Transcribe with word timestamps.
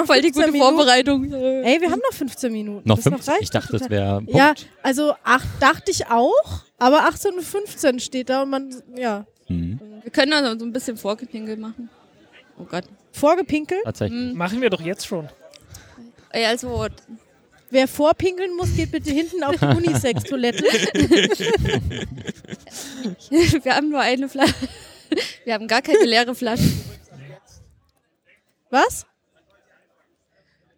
noch 0.00 0.06
Voll 0.06 0.20
die 0.20 0.32
15 0.32 0.42
gute 0.42 0.52
Minuten. 0.52 0.76
Vorbereitung. 0.76 1.32
Ey, 1.32 1.80
wir 1.80 1.90
haben 1.90 2.00
noch 2.08 2.16
15 2.16 2.52
Minuten. 2.52 2.88
Noch 2.88 2.96
Das 2.96 3.04
15? 3.04 3.32
reicht 3.32 3.42
Ich 3.44 3.50
dachte, 3.50 3.78
das 3.78 3.88
wäre. 3.90 4.22
Ja, 4.26 4.54
also 4.82 5.14
ach, 5.24 5.44
dachte 5.60 5.90
ich 5.90 6.06
auch, 6.08 6.32
aber 6.78 7.04
18 7.04 7.34
und 7.34 7.42
15 7.42 8.00
steht 8.00 8.28
da 8.30 8.42
und 8.42 8.50
man, 8.50 8.74
ja, 8.96 9.26
Mhm. 9.50 9.80
Wir 10.02 10.10
können 10.12 10.32
also 10.32 10.58
so 10.58 10.64
ein 10.64 10.72
bisschen 10.72 10.96
Vorgepinkelt 10.96 11.58
machen. 11.58 11.90
Oh 12.58 12.64
Gott. 12.64 12.84
vorgepinkelt. 13.12 13.82
Tatsächlich. 13.84 14.32
Machen 14.34 14.60
wir 14.62 14.70
doch 14.70 14.80
jetzt 14.80 15.06
schon. 15.06 15.28
Ey, 16.30 16.46
also, 16.46 16.86
Wer 17.72 17.86
vorpinkeln 17.86 18.56
muss, 18.56 18.74
geht 18.74 18.90
bitte 18.90 19.12
hinten 19.12 19.44
auf 19.44 19.54
die 19.56 19.64
Unisex-Toilette. 19.64 20.64
wir 23.62 23.76
haben 23.76 23.90
nur 23.90 24.00
eine 24.00 24.28
Flasche. 24.28 24.54
Wir 25.44 25.54
haben 25.54 25.68
gar 25.68 25.80
keine 25.80 26.04
leere 26.04 26.34
Flasche. 26.34 26.64
Was? 28.70 29.06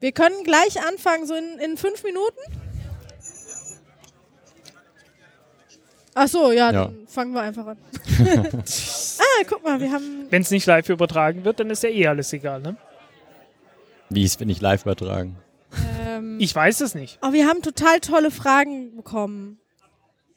Wir 0.03 0.11
können 0.11 0.43
gleich 0.43 0.85
anfangen, 0.85 1.29
so 1.29 1.35
in, 1.37 1.61
in 1.61 1.77
fünf 1.77 2.03
Minuten? 2.03 2.37
Ach 6.15 6.27
so, 6.27 6.51
ja, 6.51 6.73
Ja. 6.73 6.85
dann 6.87 7.07
fangen 7.07 7.33
wir 7.33 7.41
einfach 7.41 7.69
an. 7.69 7.79
ah, 8.59 9.45
guck 9.49 9.63
mal, 9.63 9.81
wir 9.81 9.93
haben. 9.93 10.27
Wenn 10.29 10.43
es 10.43 10.51
nicht 10.51 10.67
live 10.67 10.89
übertragen 10.89 11.45
wird, 11.45 11.61
dann 11.61 11.71
ist 11.71 11.85
ja 11.85 11.89
eh 11.89 12.09
alles 12.09 12.33
egal, 12.33 12.61
ne? 12.61 12.77
Wie 14.11 14.25
ist, 14.25 14.41
wenn 14.41 14.49
ich 14.51 14.61
live 14.61 14.83
übertragen? 14.83 15.37
Ähm, 16.05 16.37
Ich 16.41 16.53
weiß 16.53 16.81
es 16.81 16.97
nicht. 16.97 17.21
Oh, 17.23 17.33
wir 17.33 17.47
haben 17.47 17.63
total 17.63 18.01
tolle 18.01 18.33
Fragen 18.33 18.97
bekommen. 18.97 19.61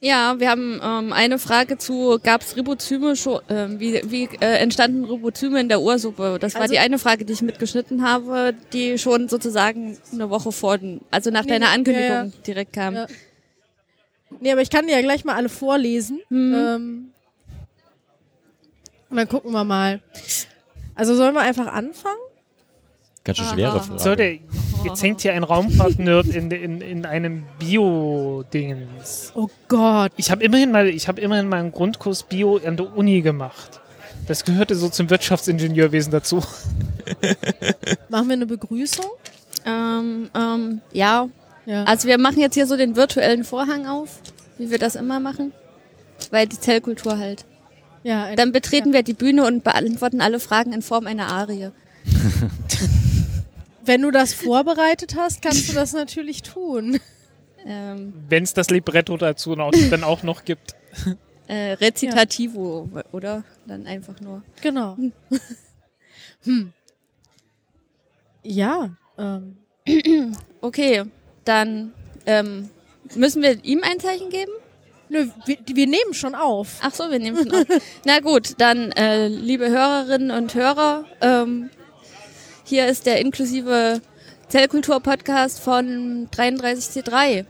Ja, 0.06 0.40
wir 0.40 0.50
haben 0.52 0.80
ähm, 0.84 1.14
eine 1.14 1.40
Frage 1.40 1.78
zu, 1.80 2.20
gab 2.22 2.42
es 2.42 2.56
Ribozyme 2.56 3.16
schon, 3.16 3.42
ähm, 3.50 3.80
wie, 3.80 4.02
wie 4.06 4.26
äh, 4.40 4.58
entstanden 4.60 5.04
Ribozyme 5.06 5.60
in 5.60 5.68
der 5.68 5.82
Ursuppe? 5.82 6.38
Das 6.40 6.54
war 6.54 6.62
Also- 6.62 6.74
die 6.74 6.80
eine 6.80 7.00
Frage, 7.00 7.26
die 7.26 7.34
ich 7.34 7.42
mitgeschnitten 7.42 8.04
habe, 8.08 8.54
die 8.72 9.00
schon 9.00 9.28
sozusagen 9.30 9.98
eine 10.14 10.30
Woche 10.30 10.52
vor, 10.52 10.78
also 11.10 11.32
nach 11.32 11.44
Nee, 11.46 11.50
deiner 11.50 11.66
ja, 11.68 11.72
Ankündigung 11.74 12.10
ja. 12.10 12.32
direkt 12.46 12.74
kam. 12.74 12.94
Ja. 12.94 13.08
Nee, 14.40 14.52
aber 14.52 14.62
ich 14.62 14.70
kann 14.70 14.86
dir 14.86 14.94
ja 14.96 15.02
gleich 15.02 15.26
mal 15.26 15.36
alle 15.36 15.50
vorlesen. 15.50 16.20
Ähm, 16.30 17.12
und 19.10 19.18
dann 19.18 19.28
gucken 19.30 19.52
wir 19.54 19.64
mal. 19.64 20.02
Also 20.94 21.16
sollen 21.16 21.34
wir 21.34 21.42
einfach 21.42 21.68
anfangen? 21.68 22.16
Ganz 23.26 23.38
schön 23.40 23.48
schwere 23.48 23.72
Aha. 23.72 23.80
Frage. 23.80 24.00
So, 24.00 24.16
der, 24.16 24.34
jetzt 24.86 25.02
hängt 25.04 25.22
hier 25.22 25.34
ein 25.34 25.44
Raumfahrt-Nerd 25.44 26.28
in, 26.28 26.52
in, 26.52 26.80
in 26.82 27.06
einem 27.06 27.44
Bio-Dingens. 27.60 29.32
Oh 29.36 29.50
Gott. 29.68 30.12
Ich 30.16 30.32
habe 30.32 30.44
immerhin 30.44 30.72
mal, 30.72 30.88
ich 30.88 31.08
habe 31.08 31.20
immerhin 31.20 31.50
mal 31.50 31.60
einen 31.60 31.72
Grundkurs 31.72 32.24
Bio 32.24 32.60
an 32.64 32.78
der 32.78 32.96
Uni 32.96 33.22
gemacht. 33.22 33.82
Das 34.28 34.46
gehörte 34.46 34.76
so 34.76 34.90
zum 34.90 35.10
Wirtschaftsingenieurwesen 35.10 36.12
dazu. 36.12 36.38
Machen 38.10 38.28
wir 38.28 38.34
eine 38.34 38.46
Begrüßung? 38.46 39.06
Ähm, 39.66 40.30
ähm, 40.36 40.82
ja, 40.94 41.28
Ja. 41.66 41.84
also 41.86 42.08
wir 42.08 42.20
machen 42.20 42.40
jetzt 42.40 42.54
hier 42.54 42.68
so 42.68 42.78
den 42.78 42.96
virtuellen 42.96 43.44
Vorhang 43.44 43.88
auf, 43.88 44.20
wie 44.60 44.70
wir 44.70 44.78
das 44.78 44.96
immer 44.96 45.20
machen, 45.20 45.52
weil 46.30 46.46
die 46.48 46.60
Zellkultur 46.60 47.18
halt. 47.18 47.46
ja 48.04 48.26
ein, 48.26 48.36
Dann 48.36 48.52
betreten 48.52 48.94
wir 48.94 49.02
die 49.02 49.14
Bühne 49.14 49.46
und 49.46 49.64
beantworten 49.64 50.22
alle 50.22 50.40
Fragen 50.40 50.74
in 50.74 50.84
Form 50.84 51.08
einer 51.08 51.28
Arie. 51.28 51.72
wenn 53.86 54.02
du 54.02 54.12
das 54.12 54.34
vorbereitet 54.34 55.16
hast, 55.18 55.42
kannst 55.42 55.70
du 55.70 55.74
das 55.74 55.94
natürlich 55.94 56.42
tun. 56.44 57.00
Ähm, 57.66 58.14
Wenn 58.30 58.44
es 58.44 58.54
das 58.54 58.70
Libretto 58.70 59.18
dazu 59.18 59.56
noch, 59.56 59.72
dann 59.90 60.04
auch 60.04 60.22
noch 60.22 60.46
gibt. 60.46 60.76
äh, 61.48 61.72
Rezitativo, 61.74 62.88
oder? 63.12 63.44
Dann 63.66 63.88
einfach 63.88 64.20
nur. 64.22 64.44
Genau. 64.62 64.98
Hm. 66.44 66.74
Ja. 68.44 68.96
Ähm, 69.18 69.58
Okay, 70.62 71.04
dann 71.44 71.94
ähm, 72.26 72.70
müssen 73.16 73.42
wir 73.42 73.64
ihm 73.64 73.82
ein 73.84 74.00
Zeichen 74.00 74.30
geben? 74.30 74.52
nö, 75.10 75.28
wir, 75.46 75.58
wir 75.66 75.88
nehmen 75.88 76.14
schon 76.14 76.36
auf. 76.36 76.80
Ach 76.82 76.94
so, 76.94 77.10
wir 77.12 77.20
nehmen 77.20 77.38
schon 77.38 77.52
auf. 77.62 77.82
Na 78.06 78.20
gut, 78.20 78.54
dann 78.60 78.92
äh, 78.94 79.28
liebe 79.28 79.70
Hörerinnen 79.70 80.32
und 80.32 80.54
Hörer, 80.56 81.06
ähm, 81.22 81.70
hier 82.66 82.88
ist 82.88 83.06
der 83.06 83.20
inklusive 83.22 84.02
Zellkultur-Podcast 84.50 85.60
von 85.60 86.28
33C3. 86.36 87.46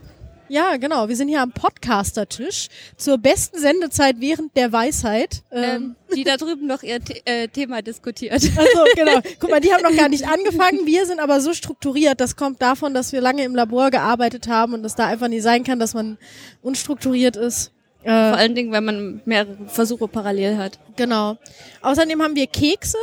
Ja, 0.48 0.76
genau. 0.76 1.08
Wir 1.08 1.16
sind 1.16 1.26
hier 1.26 1.42
am 1.42 1.50
Podcaster-Tisch 1.50 2.68
zur 2.96 3.18
besten 3.18 3.58
Sendezeit 3.58 4.16
während 4.20 4.56
der 4.56 4.70
Weisheit. 4.72 5.42
Ähm, 5.50 5.64
ähm, 5.64 5.96
die 6.14 6.22
da 6.22 6.36
drüben 6.36 6.68
noch 6.68 6.84
ihr 6.84 7.00
The 7.04 7.20
äh, 7.24 7.48
Thema 7.48 7.82
diskutiert. 7.82 8.32
Also 8.34 8.84
genau. 8.94 9.20
Guck 9.40 9.50
mal, 9.50 9.60
die 9.60 9.72
haben 9.72 9.82
noch 9.82 9.96
gar 9.96 10.08
nicht 10.08 10.24
angefangen. 10.32 10.86
Wir 10.86 11.04
sind 11.04 11.18
aber 11.18 11.40
so 11.40 11.52
strukturiert. 11.52 12.20
Das 12.20 12.36
kommt 12.36 12.62
davon, 12.62 12.94
dass 12.94 13.10
wir 13.12 13.20
lange 13.20 13.42
im 13.42 13.56
Labor 13.56 13.90
gearbeitet 13.90 14.46
haben 14.46 14.74
und 14.74 14.84
es 14.84 14.94
da 14.94 15.06
einfach 15.06 15.26
nicht 15.28 15.42
sein 15.42 15.64
kann, 15.64 15.80
dass 15.80 15.94
man 15.94 16.16
unstrukturiert 16.62 17.36
ist. 17.36 17.72
Vor 18.02 18.12
Äh, 18.12 18.16
allen 18.36 18.54
Dingen, 18.54 18.70
wenn 18.70 18.84
man 18.84 19.22
mehrere 19.24 19.56
Versuche 19.66 20.06
parallel 20.06 20.58
hat. 20.58 20.78
genau. 20.94 21.38
Außerdem 21.82 22.22
haben 22.22 22.36
wir 22.36 22.46
Kekse 22.46 22.98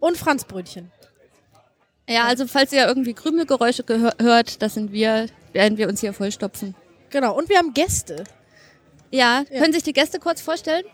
und 0.00 0.18
Franzbrötchen. 0.18 0.90
Ja, 2.08 2.24
also 2.26 2.46
falls 2.46 2.72
ihr 2.72 2.86
irgendwie 2.86 3.14
Krümelgeräusche 3.14 3.82
gehör- 3.82 4.22
hört, 4.22 4.62
das 4.62 4.74
sind 4.74 4.92
wir, 4.92 5.26
werden 5.52 5.76
wir 5.78 5.88
uns 5.88 6.00
hier 6.00 6.12
vollstopfen. 6.12 6.74
Genau. 7.10 7.36
Und 7.36 7.48
wir 7.48 7.58
haben 7.58 7.74
Gäste. 7.74 8.24
Ja, 9.10 9.44
Ja. 9.50 9.60
können 9.60 9.72
sich 9.72 9.82
die 9.82 9.92
Gäste 9.92 10.18
kurz 10.20 10.40
vorstellen? 10.40 10.84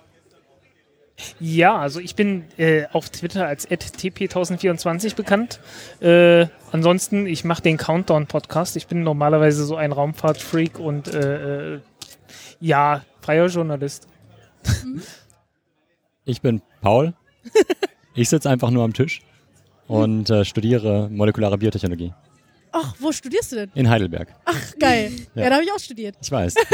Ja, 1.39 1.77
also 1.77 2.01
ich 2.01 2.17
bin 2.17 2.45
äh, 2.57 2.87
auf 2.93 3.11
Twitter 3.11 3.47
als 3.47 3.69
@tp1024 3.71 5.15
bekannt. 5.15 5.61
Äh, 6.01 6.47
ansonsten, 6.73 7.27
ich 7.27 7.45
mache 7.45 7.63
den 7.63 7.77
Countdown-Podcast. 7.77 8.77
Ich 8.77 8.87
bin 8.87 9.03
normalerweise 9.03 9.65
so 9.65 9.77
ein 9.77 9.93
Raumfahrt-Freak 9.93 10.79
und 10.79 11.09
äh, 11.09 11.75
äh, 11.75 11.81
ja, 12.61 13.05
freier 13.21 13.47
Journalist. 13.47 14.09
Ich 16.25 16.41
bin 16.41 16.63
Paul. 16.81 17.15
Ich 18.15 18.29
sitze 18.29 18.49
einfach 18.49 18.71
nur 18.71 18.85
am 18.85 18.93
Tisch 18.93 19.23
und 19.93 20.31
äh, 20.31 20.45
studiere 20.45 21.09
molekulare 21.11 21.59
Biotechnologie 21.59 22.13
Ach, 22.75 22.95
wo 22.99 23.13
studierst 23.13 23.53
du 23.53 23.57
denn? 23.57 23.71
in 23.75 23.89
Heidelberg. 23.91 24.29
Ach, 24.47 24.73
geil. 24.79 25.13
Ja, 25.35 25.43
Ja. 25.43 25.49
da 25.51 25.55
habe 25.57 25.65
ich 25.65 25.73
auch 25.73 25.79
studiert. 25.79 26.17
Ich 26.23 26.31
weiß. 26.31 26.55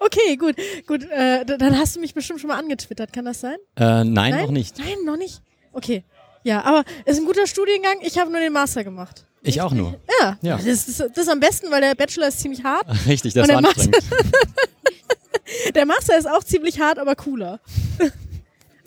Okay, 0.00 0.36
gut. 0.36 0.56
Gut, 0.86 1.04
äh, 1.10 1.44
dann 1.46 1.78
hast 1.78 1.96
du 1.96 2.00
mich 2.00 2.12
bestimmt 2.14 2.40
schon 2.40 2.48
mal 2.48 2.58
angetwittert. 2.58 3.12
Kann 3.12 3.24
das 3.24 3.40
sein? 3.40 3.56
Äh, 3.76 4.04
nein, 4.04 4.42
noch 4.42 4.50
nicht. 4.50 4.78
Nein, 4.78 4.96
noch 5.06 5.16
nicht. 5.16 5.40
Okay. 5.72 6.04
Ja, 6.44 6.62
aber 6.64 6.84
es 7.04 7.14
ist 7.16 7.20
ein 7.22 7.26
guter 7.26 7.46
Studiengang. 7.46 7.96
Ich 8.02 8.18
habe 8.18 8.30
nur 8.30 8.40
den 8.40 8.52
Master 8.52 8.84
gemacht. 8.84 9.24
Ich 9.42 9.60
auch 9.62 9.72
nur. 9.72 9.98
Ja, 10.20 10.38
Ja. 10.42 10.56
Das, 10.56 10.66
ist, 10.66 11.00
das 11.00 11.16
ist 11.16 11.28
am 11.28 11.40
besten, 11.40 11.70
weil 11.70 11.80
der 11.80 11.94
Bachelor 11.94 12.28
ist 12.28 12.40
ziemlich 12.40 12.62
hart. 12.62 12.86
Richtig, 13.06 13.32
das 13.34 13.48
war 13.48 13.56
anstrengend. 13.58 13.96
Der 15.74 15.84
Master 15.86 16.16
ist 16.18 16.26
auch 16.28 16.42
ziemlich 16.44 16.80
hart, 16.80 16.98
aber 16.98 17.14
cooler. 17.14 17.60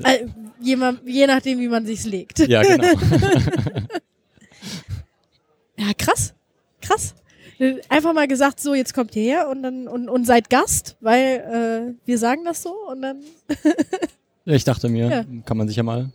Äh, 0.03 0.27
je, 0.59 0.77
je 1.05 1.27
nachdem, 1.27 1.59
wie 1.59 1.67
man 1.67 1.85
sich's 1.85 2.05
legt. 2.05 2.39
Ja, 2.39 2.61
genau. 2.61 2.87
Ja, 5.77 5.87
krass. 5.97 6.33
Krass. 6.81 7.15
Einfach 7.89 8.13
mal 8.13 8.27
gesagt, 8.27 8.59
so, 8.59 8.73
jetzt 8.73 8.93
kommt 8.93 9.15
ihr 9.15 9.23
her 9.23 9.49
und 9.49 9.63
dann 9.63 9.87
und, 9.87 10.09
und 10.09 10.25
seid 10.25 10.49
Gast, 10.49 10.97
weil 10.99 11.95
äh, 11.97 12.07
wir 12.07 12.17
sagen 12.17 12.43
das 12.45 12.61
so 12.63 12.73
und 12.89 13.01
dann 13.01 13.21
Ich 14.45 14.63
dachte 14.63 14.89
mir, 14.89 15.09
Ja. 15.09 15.25
kann 15.45 15.57
man 15.57 15.67
sich 15.67 15.77
ja 15.77 15.83
mal. 15.83 16.11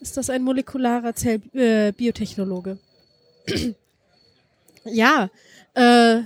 ist 0.00 0.16
das 0.16 0.30
ein 0.30 0.42
molekularer 0.42 1.14
Zell 1.14 1.40
äh, 1.54 1.92
ja, 4.84 5.28
äh, 5.74 6.20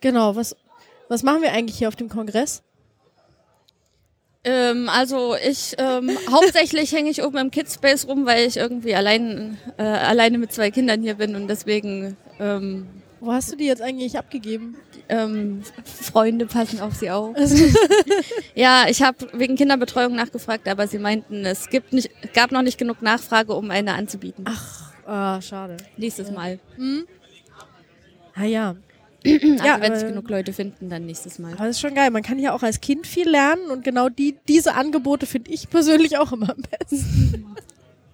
genau. 0.00 0.36
Was, 0.36 0.56
was 1.08 1.22
machen 1.22 1.42
wir 1.42 1.52
eigentlich 1.52 1.78
hier 1.78 1.88
auf 1.88 1.96
dem 1.96 2.08
Kongress? 2.08 2.62
Ähm, 4.44 4.88
also 4.88 5.34
ich 5.36 5.74
ähm, 5.78 6.10
hauptsächlich 6.30 6.92
hänge 6.92 7.10
ich 7.10 7.22
oben 7.22 7.38
im 7.38 7.50
Kidspace 7.50 8.06
rum, 8.06 8.26
weil 8.26 8.46
ich 8.46 8.56
irgendwie 8.56 8.94
allein 8.94 9.58
äh, 9.78 9.82
alleine 9.82 10.38
mit 10.38 10.52
zwei 10.52 10.70
Kindern 10.70 11.02
hier 11.02 11.14
bin 11.14 11.34
und 11.34 11.48
deswegen 11.48 12.16
ähm, 12.38 12.86
Wo 13.20 13.32
hast 13.32 13.52
du 13.52 13.56
die 13.56 13.66
jetzt 13.66 13.82
eigentlich 13.82 14.18
abgegeben? 14.18 14.76
ähm, 15.08 15.62
Freunde 15.84 16.46
passen 16.46 16.80
auf 16.80 16.94
sie 16.94 17.10
auf. 17.10 17.36
ja, 18.54 18.86
ich 18.88 19.02
habe 19.02 19.28
wegen 19.32 19.56
Kinderbetreuung 19.56 20.14
nachgefragt, 20.14 20.68
aber 20.68 20.86
sie 20.86 20.98
meinten, 20.98 21.44
es 21.44 21.68
gibt 21.68 21.92
nicht, 21.92 22.10
gab 22.32 22.52
noch 22.52 22.62
nicht 22.62 22.78
genug 22.78 23.02
Nachfrage, 23.02 23.52
um 23.54 23.70
eine 23.70 23.94
anzubieten. 23.94 24.44
Ach, 24.48 24.92
ah, 25.06 25.40
schade. 25.42 25.76
Nächstes 25.96 26.30
Mal. 26.30 26.58
Ah 28.34 28.44
ja. 28.44 28.76
Also 29.24 29.46
Ja, 29.64 29.80
wenn 29.80 29.94
sich 29.94 30.06
genug 30.06 30.28
Leute 30.28 30.52
finden, 30.52 30.90
dann 30.90 31.06
nächstes 31.06 31.38
Mal. 31.38 31.52
Aber 31.52 31.66
das 31.66 31.76
ist 31.76 31.80
schon 31.80 31.94
geil. 31.94 32.10
Man 32.10 32.22
kann 32.22 32.38
ja 32.38 32.52
auch 32.54 32.62
als 32.62 32.80
Kind 32.80 33.06
viel 33.06 33.28
lernen 33.28 33.70
und 33.70 33.84
genau 33.84 34.08
die, 34.08 34.36
diese 34.48 34.74
Angebote 34.74 35.26
finde 35.26 35.50
ich 35.50 35.70
persönlich 35.70 36.18
auch 36.18 36.32
immer 36.32 36.50
am 36.50 36.62
besten. 36.62 37.46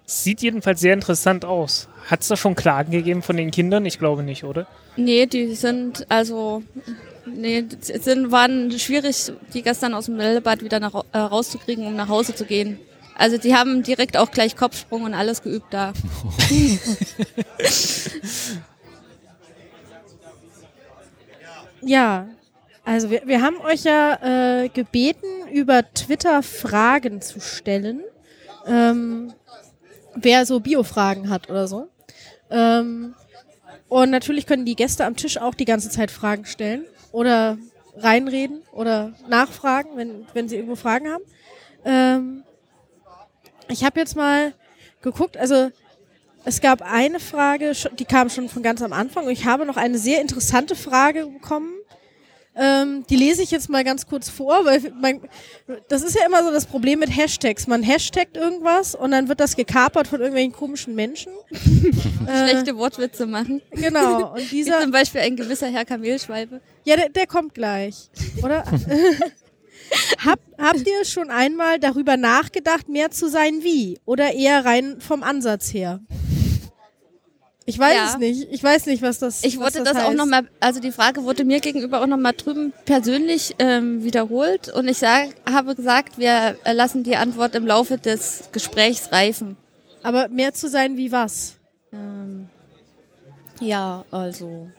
Sieht 0.05 0.41
jedenfalls 0.41 0.81
sehr 0.81 0.93
interessant 0.93 1.45
aus. 1.45 1.87
Hat 2.07 2.21
es 2.21 2.27
da 2.27 2.35
schon 2.35 2.55
Klagen 2.55 2.91
gegeben 2.91 3.21
von 3.21 3.37
den 3.37 3.51
Kindern? 3.51 3.85
Ich 3.85 3.99
glaube 3.99 4.23
nicht, 4.23 4.43
oder? 4.43 4.67
Nee, 4.97 5.25
die 5.25 5.55
sind 5.55 6.05
also 6.09 6.63
nee, 7.25 7.65
sind, 7.81 8.31
waren 8.31 8.71
schwierig, 8.77 9.31
die 9.53 9.61
gestern 9.61 9.93
aus 9.93 10.05
dem 10.05 10.17
Bällebad 10.17 10.63
wieder 10.63 10.79
nach, 10.79 11.05
äh, 11.11 11.17
rauszukriegen, 11.17 11.85
um 11.85 11.95
nach 11.95 12.09
Hause 12.09 12.35
zu 12.35 12.45
gehen. 12.45 12.79
Also 13.15 13.37
die 13.37 13.55
haben 13.55 13.83
direkt 13.83 14.17
auch 14.17 14.31
gleich 14.31 14.55
Kopfsprung 14.55 15.03
und 15.03 15.13
alles 15.13 15.43
geübt 15.43 15.67
da. 15.71 15.93
Ja, 21.81 22.27
also 22.83 23.09
wir, 23.09 23.23
wir 23.25 23.41
haben 23.41 23.59
euch 23.61 23.83
ja 23.83 24.63
äh, 24.63 24.69
gebeten, 24.69 25.47
über 25.51 25.83
Twitter 25.93 26.43
Fragen 26.43 27.21
zu 27.21 27.39
stellen. 27.39 28.01
Ähm, 28.67 29.33
wer 30.15 30.45
so 30.45 30.59
Bio-Fragen 30.59 31.29
hat 31.29 31.49
oder 31.49 31.67
so. 31.67 31.87
Ähm, 32.49 33.15
und 33.89 34.09
natürlich 34.09 34.45
können 34.45 34.65
die 34.65 34.75
Gäste 34.75 35.05
am 35.05 35.15
Tisch 35.15 35.37
auch 35.37 35.55
die 35.55 35.65
ganze 35.65 35.89
Zeit 35.89 36.11
Fragen 36.11 36.45
stellen 36.45 36.85
oder 37.11 37.57
reinreden 37.97 38.61
oder 38.71 39.13
nachfragen, 39.27 39.91
wenn, 39.95 40.25
wenn 40.33 40.47
sie 40.47 40.55
irgendwo 40.55 40.75
Fragen 40.75 41.09
haben. 41.11 41.23
Ähm, 41.83 42.43
ich 43.67 43.83
habe 43.83 43.99
jetzt 43.99 44.15
mal 44.15 44.53
geguckt, 45.01 45.37
also 45.37 45.71
es 46.45 46.61
gab 46.61 46.81
eine 46.81 47.19
Frage, 47.19 47.73
die 47.99 48.05
kam 48.05 48.29
schon 48.29 48.49
von 48.49 48.63
ganz 48.63 48.81
am 48.81 48.93
Anfang 48.93 49.25
und 49.25 49.31
ich 49.31 49.45
habe 49.45 49.65
noch 49.65 49.77
eine 49.77 49.97
sehr 49.97 50.21
interessante 50.21 50.75
Frage 50.75 51.27
bekommen. 51.27 51.73
Ähm, 52.53 53.05
die 53.09 53.15
lese 53.15 53.41
ich 53.41 53.51
jetzt 53.51 53.69
mal 53.69 53.83
ganz 53.85 54.07
kurz 54.07 54.29
vor, 54.29 54.65
weil 54.65 54.91
man, 54.99 55.21
das 55.87 56.03
ist 56.03 56.15
ja 56.15 56.25
immer 56.25 56.43
so 56.43 56.51
das 56.51 56.65
Problem 56.65 56.99
mit 56.99 57.15
Hashtags. 57.15 57.65
Man 57.65 57.81
hashtagt 57.81 58.35
irgendwas 58.35 58.93
und 58.93 59.11
dann 59.11 59.29
wird 59.29 59.39
das 59.39 59.55
gekapert 59.55 60.07
von 60.07 60.19
irgendwelchen 60.19 60.51
komischen 60.51 60.93
Menschen. 60.93 61.31
äh, 62.27 62.49
Schlechte 62.49 62.75
Wortwitze 62.75 63.25
machen. 63.25 63.61
genau. 63.71 64.33
Und 64.33 64.51
Wie 64.51 64.63
dieser, 64.63 64.81
zum 64.81 64.91
Beispiel 64.91 65.21
ein 65.21 65.37
gewisser 65.37 65.67
Herr 65.67 65.85
Kamelschwalbe. 65.85 66.59
ja, 66.83 66.97
der, 66.97 67.09
der 67.09 67.25
kommt 67.25 67.53
gleich, 67.53 68.09
oder? 68.43 68.65
Hab, 70.25 70.39
habt 70.57 70.87
ihr 70.87 71.05
schon 71.05 71.29
einmal 71.29 71.79
darüber 71.79 72.15
nachgedacht, 72.15 72.87
mehr 72.87 73.11
zu 73.11 73.29
sein 73.29 73.59
wie? 73.61 73.99
Oder 74.05 74.33
eher 74.33 74.63
rein 74.63 74.97
vom 74.99 75.21
Ansatz 75.23 75.73
her? 75.73 76.01
Ich 77.71 77.79
weiß 77.79 77.95
Ja. 77.95 78.09
es 78.09 78.17
nicht. 78.17 78.47
Ich 78.51 78.61
weiß 78.61 78.85
nicht, 78.87 79.01
was 79.01 79.19
das 79.19 79.45
Ich 79.45 79.57
wurde 79.57 79.81
das, 79.81 79.95
auch 79.95 80.07
heißt. 80.09 80.17
nochmal, 80.17 80.45
also 80.59 80.81
die 80.81 80.91
Frage 80.91 81.23
wurde 81.23 81.45
mir 81.45 81.61
gegenüber 81.61 82.01
auch 82.01 82.05
nochmal 82.05 82.33
drüben 82.33 82.73
persönlich 82.83 83.55
ähm, 83.59 84.03
wiederholt 84.03 84.67
und 84.67 84.89
ich 84.89 84.97
sag, 84.97 85.29
habe 85.49 85.73
gesagt, 85.73 86.17
wir 86.17 86.57
äh, 86.65 86.73
lassen 86.73 87.03
die 87.03 87.15
Antwort 87.15 87.55
im 87.55 87.65
Laufe 87.65 87.97
des 87.97 88.49
Gesprächs 88.51 89.13
reifen. 89.13 89.55
Aber 90.03 90.27
mehr 90.27 90.53
zu 90.53 90.67
sein 90.67 90.97
wie 90.97 91.13
was? 91.13 91.55
Ähm, 91.93 92.49
ja, 93.61 94.03
also. 94.11 94.69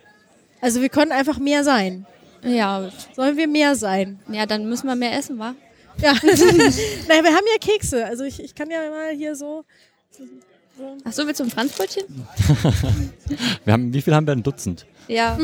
Also 0.61 0.83
wir 0.83 0.91
können 0.91 1.13
einfach 1.13 1.39
mehr 1.39 1.65
sein. 1.65 2.05
Ja, 2.45 2.91
Sollen 3.17 3.39
wir 3.39 3.49
mehr 3.49 3.75
sein? 3.75 4.21
ja, 4.29 4.45
dann 4.45 4.69
müssen 4.69 4.87
wir 4.87 4.97
mehr 4.97 5.17
essen, 5.17 5.39
wa? 5.39 5.55
Ja. 5.99 6.13
naja, 7.09 7.23
wir 7.25 7.35
haben 7.35 7.47
ja 7.55 7.59
Kekse. 7.59 8.05
Also 8.05 8.25
ich, 8.25 8.39
ich 8.43 8.55
kann 8.55 8.71
ja 8.71 8.81
mal 8.91 9.13
hier 9.15 9.35
so. 9.35 9.65
Ach 11.05 11.13
so, 11.13 11.27
willst 11.27 11.41
du 11.41 11.45
ein 11.45 11.51
Franzbrötchen? 11.51 12.05
Wir 13.65 13.73
haben, 13.73 13.93
wie 13.93 14.03
viel 14.03 14.15
haben 14.15 14.27
wir? 14.27 14.33
Ein 14.33 14.43
Dutzend. 14.43 14.87
Ja. 15.07 15.39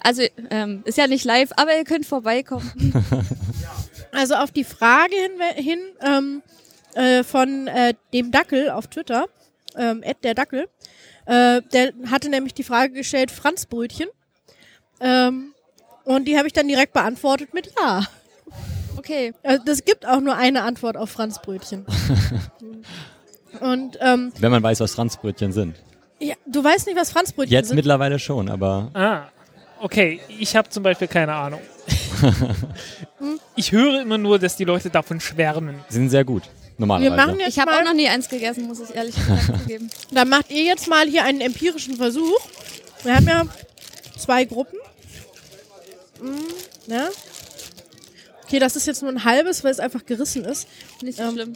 Also, 0.00 0.22
ähm, 0.50 0.82
ist 0.84 0.98
ja 0.98 1.06
nicht 1.06 1.24
live, 1.24 1.50
aber 1.56 1.76
ihr 1.76 1.84
könnt 1.84 2.06
vorbeikommen. 2.06 2.70
Also 4.12 4.34
auf 4.36 4.50
die 4.50 4.64
Frage 4.64 5.14
hin, 5.14 5.64
hin 5.64 5.78
ähm, 6.00 6.42
äh, 6.94 7.22
von 7.22 7.66
äh, 7.66 7.92
dem 8.14 8.30
Dackel 8.30 8.70
auf 8.70 8.86
Twitter, 8.86 9.26
ähm, 9.76 10.02
Ed 10.02 10.24
der 10.24 10.32
Dackel, 10.32 10.68
äh, 11.26 11.60
der 11.60 11.92
hatte 12.10 12.30
nämlich 12.30 12.54
die 12.54 12.62
Frage 12.62 12.94
gestellt, 12.94 13.30
Franzbrötchen. 13.30 14.08
Ähm, 15.00 15.52
und 16.04 16.26
die 16.26 16.38
habe 16.38 16.46
ich 16.46 16.54
dann 16.54 16.66
direkt 16.66 16.94
beantwortet 16.94 17.52
mit 17.52 17.70
Ja. 17.78 18.06
Okay. 18.96 19.34
Also 19.42 19.62
das 19.64 19.84
gibt 19.84 20.06
auch 20.06 20.20
nur 20.20 20.36
eine 20.36 20.62
Antwort 20.62 20.96
auf 20.96 21.10
Franzbrötchen. 21.10 21.84
und 23.60 23.98
ähm, 24.00 24.32
Wenn 24.38 24.50
man 24.50 24.62
weiß, 24.62 24.80
was 24.80 24.94
Franzbrötchen 24.94 25.52
sind. 25.52 25.76
ja, 26.20 26.34
du 26.46 26.62
weißt 26.62 26.86
nicht, 26.86 26.96
was 26.98 27.10
Franzbrötchen 27.10 27.52
Jetzt 27.52 27.68
sind. 27.68 27.76
mittlerweile 27.76 28.18
schon, 28.18 28.48
aber 28.48 28.90
Ah, 28.94 29.22
okay. 29.80 30.20
Ich 30.38 30.54
habe 30.56 30.68
zum 30.68 30.82
Beispiel 30.82 31.08
keine 31.08 31.34
Ahnung. 31.34 31.60
ich 33.56 33.72
höre 33.72 34.00
immer 34.02 34.18
nur, 34.18 34.38
dass 34.38 34.56
die 34.56 34.64
Leute 34.64 34.90
davon 34.90 35.20
schwärmen. 35.20 35.76
sie 35.88 35.94
sind 35.98 36.10
sehr 36.10 36.24
gut. 36.24 36.42
Wir 36.44 36.50
Normalerweise. 36.86 37.16
machen 37.16 37.38
jetzt 37.40 37.48
Ich 37.50 37.58
habe 37.58 37.72
auch 37.74 37.84
noch 37.84 37.94
nie 37.94 38.08
eins 38.08 38.28
gegessen, 38.28 38.66
muss 38.66 38.80
ich 38.80 38.94
ehrlich 38.94 39.14
gesagt 39.14 39.46
zugeben. 39.62 39.90
dann 40.12 40.28
macht 40.28 40.50
ihr 40.50 40.64
jetzt 40.64 40.88
mal 40.88 41.06
hier 41.06 41.24
einen 41.24 41.40
empirischen 41.40 41.96
Versuch. 41.96 42.38
Wir 43.02 43.14
haben 43.16 43.26
ja 43.26 43.44
zwei 44.18 44.44
Gruppen. 44.44 44.78
Mm, 46.20 46.90
ne? 46.90 47.08
Okay, 48.44 48.58
das 48.58 48.76
ist 48.76 48.86
jetzt 48.86 49.02
nur 49.02 49.10
ein 49.10 49.24
halbes, 49.24 49.64
weil 49.64 49.70
es 49.72 49.80
einfach 49.80 50.04
gerissen 50.06 50.44
ist. 50.44 50.68
Nicht 51.02 51.18
so 51.18 51.24
Ähm, 51.24 51.30
schlimm. 51.32 51.52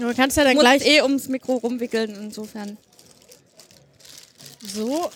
Ja, 0.00 0.06
Man 0.06 0.16
kann 0.16 0.28
es 0.30 0.36
ja 0.36 0.44
dann 0.44 0.54
Muss 0.54 0.62
gleich 0.64 0.86
eh 0.86 1.02
ums 1.02 1.28
Mikro 1.28 1.56
rumwickeln, 1.56 2.14
insofern. 2.14 2.76
so. 4.62 5.10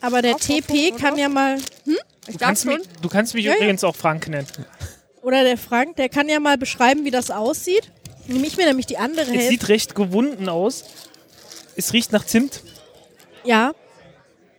Aber 0.00 0.22
der 0.22 0.36
TP 0.36 0.92
kann 0.92 1.16
ja 1.16 1.28
mal, 1.28 1.56
Ich 2.28 2.34
Du 2.36 2.38
kannst, 2.38 2.64
mich, 2.66 2.78
du 3.00 3.08
kannst 3.08 3.34
mich 3.34 3.44
Ja, 3.44 3.52
ja. 3.52 3.58
übrigens 3.58 3.82
auch 3.84 3.96
Frank 3.96 4.28
nennen. 4.28 4.46
oder 5.22 5.42
der 5.44 5.56
Frank, 5.56 5.96
der 5.96 6.08
kann 6.08 6.28
ja 6.28 6.38
mal 6.40 6.58
beschreiben, 6.58 7.04
wie 7.04 7.10
das 7.10 7.30
aussieht. 7.30 7.90
Nehme 8.26 8.46
ich 8.46 8.56
mir 8.56 8.66
nämlich 8.66 8.86
die 8.86 8.98
andere 8.98 9.22
Es 9.26 9.32
Hälfte. 9.32 9.48
sieht 9.50 9.68
recht 9.68 9.94
gewunden 9.94 10.48
aus. 10.48 10.84
Es 11.76 11.92
riecht 11.92 12.12
nach 12.12 12.24
Zimt. 12.26 12.62
Ja, 13.44 13.72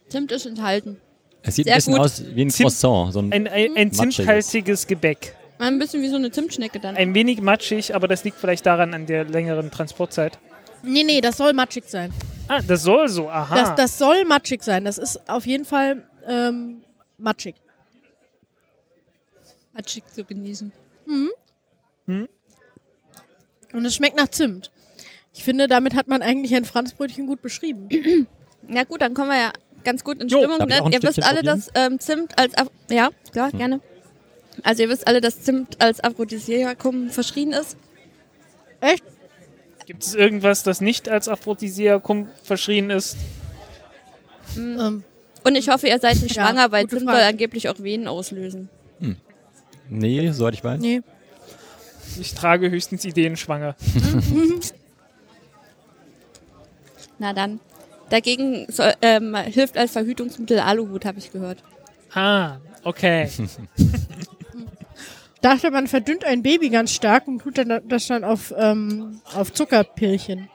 Zimt 0.10 0.32
ist 0.32 0.46
enthalten. 0.46 1.02
Es 1.44 1.56
sieht 1.56 1.66
Sehr 1.66 1.74
ein 1.76 1.78
bisschen 1.80 1.94
gut. 1.94 2.02
aus 2.02 2.24
wie 2.34 2.42
ein 2.44 2.50
Zimt- 2.50 2.64
Croissant. 2.68 3.14
So 3.14 3.20
ein, 3.20 3.34
Ein, 3.34 3.48
ein, 3.48 3.76
ein 3.76 3.88
Matschiges. 3.90 4.16
zimthaltiges 4.16 4.88
Gebäck. 4.88 5.36
Ein 5.60 5.80
bisschen 5.80 6.02
wie 6.04 6.10
so 6.10 6.16
eine 6.18 6.32
Zimtschnecke 6.32 6.80
dann. 6.80 6.96
Ein 6.96 7.14
wenig 7.14 7.42
matschig, 7.42 7.96
aber 7.96 8.08
das 8.08 8.24
liegt 8.24 8.38
vielleicht 8.38 8.66
daran 8.66 8.94
an 8.94 9.06
der 9.06 9.26
längeren 9.26 9.72
Transportzeit. 9.72 10.38
nee, 10.84 11.04
nee, 11.04 11.22
das 11.22 11.38
soll 11.38 11.54
matschig 11.54 11.86
sein. 11.88 12.14
Ah, 12.48 12.62
das 12.62 12.84
soll 12.84 13.10
so, 13.10 13.30
aha. 13.30 13.56
Das, 13.56 13.76
das 13.76 13.98
soll 13.98 14.24
matschig 14.26 14.64
sein. 14.64 14.86
Das 14.86 14.98
ist 14.98 15.30
auf 15.30 15.46
jeden 15.46 15.66
Fall 15.66 16.04
ähm, 16.28 16.82
matschig. 17.18 17.56
Matschig 19.74 20.04
zu 20.14 20.24
genießen. 20.24 20.72
Und 23.74 23.86
es 23.86 23.96
schmeckt 23.96 24.16
nach 24.16 24.30
Zimt. 24.30 24.72
Ich 25.34 25.44
finde, 25.44 25.68
damit 25.68 25.94
hat 25.94 26.08
man 26.08 26.22
eigentlich 26.22 26.56
ein 26.56 26.66
Franzbrötchen 26.66 27.28
gut 27.28 27.42
beschrieben. 27.42 27.90
Ja 28.70 28.84
gut, 28.84 29.02
dann 29.02 29.14
kommen 29.14 29.30
wir 29.30 29.38
ja 29.38 29.54
ganz 29.86 30.04
gut 30.04 30.22
in 30.22 30.28
Jo, 30.28 30.40
Stimmung. 30.40 30.58
Ne? 30.68 30.82
Ihr 30.92 31.02
wisst 31.02 31.24
alle, 31.24 31.42
dass 31.42 31.70
ähm, 31.74 32.00
Zimt 32.00 32.38
als 32.38 32.54
Af 32.56 32.68
ja 32.90 33.12
klar 33.32 33.50
gerne. 33.52 33.80
Also 34.64 34.84
ihr 34.84 34.90
wisst 34.90 35.08
alle, 35.08 35.22
dass 35.22 35.42
Zimt 35.42 35.82
als 35.82 36.00
Aphrodisiakum 36.04 37.10
verschrien 37.10 37.52
ist. 37.54 37.78
Echt? 38.82 39.04
Gibt 39.86 40.04
es 40.04 40.14
irgendwas, 40.16 40.64
das 40.64 40.82
nicht 40.82 41.08
als 41.10 41.28
Aphrodisiakum 41.28 42.28
verschrien 42.44 42.90
ist? 42.90 43.16
Ähm, 44.58 45.04
Und 45.44 45.56
ich 45.56 45.70
hoffe, 45.70 45.88
ihr 45.88 46.00
seid 46.00 46.22
nicht 46.22 46.36
Ja, 46.36 46.46
schwanger, 46.48 46.72
weil 46.72 46.88
Zimt 46.88 47.04
Frage. 47.04 47.18
soll 47.18 47.28
angeblich 47.28 47.70
auch 47.70 47.80
Venen 47.80 48.08
auslösen. 48.08 48.70
nee, 49.90 50.32
soweit 50.32 50.54
ich 50.56 50.64
weiß. 50.64 50.80
nee. 50.82 51.02
Ich 52.20 52.34
trage 52.34 52.72
höchstens 52.72 53.06
Ideen 53.06 53.38
schwanger. 53.38 53.76
Na 57.20 57.34
dann. 57.34 57.60
Dagegen 58.10 58.66
soll, 58.72 58.94
ähm, 59.02 59.36
hilft 59.36 59.78
als 59.78 59.92
Verhütungsmittel 59.92 60.60
Aluhut, 60.60 61.04
habe 61.06 61.20
ich 61.20 61.32
gehört. 61.32 61.62
Ah, 62.14 62.58
okay. 62.84 63.30
Dachte, 65.42 65.70
man 65.72 65.88
verdünnt 65.88 66.26
ein 66.26 66.42
Baby 66.42 66.70
ganz 66.70 66.92
stark 66.94 67.28
und 67.28 67.40
tut 67.42 67.58
dann 67.58 67.82
das 67.88 68.08
dann 68.08 68.24
auf, 68.24 68.54
ähm, 68.58 69.22
auf 69.36 69.54
Zuckerpillchen. 69.54 70.50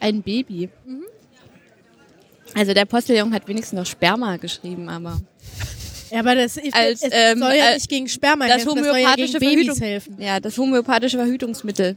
Ein 0.00 0.22
Baby. 0.22 0.68
Also 2.54 2.74
der 2.74 2.84
Postillon 2.84 3.32
hat 3.32 3.46
wenigstens 3.48 3.78
noch 3.78 3.86
Sperma 3.86 4.36
geschrieben, 4.36 4.88
aber 4.88 5.20
Ja, 6.10 6.20
aber 6.20 6.34
das 6.34 6.58
Als, 6.72 7.02
es 7.02 7.08
ähm, 7.12 7.38
soll 7.38 7.52
ja 7.54 7.70
äh, 7.70 7.74
nicht 7.74 7.88
gegen 7.88 8.08
Sperma 8.08 8.46
das 8.46 8.58
helfen, 8.58 8.74
das 8.76 8.84
soll 8.86 8.96
ja 8.98 9.08
homöopathische 9.10 9.38
Babys 9.38 9.80
helfen. 9.80 10.16
ja, 10.20 10.40
das 10.40 10.58
homöopathische 10.58 11.16
Verhütungsmittel. 11.18 11.96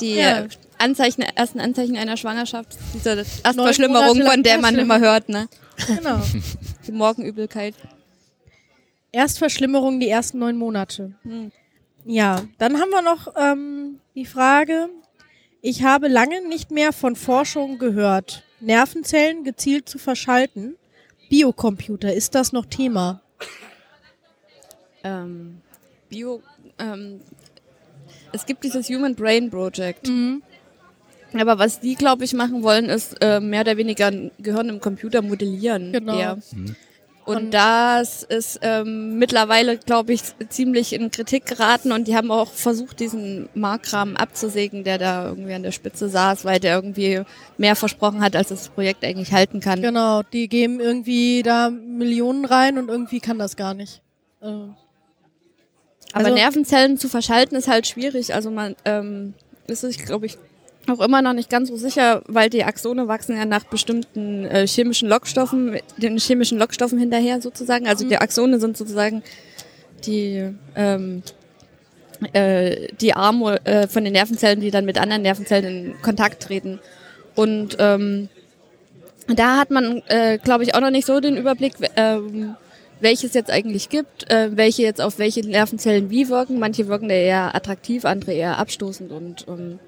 Die 0.00 0.16
Ja. 0.16 0.46
Anzeichen, 0.78 1.22
ersten 1.22 1.60
Anzeichen 1.60 1.96
einer 1.96 2.16
Schwangerschaft, 2.16 2.76
diese 2.94 3.24
Erstverschlimmerung, 3.44 4.22
von 4.22 4.42
der 4.42 4.60
man 4.60 4.76
immer 4.78 5.00
hört, 5.00 5.28
ne? 5.28 5.48
Genau. 5.86 6.20
Die 6.86 6.92
Morgenübelkeit. 6.92 7.74
Erstverschlimmerung 9.14 10.00
die 10.00 10.08
ersten 10.08 10.38
neun 10.38 10.56
Monate. 10.56 11.14
Hm. 11.22 11.52
Ja, 12.04 12.42
dann 12.58 12.78
haben 12.80 12.90
wir 12.90 13.02
noch 13.02 13.34
ähm, 13.36 14.00
die 14.14 14.26
Frage, 14.26 14.88
ich 15.62 15.82
habe 15.82 16.08
lange 16.08 16.46
nicht 16.46 16.70
mehr 16.70 16.92
von 16.92 17.16
Forschung 17.16 17.78
gehört. 17.78 18.44
Nervenzellen 18.60 19.44
gezielt 19.44 19.88
zu 19.88 19.98
verschalten. 19.98 20.76
Biocomputer, 21.30 22.12
ist 22.12 22.34
das 22.34 22.52
noch 22.52 22.66
Thema? 22.66 23.22
Ähm, 25.02 25.60
Bio, 26.08 26.42
ähm, 26.78 27.20
es 28.32 28.44
gibt 28.44 28.64
dieses 28.64 28.88
Human 28.88 29.14
Brain 29.14 29.48
Project. 29.48 30.08
Mhm. 30.08 30.42
Aber 31.32 31.58
was 31.58 31.80
die, 31.80 31.94
glaube 31.94 32.24
ich, 32.24 32.32
machen 32.32 32.62
wollen, 32.62 32.86
ist 32.86 33.16
äh, 33.20 33.40
mehr 33.40 33.62
oder 33.62 33.76
weniger 33.76 34.06
ein 34.06 34.30
Gehirn 34.38 34.68
im 34.68 34.80
Computer 34.80 35.22
modellieren. 35.22 35.92
Genau. 35.92 36.18
Eher. 36.18 36.38
Und, 37.26 37.52
das 37.52 38.22
ist 38.22 38.58
ähm, 38.62 39.18
mittlerweile, 39.18 39.78
glaube 39.78 40.12
ich, 40.12 40.22
ziemlich 40.50 40.92
in 40.92 41.10
Kritik 41.10 41.46
geraten 41.46 41.90
und 41.92 42.06
die 42.06 42.14
haben 42.14 42.30
auch 42.30 42.50
versucht, 42.50 43.00
diesen 43.00 43.48
Markram 43.54 44.16
abzusägen, 44.16 44.84
der 44.84 44.98
da 44.98 45.28
irgendwie 45.28 45.54
an 45.54 45.62
der 45.62 45.72
Spitze 45.72 46.08
saß, 46.10 46.44
weil 46.44 46.60
der 46.60 46.76
irgendwie 46.76 47.22
mehr 47.56 47.76
versprochen 47.76 48.20
hat, 48.20 48.36
als 48.36 48.48
das 48.48 48.68
Projekt 48.68 49.04
eigentlich 49.04 49.32
halten 49.32 49.60
kann. 49.60 49.80
Genau, 49.80 50.22
die 50.22 50.48
geben 50.48 50.80
irgendwie 50.80 51.42
da 51.42 51.70
Millionen 51.70 52.44
rein 52.44 52.76
und 52.76 52.88
irgendwie 52.88 53.20
kann 53.20 53.38
das 53.38 53.56
gar 53.56 53.72
nicht. 53.72 54.02
Äh, 54.42 54.46
Aber 54.46 54.74
Also- 56.26 56.34
Nervenzellen 56.34 56.98
zu 56.98 57.08
verschalten 57.08 57.56
ist 57.56 57.68
halt 57.68 57.86
schwierig. 57.86 58.34
Also 58.34 58.50
man 58.50 58.76
ähm, 58.84 59.32
ist 59.66 60.04
glaube 60.04 60.26
ich, 60.26 60.36
auch 60.88 61.00
immer 61.00 61.22
noch 61.22 61.32
nicht 61.32 61.50
ganz 61.50 61.68
so 61.68 61.76
sicher, 61.76 62.22
weil 62.26 62.50
die 62.50 62.64
Axone 62.64 63.08
wachsen 63.08 63.36
ja 63.36 63.44
nach 63.44 63.64
bestimmten 63.64 64.44
äh, 64.44 64.66
chemischen 64.66 65.08
Lockstoffen, 65.08 65.78
den 65.96 66.18
chemischen 66.18 66.58
Lockstoffen 66.58 66.98
hinterher 66.98 67.40
sozusagen. 67.40 67.86
Also 67.86 68.06
die 68.06 68.16
Axone 68.16 68.60
sind 68.60 68.76
sozusagen 68.76 69.22
die 70.06 70.50
ähm, 70.76 71.22
äh, 72.32 72.88
die 73.00 73.14
Arme 73.14 73.64
äh, 73.64 73.88
von 73.88 74.04
den 74.04 74.12
Nervenzellen, 74.12 74.60
die 74.60 74.70
dann 74.70 74.84
mit 74.84 74.98
anderen 74.98 75.22
Nervenzellen 75.22 75.86
in 75.86 76.02
Kontakt 76.02 76.42
treten. 76.42 76.80
Und 77.34 77.76
ähm, 77.78 78.28
da 79.26 79.56
hat 79.56 79.70
man, 79.70 80.02
äh, 80.08 80.38
glaube 80.38 80.64
ich, 80.64 80.74
auch 80.74 80.80
noch 80.80 80.90
nicht 80.90 81.06
so 81.06 81.20
den 81.20 81.36
Überblick, 81.36 81.74
ähm, 81.96 82.56
welches 83.00 83.34
jetzt 83.34 83.50
eigentlich 83.50 83.88
gibt, 83.88 84.30
äh, 84.30 84.50
welche 84.56 84.82
jetzt 84.82 85.00
auf 85.00 85.18
welche 85.18 85.40
Nervenzellen 85.40 86.10
wie 86.10 86.28
wirken. 86.28 86.58
Manche 86.58 86.86
wirken 86.88 87.08
da 87.08 87.14
eher 87.14 87.54
attraktiv, 87.54 88.04
andere 88.04 88.32
eher 88.32 88.58
abstoßend 88.58 89.12
und 89.12 89.46
ähm, 89.48 89.78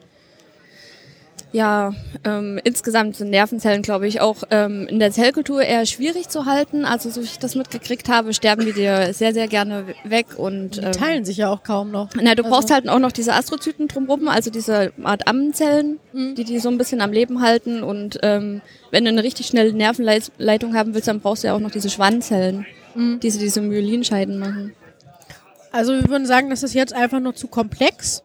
ja, 1.57 1.95
ähm, 2.25 2.61
insgesamt 2.65 3.17
sind 3.17 3.31
Nervenzellen, 3.31 3.81
glaube 3.81 4.07
ich, 4.07 4.21
auch 4.21 4.43
ähm, 4.51 4.87
in 4.89 4.99
der 4.99 5.11
Zellkultur 5.11 5.63
eher 5.63 5.87
schwierig 5.87 6.29
zu 6.29 6.45
halten. 6.45 6.85
Also 6.85 7.09
so 7.09 7.23
wie 7.23 7.25
ich 7.25 7.39
das 7.39 7.55
mitgekriegt 7.55 8.11
habe, 8.11 8.35
sterben 8.35 8.67
die 8.67 8.75
dir 8.75 9.15
sehr, 9.15 9.33
sehr 9.33 9.49
gerne 9.49 9.87
weg 10.05 10.27
und 10.37 10.77
die 10.77 10.81
ähm, 10.81 10.93
teilen 10.93 11.25
sich 11.25 11.39
ja 11.39 11.49
auch 11.49 11.63
kaum 11.63 11.91
noch. 11.91 12.11
na, 12.21 12.35
du 12.35 12.43
Also- 12.45 12.55
brauchst 12.55 12.71
halt 12.71 12.87
auch 12.91 12.99
noch 12.99 13.11
diese 13.13 13.33
Astrozyten 13.33 13.89
drumherum, 13.89 14.29
also 14.29 14.51
diese 14.51 14.93
Art 15.03 15.27
Ammenzellen, 15.27 15.99
Mhm. 16.13 16.35
die 16.35 16.45
die 16.45 16.59
so 16.59 16.69
ein 16.69 16.77
bisschen 16.79 17.01
am 17.01 17.13
Leben 17.13 17.41
halten. 17.41 17.83
Und 17.83 18.19
ähm, 18.23 18.61
wenn 18.91 19.05
du 19.05 19.11
eine 19.11 19.23
richtig 19.23 19.47
schnelle 19.47 19.73
Nervenleitung 19.73 20.75
haben 20.75 20.93
willst, 20.95 21.09
dann 21.09 21.21
brauchst 21.21 21.43
du 21.43 21.49
ja 21.49 21.55
auch 21.55 21.61
noch 21.61 21.71
diese 21.71 21.89
Schwanzzellen, 21.89 22.67
Mhm. 22.95 23.19
die 23.21 23.31
so 23.31 23.39
diese 23.41 23.63
Myelinscheiden 23.63 24.39
machen. 24.39 24.75
Also 25.73 25.93
wir 25.95 26.09
würden 26.09 26.27
sagen, 26.27 26.51
das 26.51 26.63
ist 26.63 26.75
jetzt 26.75 26.93
einfach 26.95 27.21
nur 27.21 27.35
zu 27.35 27.49
komplex 27.49 28.23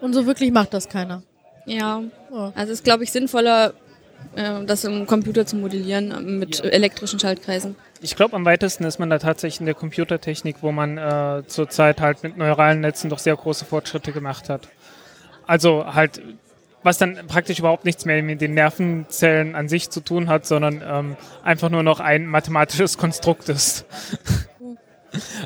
und 0.00 0.14
so 0.14 0.24
wirklich 0.26 0.52
macht 0.52 0.72
das 0.74 0.88
keiner. 0.88 1.22
Ja, 1.66 2.02
Ja. 2.30 2.52
also 2.54 2.72
es 2.72 2.80
ist, 2.80 2.84
glaube 2.84 3.04
ich, 3.04 3.12
sinnvoller, 3.12 3.72
äh, 4.34 4.64
das 4.64 4.84
im 4.84 5.06
Computer 5.06 5.46
zu 5.46 5.56
modellieren 5.56 6.10
äh, 6.10 6.20
mit 6.20 6.64
elektrischen 6.64 7.18
Schaltkreisen. 7.20 7.76
Ich 8.00 8.16
glaube, 8.16 8.34
am 8.34 8.44
weitesten 8.44 8.84
ist 8.84 8.98
man 8.98 9.10
da 9.10 9.18
tatsächlich 9.18 9.60
in 9.60 9.66
der 9.66 9.74
Computertechnik, 9.76 10.56
wo 10.60 10.72
man 10.72 10.98
äh, 10.98 11.42
zurzeit 11.46 12.00
halt 12.00 12.22
mit 12.24 12.36
neuralen 12.36 12.80
Netzen 12.80 13.10
doch 13.10 13.18
sehr 13.20 13.36
große 13.36 13.64
Fortschritte 13.64 14.10
gemacht 14.12 14.48
hat. 14.48 14.68
Also 15.46 15.94
halt, 15.94 16.20
was 16.82 16.98
dann 16.98 17.26
praktisch 17.28 17.60
überhaupt 17.60 17.84
nichts 17.84 18.04
mehr 18.04 18.20
mit 18.22 18.40
den 18.40 18.54
Nervenzellen 18.54 19.54
an 19.54 19.68
sich 19.68 19.90
zu 19.90 20.00
tun 20.00 20.28
hat, 20.28 20.46
sondern 20.46 20.82
ähm, 20.84 21.16
einfach 21.44 21.70
nur 21.70 21.84
noch 21.84 22.00
ein 22.00 22.26
mathematisches 22.26 22.98
Konstrukt 22.98 23.48
ist. 23.48 23.84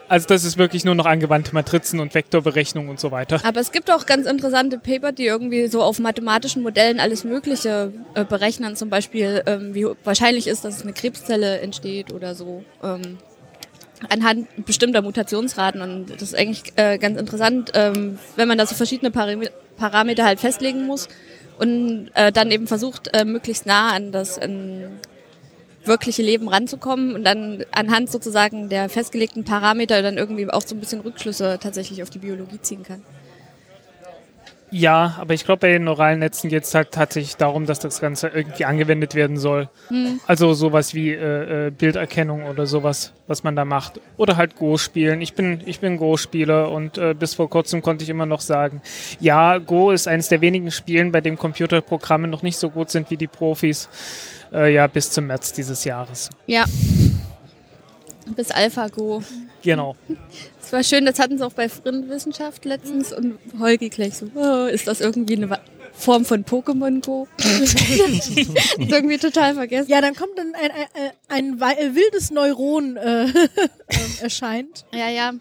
Also 0.08 0.26
das 0.28 0.44
ist 0.44 0.58
wirklich 0.58 0.84
nur 0.84 0.94
noch 0.94 1.06
angewandte 1.06 1.52
Matrizen 1.52 2.00
und 2.00 2.14
Vektorberechnung 2.14 2.88
und 2.88 3.00
so 3.00 3.10
weiter. 3.10 3.40
Aber 3.44 3.60
es 3.60 3.72
gibt 3.72 3.90
auch 3.90 4.06
ganz 4.06 4.26
interessante 4.26 4.78
Paper, 4.78 5.12
die 5.12 5.26
irgendwie 5.26 5.66
so 5.66 5.82
auf 5.82 5.98
mathematischen 5.98 6.62
Modellen 6.62 7.00
alles 7.00 7.24
Mögliche 7.24 7.92
äh, 8.14 8.24
berechnen. 8.24 8.76
Zum 8.76 8.90
Beispiel, 8.90 9.42
ähm, 9.46 9.74
wie 9.74 9.86
wahrscheinlich 10.04 10.46
ist, 10.46 10.64
dass 10.64 10.82
eine 10.82 10.92
Krebszelle 10.92 11.60
entsteht 11.60 12.12
oder 12.12 12.34
so. 12.34 12.64
Ähm, 12.82 13.18
anhand 14.08 14.66
bestimmter 14.66 15.02
Mutationsraten. 15.02 15.80
Und 15.80 16.10
das 16.10 16.22
ist 16.22 16.34
eigentlich 16.34 16.72
äh, 16.76 16.98
ganz 16.98 17.18
interessant, 17.18 17.72
ähm, 17.74 18.18
wenn 18.36 18.48
man 18.48 18.58
da 18.58 18.66
so 18.66 18.74
verschiedene 18.74 19.10
Param 19.10 19.42
Parameter 19.76 20.24
halt 20.24 20.40
festlegen 20.40 20.86
muss 20.86 21.06
und 21.58 22.10
äh, 22.14 22.32
dann 22.32 22.50
eben 22.50 22.66
versucht, 22.66 23.14
äh, 23.14 23.26
möglichst 23.26 23.66
nah 23.66 23.90
an 23.90 24.10
das 24.10 24.38
an 24.38 24.98
wirkliche 25.86 26.22
Leben 26.22 26.48
ranzukommen 26.48 27.14
und 27.14 27.24
dann 27.24 27.64
anhand 27.72 28.10
sozusagen 28.10 28.68
der 28.68 28.88
festgelegten 28.88 29.44
Parameter 29.44 30.02
dann 30.02 30.16
irgendwie 30.16 30.50
auch 30.50 30.62
so 30.62 30.74
ein 30.74 30.80
bisschen 30.80 31.00
Rückschlüsse 31.00 31.58
tatsächlich 31.60 32.02
auf 32.02 32.10
die 32.10 32.18
Biologie 32.18 32.60
ziehen 32.60 32.82
kann. 32.82 33.02
Ja, 34.72 35.16
aber 35.20 35.32
ich 35.32 35.44
glaube, 35.44 35.60
bei 35.60 35.68
den 35.68 35.84
neuralen 35.84 36.18
Netzen 36.18 36.50
geht 36.50 36.64
es 36.64 36.74
halt 36.74 36.90
tatsächlich 36.90 37.36
darum, 37.36 37.66
dass 37.66 37.78
das 37.78 38.00
Ganze 38.00 38.28
irgendwie 38.28 38.64
angewendet 38.64 39.14
werden 39.14 39.36
soll. 39.36 39.68
Also 40.26 40.54
sowas 40.54 40.92
wie 40.92 41.12
äh, 41.12 41.68
äh, 41.68 41.70
Bilderkennung 41.70 42.44
oder 42.44 42.66
sowas, 42.66 43.12
was 43.28 43.44
man 43.44 43.54
da 43.54 43.64
macht. 43.64 44.00
Oder 44.16 44.36
halt 44.36 44.56
Go 44.56 44.76
spielen. 44.76 45.20
Ich 45.20 45.34
bin, 45.34 45.62
ich 45.66 45.78
bin 45.78 45.98
Go-Spieler 45.98 46.72
und 46.72 46.98
äh, 46.98 47.14
bis 47.14 47.34
vor 47.34 47.48
kurzem 47.48 47.80
konnte 47.80 48.02
ich 48.02 48.10
immer 48.10 48.26
noch 48.26 48.40
sagen, 48.40 48.82
ja, 49.20 49.58
Go 49.58 49.92
ist 49.92 50.08
eines 50.08 50.28
der 50.28 50.40
wenigen 50.40 50.72
Spielen, 50.72 51.12
bei 51.12 51.20
dem 51.20 51.38
Computerprogramme 51.38 52.26
noch 52.26 52.42
nicht 52.42 52.58
so 52.58 52.70
gut 52.70 52.90
sind 52.90 53.08
wie 53.10 53.16
die 53.16 53.28
Profis. 53.28 53.88
Äh, 54.56 54.72
ja, 54.72 54.86
bis 54.86 55.10
zum 55.10 55.26
März 55.26 55.52
dieses 55.52 55.84
Jahres. 55.84 56.30
Ja. 56.46 56.64
Bis 58.34 58.50
AlphaGo. 58.50 59.22
Genau. 59.62 59.96
Das 60.66 60.72
war 60.72 60.82
schön, 60.82 61.06
das 61.06 61.20
hatten 61.20 61.38
sie 61.38 61.46
auch 61.46 61.52
bei 61.52 61.68
Frindwissenschaft 61.68 62.64
letztens 62.64 63.12
und 63.12 63.38
Holgi 63.60 63.88
gleich 63.88 64.16
so, 64.16 64.26
oh, 64.34 64.66
ist 64.66 64.88
das 64.88 65.00
irgendwie 65.00 65.36
eine 65.36 65.60
Form 65.92 66.24
von 66.24 66.44
Pokémon 66.44 67.00
Go? 67.06 67.28
ist 67.38 68.58
irgendwie 68.76 69.18
total 69.18 69.54
vergessen. 69.54 69.88
Ja, 69.88 70.00
dann 70.00 70.16
kommt 70.16 70.36
dann 70.36 70.56
ein, 70.56 70.72
ein, 71.28 71.60
ein, 71.60 71.78
äh, 71.78 71.94
wildes 71.94 72.32
Neuron 72.32 72.96
äh, 72.96 73.26
ähm, 73.26 73.28
erscheint. 74.20 74.86
Ja, 74.92 75.08
ja. 75.08 75.34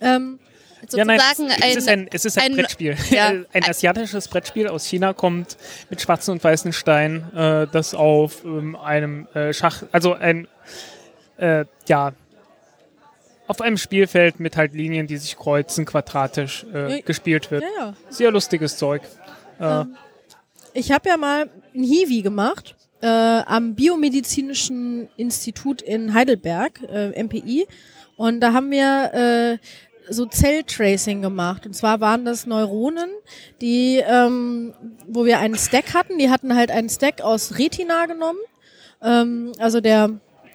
Ähm, 0.00 0.38
Ja, 0.92 1.04
nein, 1.04 1.18
Sozusagen 1.36 1.50
es, 1.62 1.66
es 1.70 1.76
ist 1.76 1.88
ein, 1.88 2.08
es 2.12 2.24
ist 2.24 2.38
ein, 2.38 2.44
ein- 2.52 2.56
Brettspiel. 2.56 2.96
ja. 3.10 3.32
ein 3.52 3.64
asiatisches 3.64 4.28
Brettspiel 4.28 4.68
aus 4.68 4.84
China 4.86 5.12
kommt 5.12 5.56
mit 5.90 6.00
schwarzen 6.00 6.32
und 6.32 6.44
weißen 6.44 6.72
Steinen, 6.72 7.32
äh, 7.34 7.66
das 7.70 7.94
auf 7.94 8.44
ähm, 8.44 8.76
einem 8.76 9.26
äh, 9.34 9.52
Schach, 9.52 9.82
also 9.92 10.14
ein, 10.14 10.48
äh, 11.38 11.64
ja, 11.88 12.12
auf 13.46 13.60
einem 13.60 13.76
Spielfeld 13.76 14.40
mit 14.40 14.56
halt 14.56 14.72
Linien, 14.72 15.06
die 15.06 15.16
sich 15.18 15.36
kreuzen, 15.36 15.84
quadratisch 15.84 16.64
äh, 16.72 16.96
Ja. 16.96 17.00
gespielt 17.02 17.50
wird. 17.50 17.62
ja, 17.62 17.68
ja. 17.86 17.94
Sehr 18.08 18.30
lustiges 18.30 18.76
Zeug. 18.78 19.02
Äh, 19.60 19.84
Ich 20.72 20.90
habe 20.90 21.08
ja 21.08 21.16
mal 21.16 21.50
ein 21.74 21.82
Hiwi 21.84 22.22
gemacht 22.22 22.74
äh, 23.02 23.06
am 23.06 23.74
Biomedizinischen 23.74 25.08
Institut 25.18 25.82
in 25.82 26.14
Heidelberg, 26.14 26.80
äh, 26.90 27.22
MPI. 27.22 27.66
Und 28.16 28.40
da 28.40 28.52
haben 28.54 28.70
wir 28.70 29.12
äh, 29.12 29.58
so 30.08 30.26
Zelltracing 30.26 31.22
gemacht. 31.22 31.66
Und 31.66 31.74
zwar 31.74 32.00
waren 32.00 32.24
das 32.24 32.46
Neuronen, 32.46 33.10
die, 33.60 34.02
ähm, 34.06 34.74
wo 35.06 35.24
wir 35.24 35.38
einen 35.38 35.56
Stack 35.56 35.94
hatten. 35.94 36.18
Die 36.18 36.30
hatten 36.30 36.54
halt 36.54 36.70
einen 36.70 36.88
Stack 36.88 37.20
aus 37.20 37.58
Retina 37.58 38.06
genommen. 38.06 38.38
Ähm, 39.02 39.52
also 39.58 39.80
der 39.80 40.10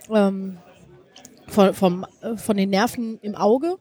ähm, 0.09 0.57
von, 1.47 1.73
vom, 1.73 2.05
äh, 2.21 2.37
von 2.37 2.57
den 2.57 2.69
Nerven 2.69 3.19
im 3.21 3.35
Auge. 3.35 3.77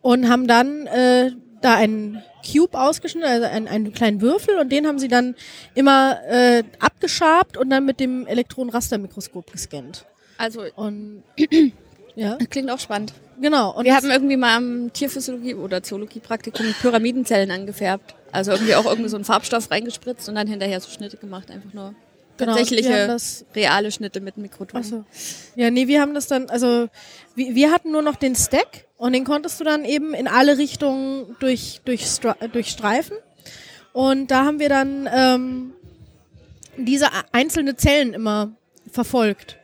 Und 0.00 0.28
haben 0.28 0.46
dann 0.46 0.86
äh, 0.86 1.32
da 1.60 1.76
einen 1.76 2.22
Cube 2.44 2.78
ausgeschnitten, 2.78 3.28
also 3.28 3.46
einen, 3.46 3.68
einen 3.68 3.92
kleinen 3.92 4.20
Würfel. 4.20 4.58
Und 4.58 4.70
den 4.70 4.86
haben 4.86 4.98
sie 4.98 5.08
dann 5.08 5.34
immer 5.74 6.18
äh, 6.28 6.62
abgeschabt 6.78 7.56
und 7.56 7.70
dann 7.70 7.84
mit 7.84 8.00
dem 8.00 8.26
Elektronenrastermikroskop 8.26 9.50
gescannt. 9.52 10.06
Also, 10.38 10.62
Und 10.74 11.22
ja, 12.14 12.36
klingt 12.50 12.70
auch 12.70 12.78
spannend. 12.78 13.12
genau. 13.40 13.72
Und 13.76 13.84
Wir 13.84 13.94
haben 13.96 14.10
irgendwie 14.10 14.36
mal 14.36 14.56
am 14.56 14.92
Tierphysiologie- 14.92 15.54
oder 15.54 15.82
Zoologie-Praktikum 15.82 16.66
Pyramidenzellen 16.80 17.50
angefärbt. 17.50 18.14
Also 18.32 18.52
irgendwie 18.52 18.74
auch 18.74 18.86
irgendwie 18.86 19.10
so 19.10 19.16
einen 19.16 19.24
Farbstoff 19.24 19.70
reingespritzt 19.70 20.28
und 20.28 20.34
dann 20.34 20.46
hinterher 20.46 20.80
so 20.80 20.90
Schnitte 20.90 21.18
gemacht. 21.18 21.50
Einfach 21.50 21.72
nur 21.72 21.94
genau, 22.36 22.54
tatsächliche 22.56 23.06
das 23.06 23.44
reale 23.54 23.92
Schnitte 23.92 24.20
mit 24.20 24.36
Mikroton. 24.36 24.82
So. 24.82 25.04
Ja, 25.54 25.70
nee, 25.70 25.86
wir 25.86 26.00
haben 26.00 26.14
das 26.14 26.26
dann, 26.26 26.48
also 26.48 26.88
wir, 27.34 27.54
wir 27.54 27.70
hatten 27.70 27.92
nur 27.92 28.02
noch 28.02 28.16
den 28.16 28.34
Stack 28.34 28.86
und 28.96 29.12
den 29.12 29.24
konntest 29.24 29.60
du 29.60 29.64
dann 29.64 29.84
eben 29.84 30.14
in 30.14 30.28
alle 30.28 30.58
Richtungen 30.58 31.36
durch, 31.40 31.80
durch, 31.84 32.04
durchstreifen. 32.52 33.16
Und 33.92 34.30
da 34.30 34.44
haben 34.44 34.58
wir 34.58 34.70
dann 34.70 35.08
ähm, 35.14 35.72
diese 36.76 37.08
einzelne 37.32 37.76
Zellen 37.76 38.14
immer 38.14 38.52
verfolgt. 38.90 39.58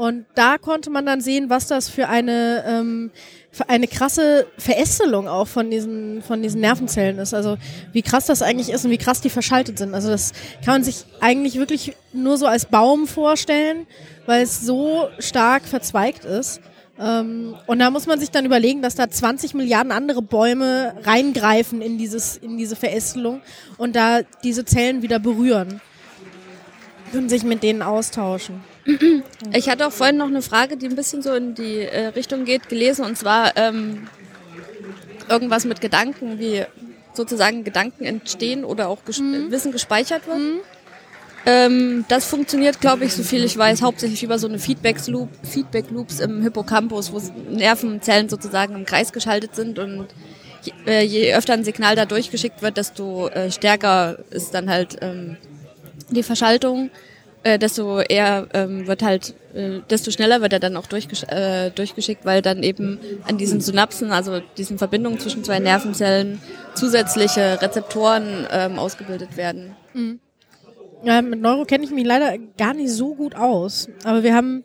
Und 0.00 0.24
da 0.34 0.56
konnte 0.56 0.88
man 0.88 1.04
dann 1.04 1.20
sehen, 1.20 1.50
was 1.50 1.66
das 1.66 1.90
für 1.90 2.08
eine, 2.08 2.64
ähm, 2.66 3.10
für 3.52 3.68
eine 3.68 3.86
krasse 3.86 4.46
Verästelung 4.56 5.28
auch 5.28 5.46
von 5.46 5.70
diesen, 5.70 6.22
von 6.22 6.40
diesen 6.40 6.62
Nervenzellen 6.62 7.18
ist. 7.18 7.34
Also 7.34 7.58
wie 7.92 8.00
krass 8.00 8.24
das 8.24 8.40
eigentlich 8.40 8.70
ist 8.70 8.82
und 8.86 8.92
wie 8.92 8.96
krass 8.96 9.20
die 9.20 9.28
verschaltet 9.28 9.76
sind. 9.76 9.92
Also 9.92 10.08
das 10.08 10.32
kann 10.64 10.76
man 10.76 10.84
sich 10.84 11.04
eigentlich 11.20 11.56
wirklich 11.56 11.94
nur 12.14 12.38
so 12.38 12.46
als 12.46 12.64
Baum 12.64 13.06
vorstellen, 13.06 13.86
weil 14.24 14.42
es 14.42 14.62
so 14.62 15.10
stark 15.18 15.66
verzweigt 15.66 16.24
ist. 16.24 16.62
Ähm, 16.98 17.54
und 17.66 17.78
da 17.78 17.90
muss 17.90 18.06
man 18.06 18.18
sich 18.18 18.30
dann 18.30 18.46
überlegen, 18.46 18.80
dass 18.80 18.94
da 18.94 19.10
20 19.10 19.52
Milliarden 19.52 19.92
andere 19.92 20.22
Bäume 20.22 20.94
reingreifen 21.02 21.82
in 21.82 21.98
dieses, 21.98 22.38
in 22.38 22.56
diese 22.56 22.74
Verästelung 22.74 23.42
und 23.76 23.94
da 23.96 24.22
diese 24.44 24.64
Zellen 24.64 25.02
wieder 25.02 25.18
berühren. 25.18 25.82
und 27.12 27.28
sich 27.28 27.42
mit 27.42 27.62
denen 27.62 27.82
austauschen. 27.82 28.69
Ich 29.52 29.68
hatte 29.68 29.86
auch 29.86 29.92
vorhin 29.92 30.16
noch 30.16 30.28
eine 30.28 30.42
Frage, 30.42 30.76
die 30.76 30.86
ein 30.86 30.96
bisschen 30.96 31.22
so 31.22 31.32
in 31.34 31.54
die 31.54 31.80
äh, 31.80 32.06
Richtung 32.08 32.44
geht, 32.44 32.68
gelesen, 32.68 33.04
und 33.04 33.16
zwar 33.16 33.56
ähm, 33.56 34.08
irgendwas 35.28 35.64
mit 35.64 35.80
Gedanken, 35.80 36.38
wie 36.38 36.64
sozusagen 37.14 37.64
Gedanken 37.64 38.04
entstehen 38.04 38.64
oder 38.64 38.88
auch 38.88 39.04
ges 39.04 39.20
Wissen 39.20 39.72
gespeichert 39.72 40.26
wird. 40.26 40.38
Ähm, 41.46 42.04
das 42.08 42.26
funktioniert, 42.26 42.80
glaube 42.80 43.04
ich, 43.06 43.14
so 43.14 43.22
viel 43.22 43.44
ich 43.44 43.56
weiß, 43.56 43.80
hauptsächlich 43.82 44.22
über 44.22 44.38
so 44.38 44.46
eine 44.46 44.58
Feedback-Loop, 44.58 45.30
Feedback-Loops 45.42 46.20
im 46.20 46.42
Hippocampus, 46.42 47.12
wo 47.12 47.20
Nervenzellen 47.50 48.28
sozusagen 48.28 48.74
im 48.74 48.84
Kreis 48.84 49.12
geschaltet 49.12 49.56
sind 49.56 49.78
und 49.78 50.08
je, 50.62 50.72
äh, 50.86 51.02
je 51.02 51.34
öfter 51.34 51.54
ein 51.54 51.64
Signal 51.64 51.96
da 51.96 52.04
durchgeschickt 52.04 52.60
wird, 52.60 52.76
desto 52.76 53.28
äh, 53.28 53.50
stärker 53.50 54.18
ist 54.30 54.52
dann 54.52 54.68
halt 54.68 54.98
ähm, 55.00 55.38
die 56.10 56.22
Verschaltung, 56.22 56.90
äh, 57.42 57.58
desto 57.58 58.00
eher 58.00 58.48
ähm, 58.52 58.86
wird 58.86 59.02
halt, 59.02 59.34
äh, 59.54 59.80
desto 59.88 60.10
schneller 60.10 60.40
wird 60.42 60.52
er 60.52 60.60
dann 60.60 60.76
auch 60.76 60.86
durchgesch 60.86 61.24
äh, 61.24 61.70
durchgeschickt, 61.70 62.24
weil 62.24 62.42
dann 62.42 62.62
eben 62.62 62.98
an 63.26 63.38
diesen 63.38 63.60
Synapsen, 63.60 64.12
also 64.12 64.40
diesen 64.58 64.78
Verbindungen 64.78 65.18
zwischen 65.18 65.42
zwei 65.44 65.58
Nervenzellen, 65.58 66.40
zusätzliche 66.74 67.60
Rezeptoren 67.62 68.46
ähm, 68.50 68.78
ausgebildet 68.78 69.36
werden. 69.36 69.74
Ja, 71.02 71.22
mit 71.22 71.40
Neuro 71.40 71.64
kenne 71.64 71.84
ich 71.84 71.90
mich 71.90 72.04
leider 72.04 72.36
gar 72.58 72.74
nicht 72.74 72.90
so 72.90 73.14
gut 73.14 73.34
aus. 73.34 73.88
Aber 74.04 74.22
wir 74.22 74.34
haben 74.34 74.64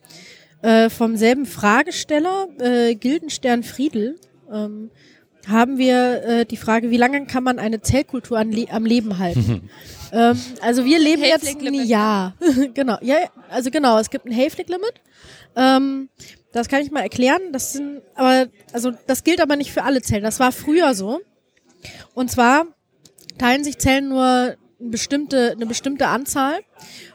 äh, 0.61 0.89
vom 0.89 1.15
selben 1.15 1.45
Fragesteller, 1.45 2.47
äh, 2.59 2.95
Gildenstern 2.95 3.63
Friedel, 3.63 4.19
ähm, 4.51 4.91
haben 5.47 5.77
wir 5.77 6.23
äh, 6.23 6.45
die 6.45 6.57
Frage, 6.57 6.89
wie 6.89 6.97
lange 6.97 7.25
kann 7.25 7.43
man 7.43 7.59
eine 7.59 7.81
Zellkultur 7.81 8.37
an 8.37 8.51
Le 8.51 8.67
am 8.69 8.85
Leben 8.85 9.17
halten? 9.17 9.69
ähm, 10.11 10.39
also 10.61 10.85
wir 10.85 10.99
leben 10.99 11.23
jetzt 11.23 11.47
ein. 11.47 11.73
Jahr. 11.85 12.35
genau, 12.73 12.97
ja, 13.01 13.17
also 13.49 13.71
genau, 13.71 13.99
es 13.99 14.09
gibt 14.09 14.25
ein 14.25 14.35
Hayflick-Limit. 14.35 14.93
Ähm, 15.55 16.09
das 16.51 16.69
kann 16.69 16.81
ich 16.81 16.91
mal 16.91 17.01
erklären. 17.01 17.41
Das 17.51 17.73
sind, 17.73 18.01
aber, 18.15 18.47
also 18.71 18.91
das 19.07 19.23
gilt 19.23 19.41
aber 19.41 19.55
nicht 19.55 19.71
für 19.71 19.83
alle 19.83 20.01
Zellen. 20.01 20.23
Das 20.23 20.39
war 20.39 20.51
früher 20.51 20.93
so. 20.93 21.19
Und 22.13 22.31
zwar 22.31 22.65
teilen 23.37 23.63
sich 23.63 23.77
Zellen 23.77 24.09
nur 24.09 24.55
eine 24.85 24.91
bestimmte, 24.91 25.51
eine 25.51 25.65
bestimmte 25.65 26.07
Anzahl, 26.07 26.59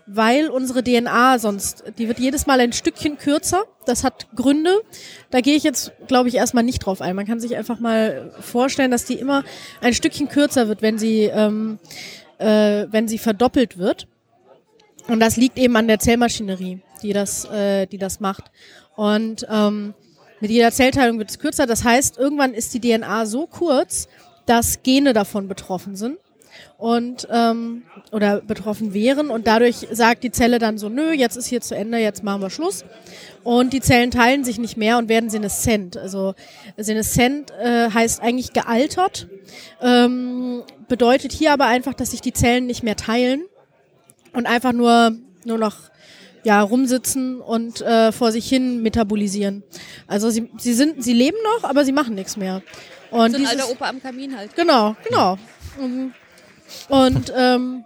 weil 0.07 0.49
unsere 0.49 0.83
DNA 0.83 1.39
sonst, 1.39 1.85
die 1.99 2.09
wird 2.09 2.19
jedes 2.19 2.47
Mal 2.47 2.59
ein 2.61 2.73
Stückchen 2.73 3.17
kürzer. 3.17 3.63
Das 3.87 4.03
hat 4.03 4.27
Gründe. 4.35 4.83
Da 5.31 5.41
gehe 5.41 5.57
ich 5.57 5.63
jetzt, 5.63 5.93
glaube 6.09 6.29
ich, 6.29 6.35
erstmal 6.35 6.65
nicht 6.65 6.81
drauf 6.81 7.01
ein. 7.01 7.15
Man 7.15 7.27
kann 7.27 7.39
sich 7.39 7.57
einfach 7.57 7.79
mal 7.79 8.33
vorstellen, 8.41 8.91
dass 8.91 9.05
die 9.05 9.15
immer 9.15 9.45
ein 9.81 9.95
Stückchen 9.95 10.29
kürzer 10.29 10.67
wird, 10.67 10.83
wenn 10.83 10.99
sie, 10.99 11.23
ähm, 11.25 11.79
äh, 12.39 12.87
wenn 12.91 13.07
sie 13.07 13.19
verdoppelt 13.19 13.79
wird. 13.79 14.09
Und 15.07 15.21
das 15.21 15.37
liegt 15.37 15.57
eben 15.57 15.77
an 15.77 15.87
der 15.87 16.01
Zellmaschinerie, 16.01 16.81
die 17.03 17.13
das, 17.13 17.45
äh, 17.47 17.87
die 17.87 17.99
das 17.99 18.19
macht. 18.21 18.51
Und 18.97 19.47
ähm, 19.49 19.95
mit 20.41 20.51
jeder 20.51 20.73
Zellteilung 20.73 21.19
wird 21.19 21.31
es 21.31 21.39
kürzer. 21.39 21.67
Das 21.67 21.85
heißt, 21.85 22.19
irgendwann 22.19 22.53
ist 22.53 22.75
die 22.75 22.81
DNA 22.81 23.27
so 23.27 23.47
kurz, 23.47 24.09
dass 24.47 24.83
Gene 24.83 25.13
davon 25.13 25.47
betroffen 25.47 25.95
sind 25.95 26.19
und 26.81 27.29
ähm, 27.31 27.83
oder 28.11 28.41
betroffen 28.41 28.95
wären 28.95 29.29
und 29.29 29.47
dadurch 29.47 29.87
sagt 29.93 30.25
die 30.25 30.31
Zelle 30.31 30.59
dann 30.59 30.79
so, 30.79 30.89
nö, 30.89 31.13
jetzt 31.13 31.37
ist 31.37 31.47
hier 31.47 31.61
zu 31.61 31.77
Ende, 31.77 31.99
jetzt 31.99 32.25
machen 32.25 32.41
wir 32.41 32.49
Schluss. 32.49 32.87
Und 33.45 33.75
die 33.75 33.81
Zellen 33.81 34.11
teilen 34.11 34.45
sich 34.45 34.59
nicht 34.59 34.79
mehr 34.79 34.97
und 34.97 35.11
werden 35.11 35.29
seneszent. 35.29 35.99
Also 35.99 36.35
seneszent 36.79 37.53
äh, 37.63 37.91
heißt 37.91 38.23
eigentlich 38.23 38.55
gealtert, 38.55 39.29
ähm, 39.83 40.63
bedeutet 40.89 41.33
hier 41.33 41.53
aber 41.53 41.67
einfach, 41.67 41.93
dass 41.93 42.13
sich 42.13 42.23
die 42.23 42.33
Zellen 42.33 42.67
nicht 42.67 42.83
mehr 42.83 42.97
teilen 42.97 43.43
und 44.33 44.47
einfach 44.47 44.73
nur 44.73 45.13
nur 45.45 45.59
noch 45.59 45.77
ja 46.45 46.63
rumsitzen 46.63 47.43
und 47.43 47.83
äh, 47.83 48.11
vor 48.11 48.33
sich 48.33 48.49
hin 48.49 48.83
metabolisieren. 48.83 49.63
Also 50.07 50.31
sie 50.31 50.51
sie 50.57 50.73
sind 50.73 51.05
sie 51.05 51.13
leben 51.13 51.37
noch, 51.57 51.69
aber 51.69 51.85
sie 51.85 51.93
machen 51.93 52.15
nichts 52.15 52.39
mehr. 52.39 52.63
Und 53.11 53.33
So 53.33 53.37
ein 53.37 53.43
dieses, 53.43 53.51
alter 53.51 53.71
Opa 53.71 53.89
am 53.89 54.01
Kamin 54.01 54.35
halt. 54.35 54.57
Genau, 54.57 54.97
genau. 55.07 55.37
Mhm. 55.79 56.15
Und 56.89 57.33
ähm, 57.37 57.85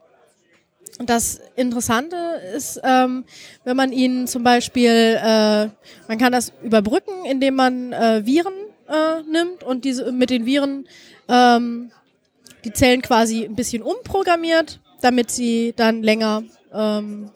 das 0.99 1.41
Interessante 1.57 2.17
ist, 2.55 2.81
ähm, 2.85 3.25
wenn 3.65 3.77
man 3.77 3.93
ihnen 3.93 4.27
zum 4.27 4.45
Beispiel, 4.45 5.19
äh, 5.21 5.69
man 6.09 6.19
kann 6.19 6.33
das 6.33 6.53
überbrücken, 6.63 7.25
indem 7.25 7.57
man 7.57 7.93
äh, 7.93 8.25
Viren 8.25 8.55
äh, 8.89 9.23
nimmt 9.31 9.65
und 9.65 9.85
diese 9.85 10.13
mit 10.13 10.31
den 10.31 10.47
Viren 10.47 10.87
ähm, 11.29 11.91
die 12.65 12.73
Zellen 12.73 13.03
quasi 13.03 13.45
ein 13.45 13.57
bisschen 13.57 13.83
umprogrammiert, 13.83 14.81
damit 15.01 15.31
sie 15.31 15.75
dann 15.77 16.03
länger 16.03 16.45
ähm, 16.73 17.31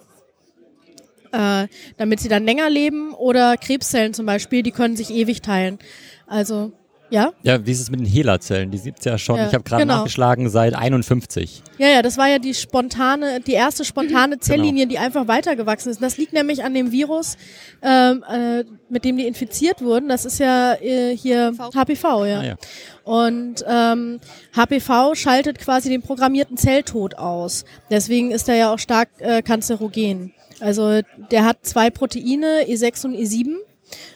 äh, 1.33 1.69
damit 1.97 2.21
sie 2.21 2.29
dann 2.29 2.45
länger 2.45 2.71
leben 2.71 3.13
oder 3.13 3.57
Krebszellen 3.57 4.15
zum 4.15 4.27
Beispiel, 4.27 4.63
die 4.63 4.73
können 4.73 4.97
sich 4.97 5.11
ewig 5.11 5.43
teilen. 5.43 5.79
Also 6.27 6.73
ja, 7.11 7.33
Ja, 7.43 7.65
wie 7.65 7.71
ist 7.71 7.81
es 7.81 7.91
mit 7.91 8.01
den 8.01 8.07
HeLa-Zellen? 8.07 8.71
Die 8.71 8.79
gibt's 8.79 9.05
ja 9.05 9.19
schon, 9.19 9.37
Ja, 9.37 9.49
ich 9.49 9.55
habe 9.55 9.65
gerade 9.65 9.83
genau. 9.83 9.99
nachgeschlagen, 9.99 10.49
seit 10.49 10.75
51. 10.75 11.63
Ja, 11.79 11.89
ja, 11.89 12.03
das 12.03 12.19
war 12.19 12.29
ja 12.29 12.39
die 12.39 12.55
spontane, 12.55 13.41
die 13.41 13.53
erste 13.53 13.85
spontane 13.85 14.39
Zelllinie, 14.39 14.87
die 14.87 14.99
einfach 14.99 15.29
weitergewachsen 15.29 15.91
ist. 15.91 16.03
Das 16.03 16.17
liegt 16.17 16.33
nämlich 16.33 16.65
an 16.65 16.75
dem 16.75 16.93
Virus, 16.93 17.37
ähm, 17.83 18.25
äh, 18.31 18.65
mit 18.89 19.05
dem 19.05 19.17
die 19.17 19.27
infiziert 19.27 19.83
wurden. 19.83 20.09
Das 20.09 20.25
ist 20.25 20.39
ja 20.39 20.75
äh, 20.75 21.17
hier 21.17 21.53
HPV, 21.75 22.25
ja. 22.27 22.41
Ah, 22.41 22.45
ja. 22.45 22.57
Und 23.05 23.65
ähm, 23.67 24.21
HPV 24.55 25.15
schaltet 25.15 25.59
quasi 25.59 25.89
den 25.89 26.03
programmierten 26.03 26.57
Zelltod 26.57 27.15
aus. 27.15 27.65
Deswegen 27.91 28.31
ist 28.33 28.49
er 28.49 28.57
ja 28.57 28.73
auch 28.75 28.79
stark 28.79 29.09
äh, 29.19 29.41
kanzerogen. 29.41 30.35
Also 30.61 31.01
der 31.31 31.45
hat 31.45 31.59
zwei 31.63 31.89
Proteine, 31.91 32.65
E6 32.67 33.07
und 33.07 33.15
E7 33.15 33.57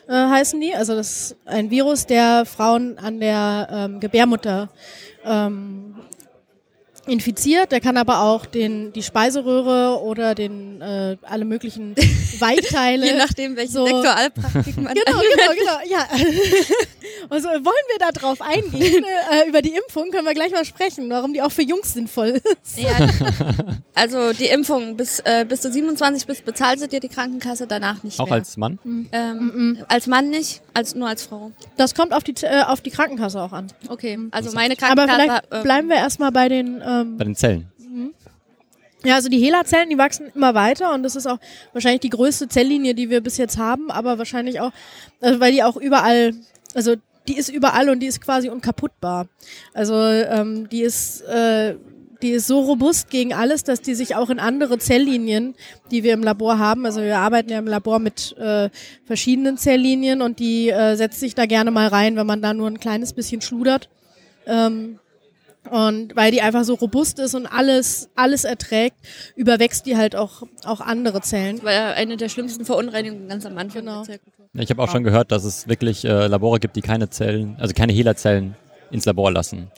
äh, 0.08 0.12
heißen 0.12 0.60
die. 0.60 0.74
Also 0.74 0.94
das 0.94 1.08
ist 1.08 1.36
ein 1.44 1.70
Virus, 1.70 2.06
der 2.06 2.44
Frauen 2.44 2.98
an 2.98 3.20
der 3.20 3.68
ähm, 3.70 4.00
Gebärmutter 4.00 4.68
ähm, 5.24 5.94
infiziert. 7.06 7.72
Der 7.72 7.80
kann 7.80 7.96
aber 7.96 8.20
auch 8.22 8.46
den, 8.46 8.92
die 8.92 9.02
Speiseröhre 9.02 10.00
oder 10.02 10.34
den 10.34 10.80
äh, 10.80 11.16
alle 11.22 11.44
möglichen 11.44 11.94
Weichteile. 12.38 13.06
Je 13.06 13.14
nachdem, 13.16 13.56
welchen 13.56 13.72
so- 13.72 13.86
Sektor 13.86 14.14
Allpraktik 14.16 14.76
man 14.76 14.94
Genau, 15.04 15.18
genau, 15.18 15.52
genau, 15.58 15.78
ja. 15.90 16.06
Also 17.30 17.48
wollen 17.48 17.62
wir 17.62 17.98
da 17.98 18.10
drauf 18.10 18.40
eingehen, 18.40 19.04
äh, 19.30 19.48
über 19.48 19.62
die 19.62 19.74
Impfung, 19.74 20.10
können 20.10 20.26
wir 20.26 20.34
gleich 20.34 20.50
mal 20.52 20.64
sprechen, 20.64 21.08
warum 21.10 21.32
die 21.32 21.40
auch 21.42 21.52
für 21.52 21.62
Jungs 21.62 21.92
sinnvoll 21.94 22.40
ist. 22.62 22.78
Ja, 22.78 22.90
also 23.94 24.32
die 24.32 24.46
Impfung, 24.46 24.96
bis, 24.96 25.20
äh, 25.20 25.44
bis 25.48 25.60
du 25.60 25.70
27 25.70 26.26
bist, 26.26 26.44
bezahlt 26.44 26.80
sie 26.80 26.88
dir 26.88 27.00
die 27.00 27.08
Krankenkasse, 27.08 27.66
danach 27.66 28.02
nicht 28.02 28.18
Auch 28.20 28.26
mehr. 28.26 28.34
als 28.34 28.56
Mann? 28.56 28.78
ähm, 29.12 29.78
als 29.88 30.06
Mann 30.06 30.30
nicht, 30.30 30.62
als 30.74 30.94
nur 30.94 31.08
als 31.08 31.22
Frau. 31.24 31.52
Das 31.76 31.94
kommt 31.94 32.12
auf 32.12 32.24
die, 32.24 32.34
äh, 32.42 32.62
auf 32.62 32.80
die 32.80 32.90
Krankenkasse 32.90 33.40
auch 33.40 33.52
an. 33.52 33.68
Okay, 33.88 34.18
also 34.30 34.52
meine 34.52 34.74
Aber 34.80 35.06
Krankenkasse. 35.06 35.22
vielleicht 35.22 35.44
ähm, 35.52 35.62
bleiben 35.62 35.88
wir 35.88 35.96
erstmal 35.96 36.32
bei 36.32 36.48
den, 36.48 36.82
ähm, 37.00 37.16
Bei 37.16 37.24
den 37.24 37.34
Zellen. 37.34 37.68
ja, 39.04 39.14
also 39.14 39.28
die 39.28 39.38
HeLa-Zellen, 39.38 39.90
die 39.90 39.98
wachsen 39.98 40.30
immer 40.34 40.54
weiter 40.54 40.94
und 40.94 41.02
das 41.02 41.16
ist 41.16 41.26
auch 41.26 41.38
wahrscheinlich 41.72 42.00
die 42.00 42.10
größte 42.10 42.48
Zelllinie, 42.48 42.94
die 42.94 43.10
wir 43.10 43.20
bis 43.20 43.36
jetzt 43.36 43.58
haben, 43.58 43.90
aber 43.90 44.18
wahrscheinlich 44.18 44.60
auch, 44.60 44.72
also 45.20 45.40
weil 45.40 45.52
die 45.52 45.62
auch 45.62 45.76
überall, 45.76 46.34
also 46.74 46.94
die 47.28 47.36
ist 47.36 47.48
überall 47.48 47.88
und 47.88 48.00
die 48.00 48.06
ist 48.06 48.20
quasi 48.20 48.48
unkaputtbar. 48.48 49.28
Also 49.72 49.94
ähm, 49.94 50.68
die 50.68 50.82
ist, 50.82 51.20
äh, 51.22 51.76
die 52.20 52.30
ist 52.30 52.46
so 52.46 52.60
robust 52.60 53.10
gegen 53.10 53.32
alles, 53.34 53.64
dass 53.64 53.80
die 53.80 53.94
sich 53.94 54.14
auch 54.14 54.30
in 54.30 54.38
andere 54.38 54.78
Zelllinien, 54.78 55.54
die 55.90 56.04
wir 56.04 56.14
im 56.14 56.22
Labor 56.22 56.58
haben, 56.58 56.86
also 56.86 57.00
wir 57.00 57.18
arbeiten 57.18 57.50
ja 57.50 57.58
im 57.58 57.66
Labor 57.66 57.98
mit 57.98 58.36
äh, 58.38 58.70
verschiedenen 59.04 59.56
Zelllinien 59.56 60.22
und 60.22 60.38
die 60.38 60.70
äh, 60.70 60.94
setzt 60.94 61.20
sich 61.20 61.34
da 61.34 61.46
gerne 61.46 61.70
mal 61.70 61.88
rein, 61.88 62.16
wenn 62.16 62.26
man 62.26 62.42
da 62.42 62.54
nur 62.54 62.68
ein 62.68 62.80
kleines 62.80 63.12
bisschen 63.12 63.40
schludert. 63.40 63.88
Ähm, 64.46 64.98
und 65.70 66.14
weil 66.16 66.30
die 66.32 66.42
einfach 66.42 66.64
so 66.64 66.74
robust 66.74 67.18
ist 67.18 67.34
und 67.34 67.46
alles, 67.46 68.08
alles 68.16 68.44
erträgt, 68.44 68.96
überwächst 69.36 69.86
die 69.86 69.96
halt 69.96 70.16
auch, 70.16 70.42
auch 70.64 70.80
andere 70.80 71.20
Zellen. 71.20 71.62
war 71.62 71.72
ja 71.72 71.90
eine 71.92 72.16
der 72.16 72.28
schlimmsten 72.28 72.64
Verunreinigungen 72.64 73.28
ganz 73.28 73.46
am 73.46 73.56
Anfang 73.58 73.82
Genau. 73.82 73.98
der 73.98 74.04
Zellkultur. 74.04 74.46
Ich 74.54 74.70
habe 74.70 74.82
auch 74.82 74.90
schon 74.90 75.02
gehört, 75.04 75.32
dass 75.32 75.44
es 75.44 75.68
wirklich 75.68 76.04
äh, 76.04 76.26
Labore 76.26 76.60
gibt, 76.60 76.76
die 76.76 76.82
keine 76.82 77.08
Zellen, 77.08 77.56
also 77.58 77.72
keine 77.74 77.92
HeLa-Zellen 77.92 78.54
ins 78.90 79.06
Labor 79.06 79.30
lassen. 79.32 79.70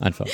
Einfach. 0.00 0.26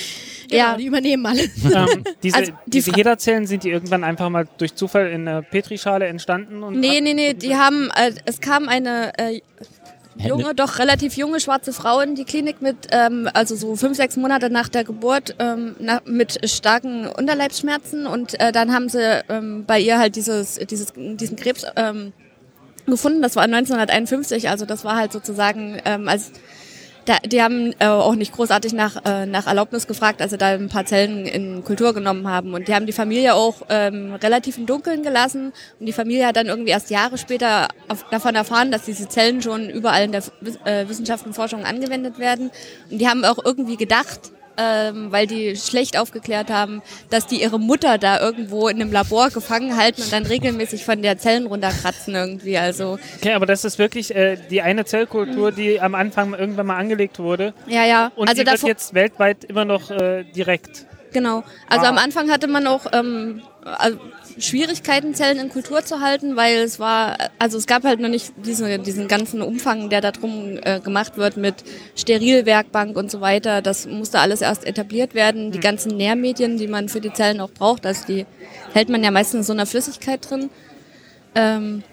Ja, 0.50 0.56
Ja. 0.72 0.76
die 0.78 0.86
übernehmen 0.86 1.26
alles. 1.26 1.50
ähm, 1.64 2.04
diese 2.22 2.36
Also, 2.36 2.52
die 2.66 2.70
diese 2.70 2.92
HeLa-Zellen 2.92 3.46
sind 3.46 3.64
die 3.64 3.70
irgendwann 3.70 4.02
einfach 4.04 4.30
mal 4.30 4.46
durch 4.56 4.74
Zufall 4.74 5.08
in 5.08 5.28
einer 5.28 5.42
Petrischale 5.42 6.06
entstanden 6.06 6.62
und 6.62 6.78
Nee, 6.80 7.00
nee, 7.02 7.12
nee, 7.12 7.34
die 7.34 7.54
haben, 7.56 7.90
äh, 7.94 8.12
es 8.24 8.40
kam 8.40 8.68
eine 8.70 9.12
äh, 9.18 9.40
junge, 10.16 10.54
doch 10.54 10.78
relativ 10.78 11.16
junge 11.16 11.40
schwarze 11.40 11.72
Frau 11.72 12.00
in 12.00 12.14
die 12.14 12.24
Klinik 12.24 12.62
mit, 12.62 12.88
ähm, 12.90 13.28
also 13.32 13.56
so 13.56 13.76
fünf, 13.76 13.96
sechs 13.96 14.16
Monate 14.16 14.50
nach 14.50 14.68
der 14.68 14.84
Geburt, 14.84 15.36
ähm, 15.38 15.76
na, 15.78 16.00
mit 16.04 16.48
starken 16.48 17.06
Unterleibsschmerzen 17.06 18.06
und 18.06 18.38
äh, 18.40 18.52
dann 18.52 18.72
haben 18.72 18.88
sie 18.88 19.22
ähm, 19.28 19.64
bei 19.66 19.80
ihr 19.80 19.98
halt 19.98 20.16
dieses, 20.16 20.56
dieses, 20.56 20.92
diesen 20.96 21.36
Krebs 21.36 21.64
ähm, 21.76 22.12
gefunden. 22.86 23.22
Das 23.22 23.36
war 23.36 23.44
1951, 23.44 24.48
also 24.48 24.66
das 24.66 24.84
war 24.84 24.96
halt 24.96 25.12
sozusagen, 25.12 25.80
ähm, 25.84 26.08
als 26.08 26.32
Da, 27.04 27.18
die 27.18 27.42
haben 27.42 27.74
äh, 27.80 27.86
auch 27.86 28.14
nicht 28.14 28.32
großartig 28.32 28.72
nach, 28.72 29.04
äh, 29.04 29.26
nach 29.26 29.46
Erlaubnis 29.46 29.86
gefragt, 29.86 30.22
als 30.22 30.30
sie 30.30 30.38
da 30.38 30.48
ein 30.48 30.68
paar 30.68 30.86
Zellen 30.86 31.26
in 31.26 31.62
Kultur 31.62 31.92
genommen 31.92 32.28
haben. 32.28 32.54
Und 32.54 32.66
die 32.66 32.74
haben 32.74 32.86
die 32.86 32.92
Familie 32.92 33.34
auch 33.34 33.62
ähm, 33.68 34.14
relativ 34.14 34.56
im 34.56 34.64
Dunkeln 34.64 35.02
gelassen. 35.02 35.52
Und 35.78 35.86
die 35.86 35.92
Familie 35.92 36.26
hat 36.26 36.36
dann 36.36 36.46
irgendwie 36.46 36.70
erst 36.70 36.90
Jahre 36.90 37.18
später 37.18 37.68
auf, 37.88 38.04
davon 38.10 38.34
erfahren, 38.34 38.70
dass 38.70 38.84
diese 38.84 39.08
Zellen 39.08 39.42
schon 39.42 39.68
überall 39.68 40.04
in 40.04 40.12
der 40.12 40.22
äh, 40.64 40.88
Wissenschaft 40.88 41.26
und 41.26 41.34
Forschung 41.34 41.64
angewendet 41.64 42.18
werden. 42.18 42.50
Und 42.90 42.98
die 42.98 43.08
haben 43.08 43.24
auch 43.24 43.38
irgendwie 43.44 43.76
gedacht, 43.76 44.32
ähm, 44.56 45.10
weil 45.10 45.26
die 45.26 45.56
schlecht 45.56 45.98
aufgeklärt 45.98 46.50
haben, 46.50 46.82
dass 47.10 47.26
die 47.26 47.40
ihre 47.42 47.58
Mutter 47.58 47.98
da 47.98 48.20
irgendwo 48.20 48.68
in 48.68 48.80
einem 48.80 48.92
Labor 48.92 49.30
gefangen 49.30 49.76
halten 49.76 50.02
und 50.02 50.12
dann 50.12 50.26
regelmäßig 50.26 50.84
von 50.84 51.02
der 51.02 51.18
Zellen 51.18 51.46
runterkratzen 51.46 52.14
irgendwie. 52.14 52.58
Also 52.58 52.98
Okay, 53.18 53.32
aber 53.32 53.46
das 53.46 53.64
ist 53.64 53.78
wirklich 53.78 54.14
äh, 54.14 54.36
die 54.50 54.62
eine 54.62 54.84
Zellkultur, 54.84 55.52
die 55.52 55.80
am 55.80 55.94
Anfang 55.94 56.34
irgendwann 56.34 56.66
mal 56.66 56.76
angelegt 56.76 57.18
wurde. 57.18 57.54
ja, 57.66 57.84
ja. 57.84 58.12
Und 58.16 58.28
also 58.28 58.42
die 58.42 58.50
wird 58.50 58.62
jetzt 58.62 58.94
weltweit 58.94 59.44
immer 59.44 59.64
noch 59.64 59.90
äh, 59.90 60.24
direkt. 60.24 60.86
Genau. 61.14 61.44
Also 61.68 61.86
Ah. 61.86 61.90
am 61.90 61.96
Anfang 61.98 62.30
hatte 62.30 62.48
man 62.48 62.66
auch 62.66 62.86
ähm, 62.92 63.40
also 63.62 63.98
Schwierigkeiten, 64.36 65.14
Zellen 65.14 65.38
in 65.38 65.48
Kultur 65.48 65.84
zu 65.84 66.00
halten, 66.00 66.34
weil 66.34 66.56
es 66.56 66.80
war, 66.80 67.16
also 67.38 67.56
es 67.56 67.66
gab 67.68 67.84
halt 67.84 68.00
noch 68.00 68.08
nicht 68.08 68.32
diese, 68.44 68.80
diesen 68.80 69.06
ganzen 69.06 69.40
Umfang, 69.40 69.88
der 69.90 70.00
da 70.00 70.10
drum 70.10 70.58
äh, 70.62 70.80
gemacht 70.80 71.16
wird 71.16 71.36
mit 71.36 71.54
Sterilwerkbank 71.96 72.96
und 72.96 73.12
so 73.12 73.20
weiter. 73.20 73.62
Das 73.62 73.86
musste 73.86 74.18
alles 74.18 74.40
erst 74.42 74.66
etabliert 74.66 75.14
werden. 75.14 75.52
Die 75.52 75.60
ganzen 75.60 75.96
Nährmedien, 75.96 76.58
die 76.58 76.66
man 76.66 76.88
für 76.88 77.00
die 77.00 77.12
Zellen 77.12 77.40
auch 77.40 77.50
braucht, 77.50 77.86
also 77.86 78.04
die 78.06 78.26
hält 78.74 78.88
man 78.88 79.04
ja 79.04 79.12
meistens 79.12 79.38
in 79.38 79.44
so 79.44 79.52
einer 79.52 79.66
Flüssigkeit 79.66 80.28
drin. 80.28 80.50
Ähm, 81.36 81.84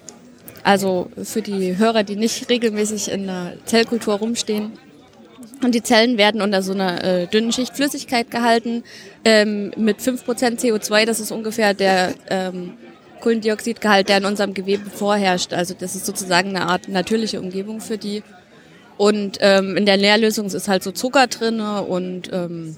also 0.64 1.12
für 1.24 1.44
die 1.44 1.78
Hörer, 1.78 2.04
die 2.04 2.16
nicht 2.16 2.50
regelmäßig 2.50 3.12
in 3.12 3.28
der 3.28 3.54
Zellkultur 3.66 4.16
rumstehen. 4.16 4.74
Und 5.64 5.76
die 5.76 5.84
Zellen 5.84 6.18
werden 6.18 6.42
unter 6.42 6.62
so 6.62 6.74
einer 6.74 7.04
äh, 7.04 7.28
dünnen 7.28 7.52
Schicht 7.52 7.76
Flüssigkeit 7.76 8.32
gehalten 8.32 8.84
ähm, 9.24 9.72
mit 9.78 10.00
5% 10.00 10.26
CO2. 10.60 11.06
Das 11.06 11.20
ist 11.20 11.32
ungefähr 11.32 11.74
der 11.74 12.14
ähm, 12.30 12.74
Kohlendioxidgehalt, 13.22 14.10
der 14.10 14.18
in 14.18 14.26
unserem 14.26 14.54
Gewebe 14.54 14.90
vorherrscht. 14.90 15.54
Also 15.54 15.76
das 15.78 15.96
ist 15.96 16.06
sozusagen 16.06 16.50
eine 16.50 16.68
Art 16.68 16.88
natürliche 16.88 17.40
Umgebung 17.40 17.80
für 17.80 17.98
die. 17.98 18.24
Und 18.98 19.38
ähm, 19.42 19.78
in 19.78 19.86
der 19.86 19.98
Nährlösung 19.98 20.48
ist 20.48 20.68
halt 20.68 20.84
so 20.84 20.92
Zucker 20.92 21.28
drinne 21.28 21.84
und 21.84 22.32
ähm, 22.34 22.78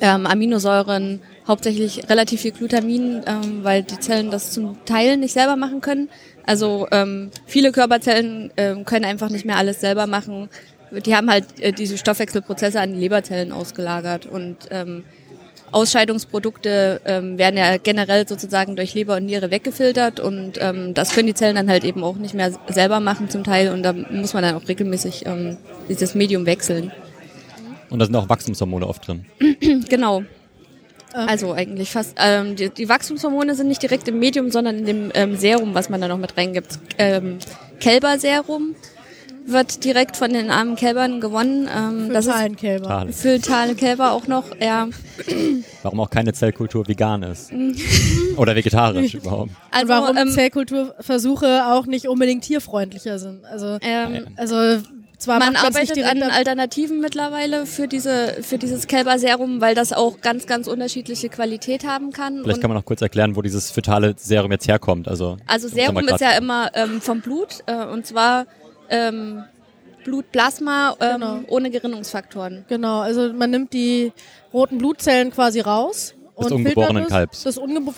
ähm, 0.00 0.26
Aminosäuren, 0.26 1.20
hauptsächlich 1.46 2.08
relativ 2.08 2.40
viel 2.40 2.52
Glutamin, 2.52 3.22
ähm, 3.26 3.62
weil 3.62 3.82
die 3.82 3.98
Zellen 3.98 4.30
das 4.30 4.52
zum 4.52 4.84
Teil 4.84 5.16
nicht 5.16 5.32
selber 5.32 5.56
machen 5.56 5.80
können. 5.80 6.08
Also 6.44 6.86
ähm, 6.92 7.30
viele 7.46 7.72
Körperzellen 7.72 8.52
ähm, 8.56 8.84
können 8.84 9.04
einfach 9.04 9.30
nicht 9.30 9.44
mehr 9.44 9.56
alles 9.56 9.80
selber 9.80 10.06
machen. 10.06 10.48
Die 10.90 11.14
haben 11.14 11.30
halt 11.30 11.60
äh, 11.60 11.72
diese 11.72 11.98
Stoffwechselprozesse 11.98 12.80
an 12.80 12.94
die 12.94 13.00
Leberzellen 13.00 13.52
ausgelagert 13.52 14.26
und 14.26 14.56
ähm, 14.70 15.04
Ausscheidungsprodukte 15.72 17.00
ähm, 17.04 17.38
werden 17.38 17.56
ja 17.56 17.76
generell 17.76 18.26
sozusagen 18.26 18.76
durch 18.76 18.94
Leber 18.94 19.16
und 19.16 19.26
Niere 19.26 19.50
weggefiltert 19.50 20.20
und 20.20 20.58
ähm, 20.60 20.94
das 20.94 21.12
können 21.12 21.26
die 21.26 21.34
Zellen 21.34 21.56
dann 21.56 21.68
halt 21.68 21.84
eben 21.84 22.04
auch 22.04 22.16
nicht 22.16 22.34
mehr 22.34 22.52
selber 22.68 23.00
machen 23.00 23.28
zum 23.28 23.44
Teil 23.44 23.72
und 23.72 23.82
da 23.82 23.92
muss 23.92 24.32
man 24.32 24.42
dann 24.42 24.54
auch 24.54 24.68
regelmäßig 24.68 25.26
ähm, 25.26 25.56
dieses 25.88 26.14
Medium 26.14 26.46
wechseln. 26.46 26.92
Und 27.90 27.98
da 27.98 28.04
sind 28.04 28.16
auch 28.16 28.28
Wachstumshormone 28.28 28.86
oft 28.86 29.06
drin. 29.06 29.26
Genau. 29.88 30.22
Also 31.12 31.54
eigentlich 31.54 31.90
fast. 31.90 32.14
Ähm, 32.18 32.56
die, 32.56 32.68
die 32.68 32.90
Wachstumshormone 32.90 33.54
sind 33.54 33.68
nicht 33.68 33.82
direkt 33.82 34.06
im 34.06 34.18
Medium, 34.18 34.50
sondern 34.50 34.78
in 34.78 34.84
dem 34.84 35.12
ähm, 35.14 35.36
Serum, 35.36 35.74
was 35.74 35.88
man 35.88 36.00
da 36.00 36.08
noch 36.08 36.18
mit 36.18 36.36
reingibt. 36.36 36.78
Ähm, 36.98 37.38
Kälberserum 37.80 38.74
wird 39.46 39.84
direkt 39.84 40.16
von 40.16 40.32
den 40.32 40.50
armen 40.50 40.76
Kälbern 40.76 41.20
gewonnen. 41.20 41.68
Ähm, 41.74 42.12
das 42.12 42.26
ist 42.26 42.56
Kälber. 42.56 42.86
Schade. 42.88 43.12
Fötale 43.12 43.74
Kälber 43.74 44.12
auch 44.12 44.26
noch. 44.26 44.44
Ja. 44.60 44.88
Warum 45.82 46.00
auch 46.00 46.10
keine 46.10 46.32
Zellkultur 46.32 46.86
vegan 46.88 47.22
ist. 47.22 47.52
Oder 48.36 48.56
vegetarisch 48.56 49.14
überhaupt. 49.14 49.50
Also, 49.70 49.88
Warum 49.88 50.16
ähm, 50.16 50.30
Zellkulturversuche 50.30 51.66
auch 51.66 51.86
nicht 51.86 52.08
unbedingt 52.08 52.44
tierfreundlicher 52.44 53.18
sind. 53.18 53.44
Also, 53.44 53.78
ähm, 53.82 54.26
also 54.36 54.82
zwar 55.18 55.38
man 55.38 55.56
arbeitet 55.56 56.04
an 56.04 56.22
Alternativen 56.22 57.00
mittlerweile 57.00 57.64
für 57.64 57.88
diese 57.88 58.36
für 58.42 58.58
dieses 58.58 58.86
Kälberserum, 58.86 59.62
weil 59.62 59.74
das 59.74 59.92
auch 59.94 60.20
ganz 60.20 60.46
ganz 60.46 60.68
unterschiedliche 60.68 61.30
Qualität 61.30 61.86
haben 61.86 62.12
kann. 62.12 62.40
Vielleicht 62.42 62.56
Und- 62.56 62.60
kann 62.60 62.70
man 62.70 62.76
noch 62.76 62.84
kurz 62.84 63.00
erklären, 63.00 63.34
wo 63.34 63.42
dieses 63.42 63.70
fetale 63.70 64.14
Serum 64.18 64.52
jetzt 64.52 64.68
herkommt. 64.68 65.08
Also, 65.08 65.38
Also 65.46 65.68
Serum 65.68 66.06
ist 66.06 66.20
ja 66.20 66.32
immer 66.32 66.70
ähm, 66.74 67.00
vom 67.00 67.20
Blut 67.22 67.60
äh, 67.66 67.86
und 67.86 68.06
zwar 68.06 68.46
ähm, 68.90 69.44
Blutplasma 70.04 70.96
ähm, 71.00 71.20
Genau. 71.20 71.38
ohne 71.48 71.70
Gerinnungsfaktoren. 71.70 72.64
Genau, 72.68 73.00
also 73.00 73.32
man 73.32 73.50
nimmt 73.50 73.72
die 73.72 74.12
roten 74.52 74.78
Blutzellen 74.78 75.30
quasi 75.30 75.60
raus. 75.60 76.14
Des 76.38 76.44
und 76.48 76.52
ungeborenen 76.52 76.96
filtert 77.04 77.08
Kalbs. 77.08 77.42
Das, 77.44 77.54
das 77.54 77.64
ungebo 77.64 77.92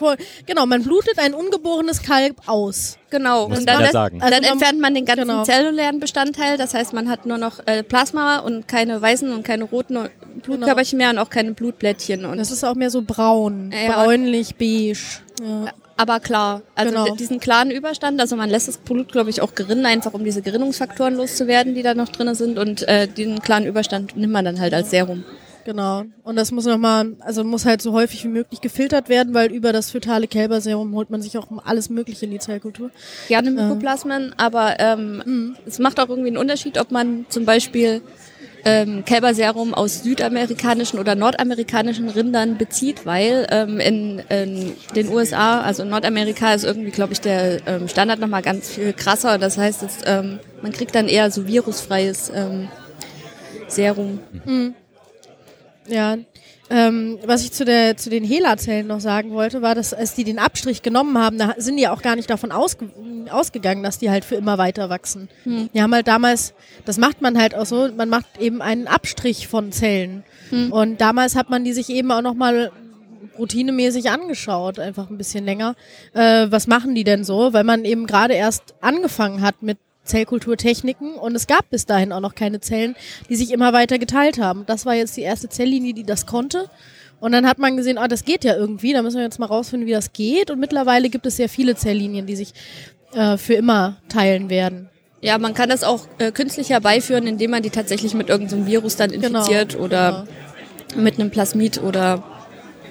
genau, 0.47 0.65
man 0.65 0.85
blutet 0.85 1.19
ein 1.19 1.35
ungeborenes 1.35 2.01
Kalb 2.03 2.37
aus. 2.47 2.97
Genau. 3.11 3.49
Muss 3.49 3.59
und 3.59 3.69
dann, 3.69 3.81
lässt- 3.81 3.93
sagen. 3.95 4.21
dann 4.21 4.33
Also 4.33 4.49
entfernt 4.53 4.81
man 4.81 4.95
den 4.95 5.05
ganzen 5.05 5.27
genau. 5.27 5.43
zellulären 5.43 5.99
Bestandteil. 5.99 6.57
Das 6.57 6.73
heißt, 6.73 6.93
man 6.93 7.09
hat 7.11 7.27
nur 7.27 7.37
noch 7.39 7.59
äh, 7.67 7.83
Plasma 7.83 8.39
und 8.39 8.69
keine 8.69 9.03
weißen 9.03 9.33
und 9.33 9.43
keine 9.43 9.65
roten 9.65 10.09
Blutkörperchen 10.45 10.99
mehr 10.99 11.11
und 11.11 11.19
auch 11.19 11.31
keine 11.31 11.51
Blutblättchen. 11.53 12.25
Und 12.27 12.39
Das 12.39 12.53
ist 12.53 12.63
auch 12.63 12.77
mehr 12.77 12.91
so 12.91 13.03
braun, 13.03 13.73
Ja. 13.73 14.05
bräunlich, 14.05 14.55
beige. 14.55 15.01
Ja. 15.43 15.73
aber 15.97 16.21
klar, 16.21 16.63
also 16.75 16.93
Genau. 16.93 17.05
di- 17.11 17.17
diesen 17.17 17.41
klaren 17.41 17.71
Überstand, 17.71 18.21
also 18.21 18.37
man 18.37 18.51
lässt 18.51 18.69
das 18.69 18.79
Blut, 18.79 19.13
glaube 19.13 19.31
ich, 19.31 19.41
auch 19.41 19.55
gerinnen, 19.55 19.87
einfach 19.87 20.15
um 20.15 20.25
diese 20.25 20.43
Gerinnungsfaktoren 20.43 21.15
loszuwerden, 21.15 21.75
die 21.75 21.83
da 21.83 21.95
noch 21.95 22.09
drin 22.09 22.35
sind. 22.35 22.59
Und 22.59 22.87
äh, 22.89 23.07
den 23.09 23.41
klaren 23.41 23.67
Überstand 23.67 24.17
nimmt 24.17 24.33
man 24.33 24.45
dann 24.45 24.61
halt 24.61 24.75
als 24.75 24.91
Serum. 24.91 25.25
Genau. 25.65 26.05
Und 26.25 26.37
das 26.37 26.51
muss 26.51 26.65
nochmal, 26.65 27.15
also 27.21 27.45
muss 27.45 27.67
halt 27.67 27.83
so 27.83 27.93
häufig 27.93 28.25
wie 28.25 28.29
möglich 28.29 28.63
gefiltert 28.63 29.11
werden, 29.11 29.35
weil 29.35 29.53
über 29.53 29.71
das 29.75 29.91
fötale 29.91 30.27
Kälberserum 30.27 30.95
holt 30.95 31.11
man 31.11 31.21
sich 31.21 31.37
auch 31.37 31.47
alles 31.67 31.91
Mögliche 31.91 32.25
in 32.25 32.31
die 32.31 32.39
Zellkultur. 32.39 32.91
gerne 33.29 33.51
Mykoplasmen, 33.51 34.35
aber 34.39 34.77
ähm, 34.81 35.57
es 35.67 35.79
macht 35.79 36.01
auch 36.01 36.09
irgendwie 36.09 36.29
einen 36.29 36.39
Unterschied, 36.39 36.79
ob 36.81 36.91
man 36.91 37.27
zum 37.29 37.45
Beispiel 37.45 38.01
ähm, 38.69 39.05
Kälberserum 39.05 39.73
aus 39.73 40.03
südamerikanischen 40.03 40.99
oder 40.99 41.15
nordamerikanischen 41.15 42.09
Rindern 42.11 42.59
bezieht, 42.59 43.07
weil 43.07 43.47
ähm, 43.51 43.81
in, 43.81 44.19
in 44.29 44.73
den 44.95 45.09
USA, 45.09 45.61
also 45.63 45.83
in 45.83 45.89
Nordamerika 45.89 46.53
ist 46.53 46.65
irgendwie, 46.65 46.91
glaube 46.91 47.15
ich, 47.15 47.21
der 47.21 47.67
ähm, 47.67 47.89
Standard 47.89 48.21
nochmal 48.21 48.43
ganz 48.43 48.69
viel 48.69 48.93
krasser. 48.93 49.39
Das 49.39 49.57
heißt, 49.57 49.83
es, 49.83 49.99
ähm, 50.05 50.39
man 50.61 50.73
kriegt 50.73 50.95
dann 50.95 51.09
eher 51.09 51.31
so 51.31 51.47
virusfreies 51.47 52.31
ähm, 52.35 52.69
Serum. 53.69 54.21
Ja. 55.89 56.17
Ähm, 56.71 57.19
was 57.25 57.43
ich 57.45 57.53
zu, 57.53 57.65
der, 57.65 57.97
zu 57.97 58.11
den 58.11 58.25
HeLa-Zellen 58.25 58.87
noch 58.87 59.01
sagen 59.01 59.31
wollte, 59.31 59.63
war, 59.63 59.75
dass 59.75 59.95
als 59.95 60.15
die 60.15 60.25
den 60.25 60.39
Abstrich 60.39 60.83
genommen 60.83 61.17
haben, 61.17 61.39
da 61.39 61.55
sind 61.57 61.77
die 61.77 61.89
auch 61.89 62.03
gar 62.03 62.17
nicht 62.17 62.29
davon 62.29 62.53
ausge 62.53 62.91
ausgegangen, 63.31 63.83
dass 63.83 63.99
die 63.99 64.11
halt 64.11 64.25
für 64.25 64.37
immer 64.37 64.57
weiter 64.57 64.89
wachsen. 64.89 65.29
Die 65.75 65.83
haben 65.83 65.95
halt 65.95 66.09
damals, 66.09 66.55
das 66.87 66.97
macht 66.97 67.21
man 67.21 67.39
halt 67.39 67.55
auch 67.55 67.67
so, 67.67 67.91
man 67.95 68.09
macht 68.09 68.39
eben 68.39 68.63
einen 68.63 68.87
Abstrich 68.87 69.49
von 69.49 69.71
Zellen. 69.71 70.25
Und 70.71 71.01
damals 71.01 71.37
hat 71.37 71.51
man 71.51 71.63
die 71.65 71.75
sich 71.75 71.91
eben 71.91 72.11
auch 72.11 72.23
nochmal 72.23 72.71
routinemäßig 73.39 74.11
angeschaut, 74.11 74.79
einfach 74.79 75.11
ein 75.11 75.19
bisschen 75.19 75.45
länger. 75.45 75.75
Äh, 76.15 76.47
was 76.51 76.67
machen 76.67 76.95
die 76.95 77.05
denn 77.05 77.25
so? 77.25 77.53
Weil 77.53 77.65
man 77.65 77.85
eben 77.85 78.07
gerade 78.07 78.35
erst 78.35 78.75
angefangen 78.81 79.43
hat 79.43 79.63
mit 79.63 79.79
Zellkulturtechniken 80.09 81.15
und 81.15 81.35
es 81.35 81.47
gab 81.47 81.71
bis 81.71 81.87
dahin 81.87 82.13
auch 82.13 82.21
noch 82.21 82.35
keine 82.35 82.61
Zellen, 82.61 82.97
die 83.29 83.37
sich 83.37 83.53
immer 83.53 83.73
weiter 83.73 83.99
geteilt 83.99 84.39
haben. 84.39 84.65
Das 84.67 84.87
war 84.87 84.95
jetzt 84.95 85.17
die 85.17 85.23
erste 85.23 85.49
Zelllinie, 85.49 85.95
die 85.95 86.05
das 86.05 86.27
konnte. 86.27 86.69
Und 87.21 87.33
dann 87.33 87.47
hat 87.47 87.59
man 87.59 87.77
gesehen, 87.77 87.99
ah, 87.99 88.09
das 88.09 88.25
geht 88.25 88.45
ja 88.45 88.57
irgendwie, 88.57 88.93
da 88.93 89.03
müssen 89.03 89.17
wir 89.17 89.25
jetzt 89.25 89.39
mal 89.39 89.47
rausfinden, 89.47 89.89
wie 89.89 89.93
das 89.93 90.13
geht. 90.13 90.51
Und 90.51 90.61
mittlerweile 90.61 91.09
gibt 91.09 91.27
es 91.27 91.37
sehr 91.37 91.49
viele 91.49 91.75
Zelllinien, 91.75 92.27
die 92.27 92.37
sich 92.37 92.53
äh, 93.13 93.37
für 93.37 93.55
immer 93.55 93.97
teilen 94.09 94.51
werden. 94.51 94.89
Ja, 95.21 95.39
man 95.39 95.53
kann 95.53 95.69
das 95.69 95.83
auch 95.83 96.07
äh, 96.19 96.31
künstlich 96.31 96.71
herbeiführen, 96.71 97.27
indem 97.27 97.51
man 97.51 97.63
die 97.63 97.71
tatsächlich 97.71 98.15
mit 98.15 98.29
irgendeinem 98.29 98.67
Virus 98.67 98.97
dann 98.97 99.11
Genau, 99.11 99.41
infiziert 99.41 99.77
oder 99.77 100.29
mit 100.97 101.19
einem 101.19 101.31
Plasmid 101.31 101.83
oder 101.83 102.23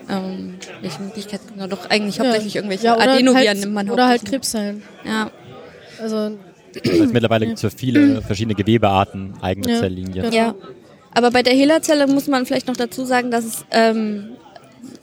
ähm, 0.10 0.56
welche 0.82 1.02
Möglichkeit 1.02 1.40
es 1.58 1.70
doch 1.70 1.90
eigentlich 1.90 2.20
hauptsächlich 2.20 2.56
irgendwelche 2.56 2.86
ja, 2.88 2.96
oder 2.96 3.12
Adenoviren 3.12 3.48
halt, 3.48 3.60
nimmt 3.60 3.74
man 3.74 3.90
Oder 3.90 4.08
halt. 4.08 4.26
Krebszellen. 4.26 4.84
Ja, 5.06 5.32
Also 6.02 6.38
Also 6.86 7.06
mittlerweile 7.14 7.46
gibt 7.46 7.58
es 7.58 7.62
für 7.62 7.78
viele 7.78 8.22
verschiedene 8.28 8.56
Gewebearten 8.56 9.34
eigene 9.42 9.72
Ja. 9.74 9.80
Zelllinien. 9.80 10.32
Ja. 10.34 10.56
Aber 11.12 11.32
bei 11.32 11.42
der 11.44 11.54
HeLa-Zelle 11.54 12.08
muss 12.08 12.28
man 12.28 12.46
vielleicht 12.46 12.68
noch 12.68 12.78
dazu 12.78 13.06
sagen, 13.06 13.32
dass 13.32 13.46
es 13.46 13.66
ähm, 13.72 14.30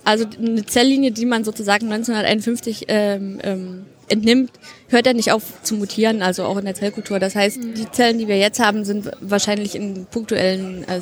also 0.05 0.27
eine 0.39 0.65
Zelllinie, 0.65 1.11
die 1.11 1.27
man 1.27 1.45
sozusagen 1.45 1.91
1951 1.93 2.85
ähm, 2.89 3.41
ähm, 3.43 3.87
entnimmt, 4.09 4.51
hört 4.89 5.07
ja 5.07 5.13
nicht 5.13 5.33
auf 5.33 5.63
zu 5.63 5.75
mutieren, 5.77 6.23
also 6.23 6.45
auch 6.45 6.57
in 6.59 6.65
der 6.65 6.75
Zellkultur. 6.75 7.19
Das 7.19 7.35
heißt, 7.35 7.59
Mhm. 7.59 7.75
die 7.75 7.91
Zellen, 7.91 8.19
die 8.19 8.29
wir 8.29 8.39
jetzt 8.39 8.61
haben, 8.61 8.85
sind 8.85 9.11
wahrscheinlich 9.21 9.75
in 9.75 10.07
punktuellen 10.07 10.85
äh, 10.89 10.99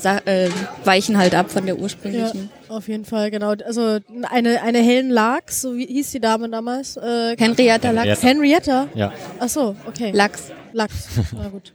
äh, 0.46 0.50
weichen 0.84 1.18
halt 1.18 1.34
ab 1.34 1.50
von 1.50 1.66
der 1.66 1.76
Ja, 1.76 1.80
ursprünglichen. 1.82 2.50
auf 2.68 2.88
jeden 2.88 3.04
Fall, 3.04 3.30
genau. 3.30 3.50
Also 3.64 3.98
eine, 4.30 4.62
eine 4.62 4.78
Helen 4.78 5.10
Lachs, 5.10 5.60
so 5.62 5.76
wie 5.76 5.86
hieß 5.86 6.10
die 6.12 6.20
Dame 6.20 6.48
damals? 6.48 6.96
Äh, 6.96 7.36
Henrietta 7.38 7.90
Lachs. 7.90 8.22
Henrietta? 8.22 8.88
Ja. 8.94 9.12
Ach 9.38 9.48
so, 9.48 9.76
okay. 9.86 10.10
Lachs. 10.12 10.50
Lachs. 10.72 11.08
Na 11.36 11.48
gut. 11.48 11.72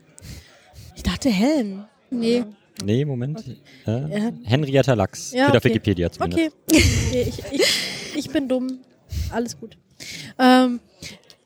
Ich 0.96 1.02
dachte 1.02 1.28
Helen. 1.28 1.84
Nee. 2.10 2.44
Nee, 2.84 3.04
Moment. 3.04 3.44
Äh, 3.86 3.90
Ja. 3.90 4.30
Henrietta 4.44 4.94
Lachs. 4.94 5.32
Ja, 5.32 5.44
Steht 5.48 5.56
auf 5.56 5.64
okay. 5.64 5.68
Wikipedia 5.74 6.10
zumindest. 6.10 6.52
Okay. 6.68 6.82
Ich, 7.12 7.42
ich, 7.52 8.16
ich 8.16 8.30
bin 8.30 8.48
dumm. 8.48 8.78
Alles 9.32 9.58
gut. 9.58 9.76
Ähm, 10.38 10.80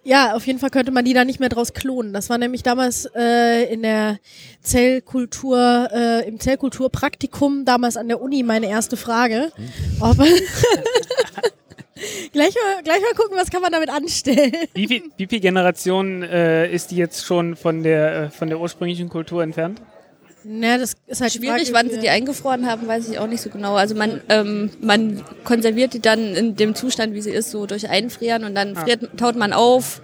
ja, 0.04 0.34
auf 0.34 0.46
jeden 0.46 0.58
Fall 0.58 0.70
könnte 0.70 0.90
man 0.90 1.04
die 1.04 1.14
da 1.14 1.24
nicht 1.24 1.38
mehr 1.38 1.48
draus 1.48 1.74
klonen. 1.74 2.12
Das 2.12 2.28
war 2.28 2.36
nämlich 2.36 2.64
damals 2.64 3.08
äh, 3.14 3.72
in 3.72 3.82
der 3.82 4.18
Zellkultur, 4.60 5.88
äh, 5.92 6.26
im 6.26 6.40
Zellkulturpraktikum 6.40 7.64
damals 7.64 7.96
an 7.96 8.08
der 8.08 8.20
Uni 8.20 8.42
meine 8.42 8.68
erste 8.68 8.96
Frage. 8.96 9.52
Ob 10.00 10.16
gleich, 12.32 12.54
mal, 12.54 12.82
gleich 12.82 13.00
mal 13.00 13.14
gucken, 13.16 13.36
was 13.36 13.50
kann 13.50 13.62
man 13.62 13.70
damit 13.70 13.90
anstellen. 13.90 14.52
Wie 14.74 14.88
viel, 14.88 15.04
wie 15.16 15.28
viel 15.28 15.38
Generationen 15.38 16.24
äh, 16.24 16.68
ist 16.68 16.90
die 16.90 16.96
jetzt 16.96 17.24
schon 17.24 17.54
von 17.54 17.84
der, 17.84 18.24
äh, 18.24 18.30
von 18.30 18.48
der 18.48 18.58
ursprünglichen 18.58 19.08
Kultur 19.08 19.44
entfernt? 19.44 19.80
Na, 20.44 20.78
das 20.78 20.94
ist 21.06 21.20
halt 21.20 21.32
Schwierig, 21.32 21.70
Frage, 21.70 21.72
wann 21.72 21.90
sie 21.90 22.00
die 22.00 22.08
eingefroren 22.08 22.66
haben, 22.66 22.86
weiß 22.86 23.08
ich 23.08 23.18
auch 23.18 23.26
nicht 23.26 23.40
so 23.40 23.50
genau. 23.50 23.74
Also 23.74 23.94
man, 23.94 24.20
ähm, 24.28 24.70
man 24.80 25.22
konserviert 25.44 25.94
die 25.94 26.00
dann 26.00 26.34
in 26.34 26.56
dem 26.56 26.74
Zustand, 26.74 27.14
wie 27.14 27.22
sie 27.22 27.30
ist, 27.30 27.50
so 27.50 27.66
durch 27.66 27.88
Einfrieren 27.88 28.44
und 28.44 28.54
dann 28.54 28.74
friert, 28.74 29.08
taut 29.16 29.36
man 29.36 29.52
auf 29.52 30.02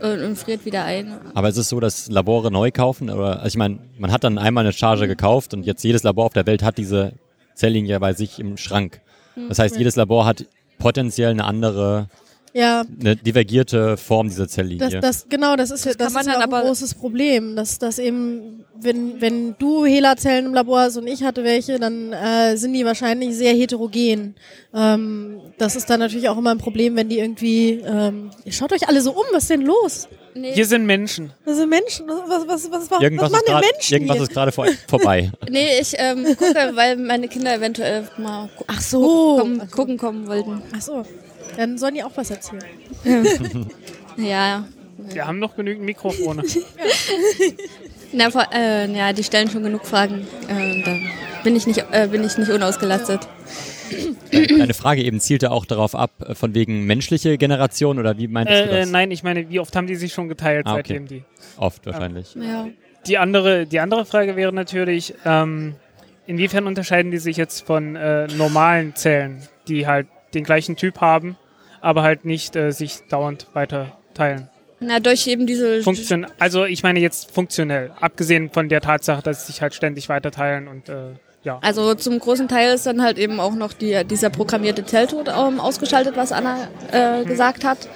und, 0.00 0.20
und 0.20 0.36
friert 0.36 0.64
wieder 0.64 0.84
ein. 0.84 1.12
Aber 1.34 1.48
ist 1.48 1.56
es 1.56 1.68
so, 1.68 1.80
dass 1.80 2.08
Labore 2.08 2.50
neu 2.50 2.70
kaufen? 2.70 3.10
Oder, 3.10 3.36
also 3.36 3.46
ich 3.46 3.56
meine, 3.56 3.78
man 3.98 4.10
hat 4.12 4.24
dann 4.24 4.38
einmal 4.38 4.64
eine 4.64 4.72
Charge 4.72 5.06
gekauft 5.06 5.54
und 5.54 5.64
jetzt 5.64 5.84
jedes 5.84 6.02
Labor 6.02 6.26
auf 6.26 6.32
der 6.32 6.46
Welt 6.46 6.62
hat 6.62 6.78
diese 6.78 7.12
Zelllinie 7.54 8.00
bei 8.00 8.12
sich 8.12 8.38
im 8.38 8.56
Schrank. 8.56 9.00
Das 9.48 9.58
heißt, 9.58 9.76
jedes 9.76 9.96
Labor 9.96 10.26
hat 10.26 10.44
potenziell 10.78 11.30
eine 11.30 11.44
andere, 11.44 12.08
Ja, 12.54 12.84
eine 13.00 13.16
divergierte 13.16 13.96
Form 13.96 14.28
dieser 14.28 14.44
Das, 14.44 14.52
Zelllinie. 14.52 15.00
das, 15.00 15.26
genau, 15.28 15.56
das 15.56 15.70
ist, 15.70 15.86
ja- 15.86 15.94
das 15.94 16.12
man 16.12 16.26
ist 16.26 16.32
ja 16.34 16.38
ein 16.38 16.50
großes 16.50 16.94
Problem, 16.96 17.56
dass, 17.56 17.78
dass 17.78 17.98
eben, 17.98 18.64
wenn, 18.78 19.22
wenn 19.22 19.54
du 19.58 19.86
HeLa-Zellen 19.86 20.44
im 20.46 20.52
Labor 20.54 20.80
hast 20.80 20.98
und 20.98 21.06
ich 21.06 21.22
hatte 21.24 21.44
welche, 21.44 21.78
dann 21.78 22.12
äh, 22.12 22.56
sind 22.58 22.74
die 22.74 22.84
wahrscheinlich 22.84 23.34
sehr 23.36 23.54
heterogen. 23.54 24.34
Ähm, 24.74 25.40
das 25.56 25.76
ist 25.76 25.88
dann 25.88 26.00
natürlich 26.00 26.28
auch 26.28 26.36
immer 26.36 26.50
ein 26.50 26.58
Problem, 26.58 26.94
wenn 26.96 27.08
die 27.08 27.20
irgendwie, 27.20 27.82
ähm, 27.86 28.30
ihr 28.44 28.52
schaut 28.52 28.72
euch 28.72 28.86
alle 28.86 29.00
so 29.00 29.12
um, 29.12 29.24
was 29.32 29.44
ist 29.44 29.50
denn 29.50 29.62
los? 29.62 30.08
Nee, 30.34 30.52
Hier 30.54 30.66
sind 30.66 30.84
Menschen. 30.86 31.32
Das 31.46 31.56
sind 31.56 31.68
Menschen, 31.70 32.06
was, 32.08 32.46
was, 32.48 32.70
was, 32.70 32.90
was, 32.90 33.00
irgendwas 33.02 33.32
was 33.32 33.32
machen 33.32 33.42
ist 33.42 33.48
denn 33.48 33.54
grad- 33.54 33.64
Menschen 33.72 33.92
irgendwas 33.94 34.16
hier? 34.16 34.22
ist 34.24 34.32
gerade 34.32 34.52
vor, 34.52 34.66
vorbei. 34.88 35.30
nee 35.50 35.78
ich 35.80 35.94
ähm, 35.96 36.24
gucke, 36.36 36.72
weil 36.74 36.96
meine 36.96 37.28
Kinder 37.28 37.54
eventuell 37.54 38.08
mal 38.18 38.48
gu 38.56 38.64
Ach 38.66 38.80
so. 38.80 39.36
kommen, 39.38 39.70
gucken 39.70 39.96
kommen 39.98 40.26
wollten. 40.26 40.62
Ach 40.74 40.80
so, 40.80 41.02
dann 41.56 41.78
sollen 41.78 41.94
die 41.94 42.02
auch 42.04 42.12
was 42.16 42.30
erzählen. 42.30 42.62
Ja, 44.18 44.66
Wir 44.98 45.26
haben 45.26 45.38
noch 45.38 45.56
genügend 45.56 45.86
Mikrofone. 45.86 46.42
Na, 48.12 48.30
vor, 48.30 48.46
äh, 48.52 48.86
ja, 48.94 49.12
die 49.14 49.24
stellen 49.24 49.48
schon 49.50 49.62
genug 49.62 49.86
Fragen. 49.86 50.26
Äh, 50.48 50.82
da 50.82 50.96
bin 51.44 51.56
ich 51.56 51.66
nicht, 51.66 51.82
äh, 51.92 52.08
bin 52.08 52.22
ich 52.22 52.36
nicht 52.36 52.50
unausgelastet. 52.50 53.26
Deine 54.30 54.74
Frage 54.74 55.02
eben 55.02 55.18
zielte 55.18 55.50
auch 55.50 55.64
darauf 55.64 55.94
ab, 55.94 56.10
äh, 56.26 56.34
von 56.34 56.54
wegen 56.54 56.84
menschliche 56.84 57.38
Generation 57.38 57.98
oder 57.98 58.18
wie 58.18 58.28
meintest 58.28 58.66
du 58.66 58.70
äh, 58.70 58.80
das? 58.80 58.90
nein, 58.90 59.10
ich 59.10 59.22
meine, 59.22 59.48
wie 59.48 59.60
oft 59.60 59.74
haben 59.76 59.86
die 59.86 59.96
sich 59.96 60.12
schon 60.12 60.28
geteilt, 60.28 60.66
Ah, 60.66 60.74
okay. 60.74 60.82
seitdem 60.88 61.06
die. 61.06 61.24
Oft 61.56 61.86
wahrscheinlich. 61.86 62.34
Ja. 62.34 62.68
Die 63.06 63.16
andere, 63.16 63.66
die 63.66 63.80
andere 63.80 64.04
Frage 64.04 64.36
wäre 64.36 64.52
natürlich, 64.52 65.14
ähm, 65.24 65.74
inwiefern 66.26 66.66
unterscheiden 66.66 67.10
die 67.10 67.18
sich 67.18 67.38
jetzt 67.38 67.66
von 67.66 67.96
äh, 67.96 68.26
normalen 68.28 68.94
Zellen, 68.94 69.42
die 69.68 69.86
halt 69.86 70.06
den 70.34 70.44
gleichen 70.44 70.76
Typ 70.76 71.00
haben, 71.00 71.36
aber 71.82 72.02
halt 72.02 72.24
nicht 72.24 72.56
äh, 72.56 72.70
sich 72.70 73.00
dauernd 73.10 73.46
weiter 73.52 73.98
teilen? 74.14 74.48
Na, 74.80 74.98
durch 74.98 75.26
eben 75.26 75.46
diese. 75.46 75.82
Funktion 75.82 76.26
also 76.38 76.64
ich 76.64 76.82
meine 76.82 76.98
jetzt 77.00 77.30
funktionell, 77.30 77.92
abgesehen 78.00 78.50
von 78.50 78.68
der 78.68 78.80
Tatsache, 78.80 79.22
dass 79.22 79.46
sie 79.46 79.52
sich 79.52 79.62
halt 79.62 79.74
ständig 79.74 80.08
weiter 80.08 80.30
teilen 80.30 80.66
und 80.66 80.88
äh, 80.88 81.12
ja. 81.44 81.58
Also 81.60 81.94
zum 81.94 82.18
großen 82.18 82.46
Teil 82.46 82.74
ist 82.74 82.86
dann 82.86 83.02
halt 83.02 83.18
eben 83.18 83.40
auch 83.40 83.54
noch 83.54 83.72
die, 83.72 84.04
dieser 84.04 84.30
programmierte 84.30 84.84
Zelltod 84.84 85.28
ähm, 85.28 85.58
ausgeschaltet, 85.58 86.16
was 86.16 86.30
Anna 86.30 86.68
äh, 86.92 87.24
gesagt 87.24 87.64
hat. 87.64 87.88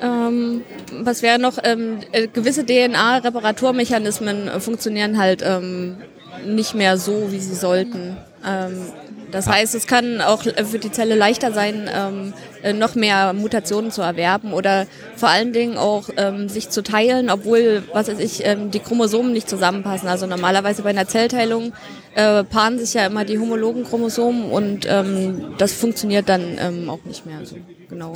Ähm, 0.00 0.62
was 0.92 1.22
wäre 1.22 1.38
noch, 1.38 1.58
ähm, 1.62 1.98
äh, 2.12 2.28
gewisse 2.28 2.64
DNA-Reparaturmechanismen 2.64 4.48
äh, 4.48 4.60
funktionieren 4.60 5.18
halt 5.18 5.42
ähm, 5.44 5.96
nicht 6.46 6.74
mehr 6.74 6.96
so, 6.96 7.32
wie 7.32 7.40
sie 7.40 7.54
sollten. 7.54 8.16
Ähm, 8.46 8.82
das 9.30 9.46
heißt, 9.46 9.74
es 9.76 9.86
kann 9.86 10.20
auch 10.20 10.42
für 10.42 10.78
die 10.80 10.90
Zelle 10.90 11.14
leichter 11.14 11.52
sein, 11.52 11.88
ähm, 11.94 12.32
äh, 12.62 12.72
noch 12.72 12.96
mehr 12.96 13.32
Mutationen 13.32 13.92
zu 13.92 14.02
erwerben 14.02 14.52
oder 14.52 14.86
vor 15.14 15.28
allen 15.28 15.52
Dingen 15.52 15.76
auch 15.78 16.08
ähm, 16.16 16.48
sich 16.48 16.68
zu 16.70 16.82
teilen, 16.82 17.30
obwohl, 17.30 17.84
was 17.92 18.08
weiß 18.08 18.18
ich, 18.18 18.44
ähm, 18.44 18.72
die 18.72 18.80
Chromosomen 18.80 19.32
nicht 19.32 19.48
zusammenpassen. 19.48 20.08
Also 20.08 20.26
normalerweise 20.26 20.82
bei 20.82 20.90
einer 20.90 21.06
Zellteilung 21.06 21.72
äh, 22.16 22.42
paaren 22.42 22.78
sich 22.80 22.94
ja 22.94 23.06
immer 23.06 23.24
die 23.24 23.38
homologen 23.38 23.84
Chromosomen 23.84 24.50
und 24.50 24.84
das 25.58 25.72
funktioniert 25.74 26.28
dann 26.28 26.88
auch 26.88 27.04
nicht 27.04 27.24
mehr 27.24 27.38
so 27.44 27.56
genau. 27.88 28.14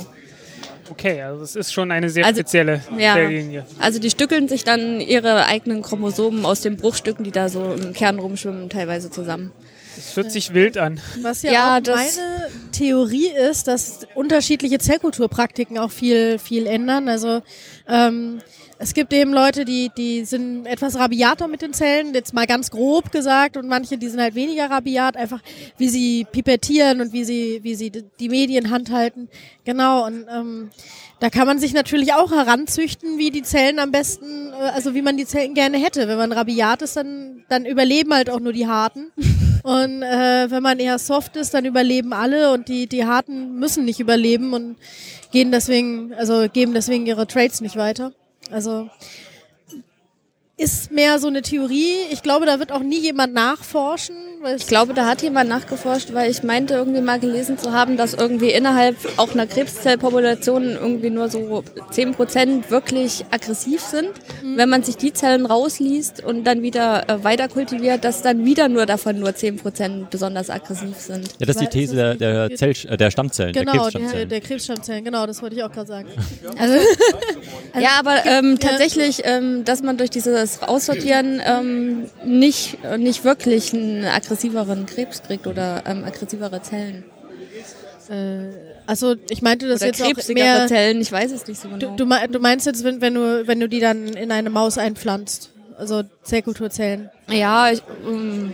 Okay, 0.91 1.21
also 1.21 1.43
es 1.43 1.55
ist 1.55 1.73
schon 1.73 1.91
eine 1.91 2.09
sehr 2.09 2.25
Also- 2.25 2.41
spezielle 2.41 2.81
Ja, 2.97 3.13
Zelllinie. 3.13 3.65
also 3.79 3.99
die 3.99 4.09
stückeln 4.09 4.47
sich 4.47 4.63
dann 4.65 4.99
ihre 5.01 5.45
eigenen 5.45 5.81
Chromosomen 5.81 6.45
aus 6.45 6.61
den 6.61 6.77
Bruchstücken, 6.77 7.23
die 7.23 7.31
da 7.31 7.49
so 7.49 7.73
im 7.73 7.93
Kern 7.93 8.19
rumschwimmen, 8.19 8.69
teilweise 8.69 9.09
zusammen. 9.09 9.51
Es 9.97 10.15
hört 10.15 10.31
sich 10.31 10.53
wild 10.53 10.77
an. 10.77 10.99
Was 11.21 11.41
ja, 11.41 11.51
Ja, 11.51 11.77
auch 11.77 11.81
das- 11.81 12.17
meine 12.17 12.49
Theorie 12.71 13.27
ist, 13.29 13.67
dass 13.67 13.99
unterschiedliche 14.15 14.77
Zellkulturpraktiken 14.79 15.77
auch 15.77 15.91
viel, 15.91 16.39
viel 16.39 16.67
ändern. 16.67 17.07
Also 17.09 17.41
ähm, 17.87 18.39
es 18.77 18.93
gibt 18.93 19.13
eben 19.13 19.31
Leute, 19.31 19.63
die, 19.63 19.89
die 19.97 20.25
sind 20.25 20.65
etwas 20.65 20.97
rabiater 20.99 21.47
mit 21.47 21.61
den 21.61 21.73
Zellen, 21.73 22.13
jetzt 22.13 22.33
mal 22.33 22.45
ganz 22.45 22.71
grob 22.71 23.11
gesagt, 23.11 23.55
und 23.55 23.67
manche, 23.69 23.97
die 23.97 24.09
sind 24.09 24.19
halt 24.19 24.35
weniger 24.35 24.69
rabiat, 24.69 25.15
einfach 25.15 25.39
wie 25.77 25.87
sie 25.87 26.25
pipettieren 26.29 26.99
und 26.99 27.13
wie 27.13 27.23
sie, 27.23 27.59
wie 27.63 27.75
sie 27.75 27.89
die 28.19 28.29
Medien 28.29 28.71
handhalten. 28.71 29.29
Genau, 29.63 30.05
und 30.05 30.25
ähm, 30.29 30.71
da 31.21 31.29
kann 31.29 31.47
man 31.47 31.57
sich 31.59 31.73
natürlich 31.73 32.13
auch 32.13 32.31
heranzüchten, 32.33 33.17
wie 33.17 33.31
die 33.31 33.43
Zellen 33.43 33.79
am 33.79 33.91
besten, 33.91 34.51
äh, 34.51 34.55
also 34.73 34.93
wie 34.93 35.01
man 35.01 35.15
die 35.15 35.25
Zellen 35.25 35.53
gerne 35.53 35.77
hätte. 35.77 36.09
Wenn 36.09 36.17
man 36.17 36.33
rabiat 36.33 36.81
ist, 36.81 36.97
dann, 36.97 37.45
dann 37.47 37.65
überleben 37.65 38.13
halt 38.13 38.29
auch 38.29 38.41
nur 38.41 38.51
die 38.51 38.67
Harten. 38.67 39.11
Und 39.65 40.03
äh, 40.03 40.51
wenn 40.51 40.61
man 40.61 40.77
eher 40.77 40.99
soft 40.99 41.35
ist, 41.37 41.55
dann 41.55 41.65
überleben 41.65 42.13
alle 42.13 42.53
und 42.53 42.67
die, 42.67 42.85
die 42.85 43.03
Harten 43.03 43.55
müssen 43.55 43.83
nicht 43.83 43.99
überleben 43.99 44.53
und 44.53 44.75
gehen 45.31 45.51
deswegen, 45.51 46.13
also 46.13 46.45
geben 46.53 46.75
deswegen 46.75 47.07
ihre 47.07 47.25
Trades 47.25 47.61
nicht 47.61 47.75
weiter. 47.75 48.11
Also 48.51 48.91
ist 50.57 50.89
mehr 50.91 51.19
so 51.19 51.27
eine 51.27 51.41
Theorie. 51.41 51.91
Ich 52.11 52.23
glaube, 52.23 52.45
da 52.45 52.59
wird 52.59 52.71
auch 52.71 52.79
nie 52.79 52.99
jemand 52.99 53.33
nachforschen. 53.33 54.15
Weil 54.41 54.55
Ich 54.57 54.67
glaube, 54.67 54.93
da 54.93 55.05
hat 55.07 55.21
jemand 55.21 55.49
nachgeforscht, 55.49 56.13
weil 56.13 56.29
ich 56.29 56.43
meinte 56.43 56.75
irgendwie 56.75 57.01
mal 57.01 57.19
gelesen 57.19 57.57
zu 57.57 57.73
haben, 57.73 57.97
dass 57.97 58.13
irgendwie 58.13 58.51
innerhalb 58.51 58.95
auch 59.17 59.33
einer 59.33 59.47
Krebszellpopulation 59.47 60.63
irgendwie 60.73 61.09
nur 61.09 61.29
so 61.29 61.63
10% 61.91 62.69
wirklich 62.69 63.25
aggressiv 63.31 63.81
sind. 63.81 64.09
Wenn 64.43 64.69
man 64.69 64.83
sich 64.83 64.97
die 64.97 65.11
Zellen 65.11 65.45
rausliest 65.45 66.23
und 66.23 66.43
dann 66.45 66.61
wieder 66.61 67.09
äh, 67.09 67.23
weiter 67.23 67.47
kultiviert, 67.47 68.03
dass 68.03 68.21
dann 68.21 68.45
wieder 68.45 68.69
nur 68.69 68.85
davon 68.85 69.19
nur 69.19 69.29
10% 69.29 70.05
besonders 70.11 70.49
aggressiv 70.49 70.95
sind. 70.97 71.27
Ja, 71.39 71.47
das 71.47 71.55
ist 71.55 71.61
die 71.61 71.67
These 71.67 71.95
der, 71.95 72.15
der, 72.15 72.51
ist- 72.51 72.59
Zell, 72.59 72.73
äh, 72.87 72.97
der 72.97 73.11
Stammzellen, 73.11 73.53
der 73.53 73.63
genau, 73.65 73.73
der, 73.73 73.81
Krebsstammzellen. 73.91 74.29
der 74.29 74.41
Krebsstammzellen, 74.41 75.03
genau, 75.05 75.25
das 75.25 75.41
wollte 75.41 75.55
ich 75.55 75.63
auch 75.63 75.71
gerade 75.71 75.87
sagen. 75.87 76.07
Also, 76.57 76.75
ja, 77.79 77.89
aber 77.99 78.25
ähm, 78.25 78.59
tatsächlich, 78.59 79.21
ähm, 79.23 79.65
dass 79.65 79.81
man 79.81 79.97
durch 79.97 80.11
dieses 80.45 80.61
Aussortieren 80.61 81.41
ähm, 81.45 82.05
nicht, 82.23 82.77
äh, 82.83 82.97
nicht 82.97 83.23
wirklich 83.23 83.73
einen 83.73 84.05
aggressiveren 84.05 84.85
Krebs 84.85 85.23
kriegt 85.23 85.47
oder 85.47 85.83
ähm, 85.85 86.03
aggressivere 86.03 86.61
Zellen. 86.61 87.03
Also 88.85 89.15
ich 89.29 89.41
meinte 89.41 89.67
das 89.67 89.81
Oder 89.81 89.87
jetzt 89.87 90.03
auch 90.03 90.27
mehr. 90.29 90.67
Zellen, 90.67 91.01
ich 91.01 91.11
weiß 91.11 91.31
es 91.31 91.47
nicht 91.47 91.59
so 91.59 91.69
genau. 91.69 91.95
du, 91.95 92.05
du 92.05 92.39
meinst 92.39 92.67
jetzt, 92.67 92.83
wenn, 92.83 93.01
wenn 93.01 93.15
du 93.15 93.47
wenn 93.47 93.59
du 93.59 93.67
die 93.67 93.79
dann 93.79 94.09
in 94.09 94.31
eine 94.31 94.51
Maus 94.51 94.77
einpflanzt, 94.77 95.49
also 95.77 96.03
Zellkulturzellen. 96.23 97.09
Ja, 97.29 97.71
ich 97.71 97.81
ähm, 98.07 98.53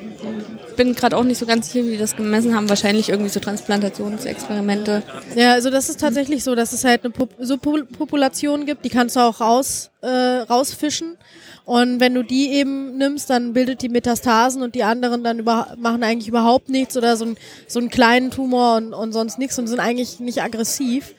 bin 0.77 0.95
gerade 0.95 1.17
auch 1.17 1.23
nicht 1.23 1.37
so 1.37 1.45
ganz 1.45 1.71
sicher, 1.71 1.85
wie 1.85 1.91
die 1.91 1.97
das 1.97 2.15
gemessen 2.15 2.55
haben. 2.55 2.69
Wahrscheinlich 2.69 3.09
irgendwie 3.09 3.29
so 3.29 3.41
Transplantationsexperimente. 3.41 5.03
Ja, 5.35 5.53
also 5.53 5.69
das 5.69 5.89
ist 5.89 5.99
tatsächlich 5.99 6.43
so, 6.43 6.55
dass 6.55 6.71
es 6.71 6.85
halt 6.85 7.03
eine 7.03 7.11
Pop 7.11 7.31
Subpopulation 7.39 8.65
gibt, 8.65 8.85
die 8.85 8.89
kannst 8.89 9.17
du 9.17 9.19
auch 9.19 9.41
raus, 9.41 9.91
äh, 10.01 10.07
rausfischen. 10.07 11.17
Und 11.65 11.99
wenn 11.99 12.13
du 12.13 12.23
die 12.23 12.51
eben 12.51 12.97
nimmst, 12.97 13.29
dann 13.29 13.53
bildet 13.53 13.81
die 13.81 13.89
Metastasen 13.89 14.63
und 14.63 14.75
die 14.75 14.83
anderen 14.83 15.23
dann 15.23 15.39
über 15.39 15.75
machen 15.77 16.03
eigentlich 16.03 16.27
überhaupt 16.27 16.69
nichts 16.69 16.97
oder 16.97 17.17
so, 17.17 17.25
ein, 17.25 17.37
so 17.67 17.79
einen 17.79 17.89
kleinen 17.89 18.31
Tumor 18.31 18.77
und, 18.77 18.93
und 18.93 19.13
sonst 19.13 19.37
nichts 19.37 19.59
und 19.59 19.67
sind 19.67 19.79
eigentlich 19.79 20.19
nicht 20.19 20.41
aggressiv. 20.41 21.13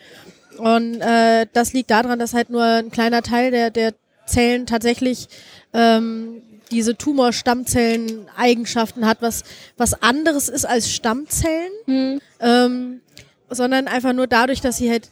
Und 0.59 1.01
äh, 1.01 1.47
das 1.53 1.73
liegt 1.73 1.91
daran, 1.91 2.19
dass 2.19 2.35
halt 2.35 2.51
nur 2.51 2.65
ein 2.65 2.91
kleiner 2.91 3.23
Teil 3.23 3.51
der, 3.51 3.71
der 3.71 3.95
Zellen 4.27 4.67
tatsächlich 4.67 5.29
ähm, 5.73 6.43
diese 6.71 6.97
Tumorstammzellen-Eigenschaften 6.97 9.07
hat, 9.07 9.19
was, 9.21 9.45
was 9.77 10.03
anderes 10.03 10.49
ist 10.49 10.65
als 10.65 10.91
Stammzellen, 10.91 12.21
ähm, 12.41 13.01
sondern 13.51 13.89
einfach 13.89 14.13
nur 14.13 14.27
dadurch, 14.27 14.61
dass 14.61 14.79
sie 14.79 14.91
halt 14.91 15.11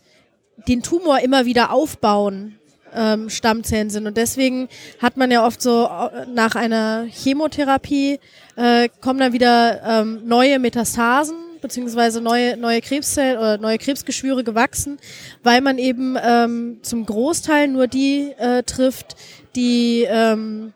den 0.69 0.83
Tumor 0.83 1.21
immer 1.21 1.47
wieder 1.47 1.73
aufbauen, 1.73 2.60
ähm, 2.95 3.31
Stammzellen 3.31 3.91
sind. 3.91 4.07
Und 4.07 4.17
deswegen 4.17 4.69
hat 5.01 5.17
man 5.17 5.31
ja 5.31 5.47
oft 5.47 5.61
so 5.63 5.85
äh, 5.85 6.27
nach 6.27 6.55
einer 6.55 7.07
Chemotherapie 7.09 8.21
äh, 8.57 8.89
kommen 9.01 9.21
dann 9.21 9.33
wieder 9.33 9.83
ähm, 9.85 10.23
neue 10.27 10.59
Metastasen 10.59 11.37
beziehungsweise 11.61 12.23
neue 12.23 12.57
neue 12.57 12.81
Krebszellen 12.81 13.37
oder 13.37 13.59
neue 13.59 13.77
Krebsgeschwüre 13.77 14.45
gewachsen, 14.45 14.99
weil 15.43 15.61
man 15.61 15.77
eben 15.77 16.17
ähm, 16.23 16.79
zum 16.83 17.05
Großteil 17.05 17.69
nur 17.69 17.87
die 17.87 18.33
äh, 18.39 18.63
trifft, 18.63 19.17
die 19.57 20.07
ähm, 20.09 20.73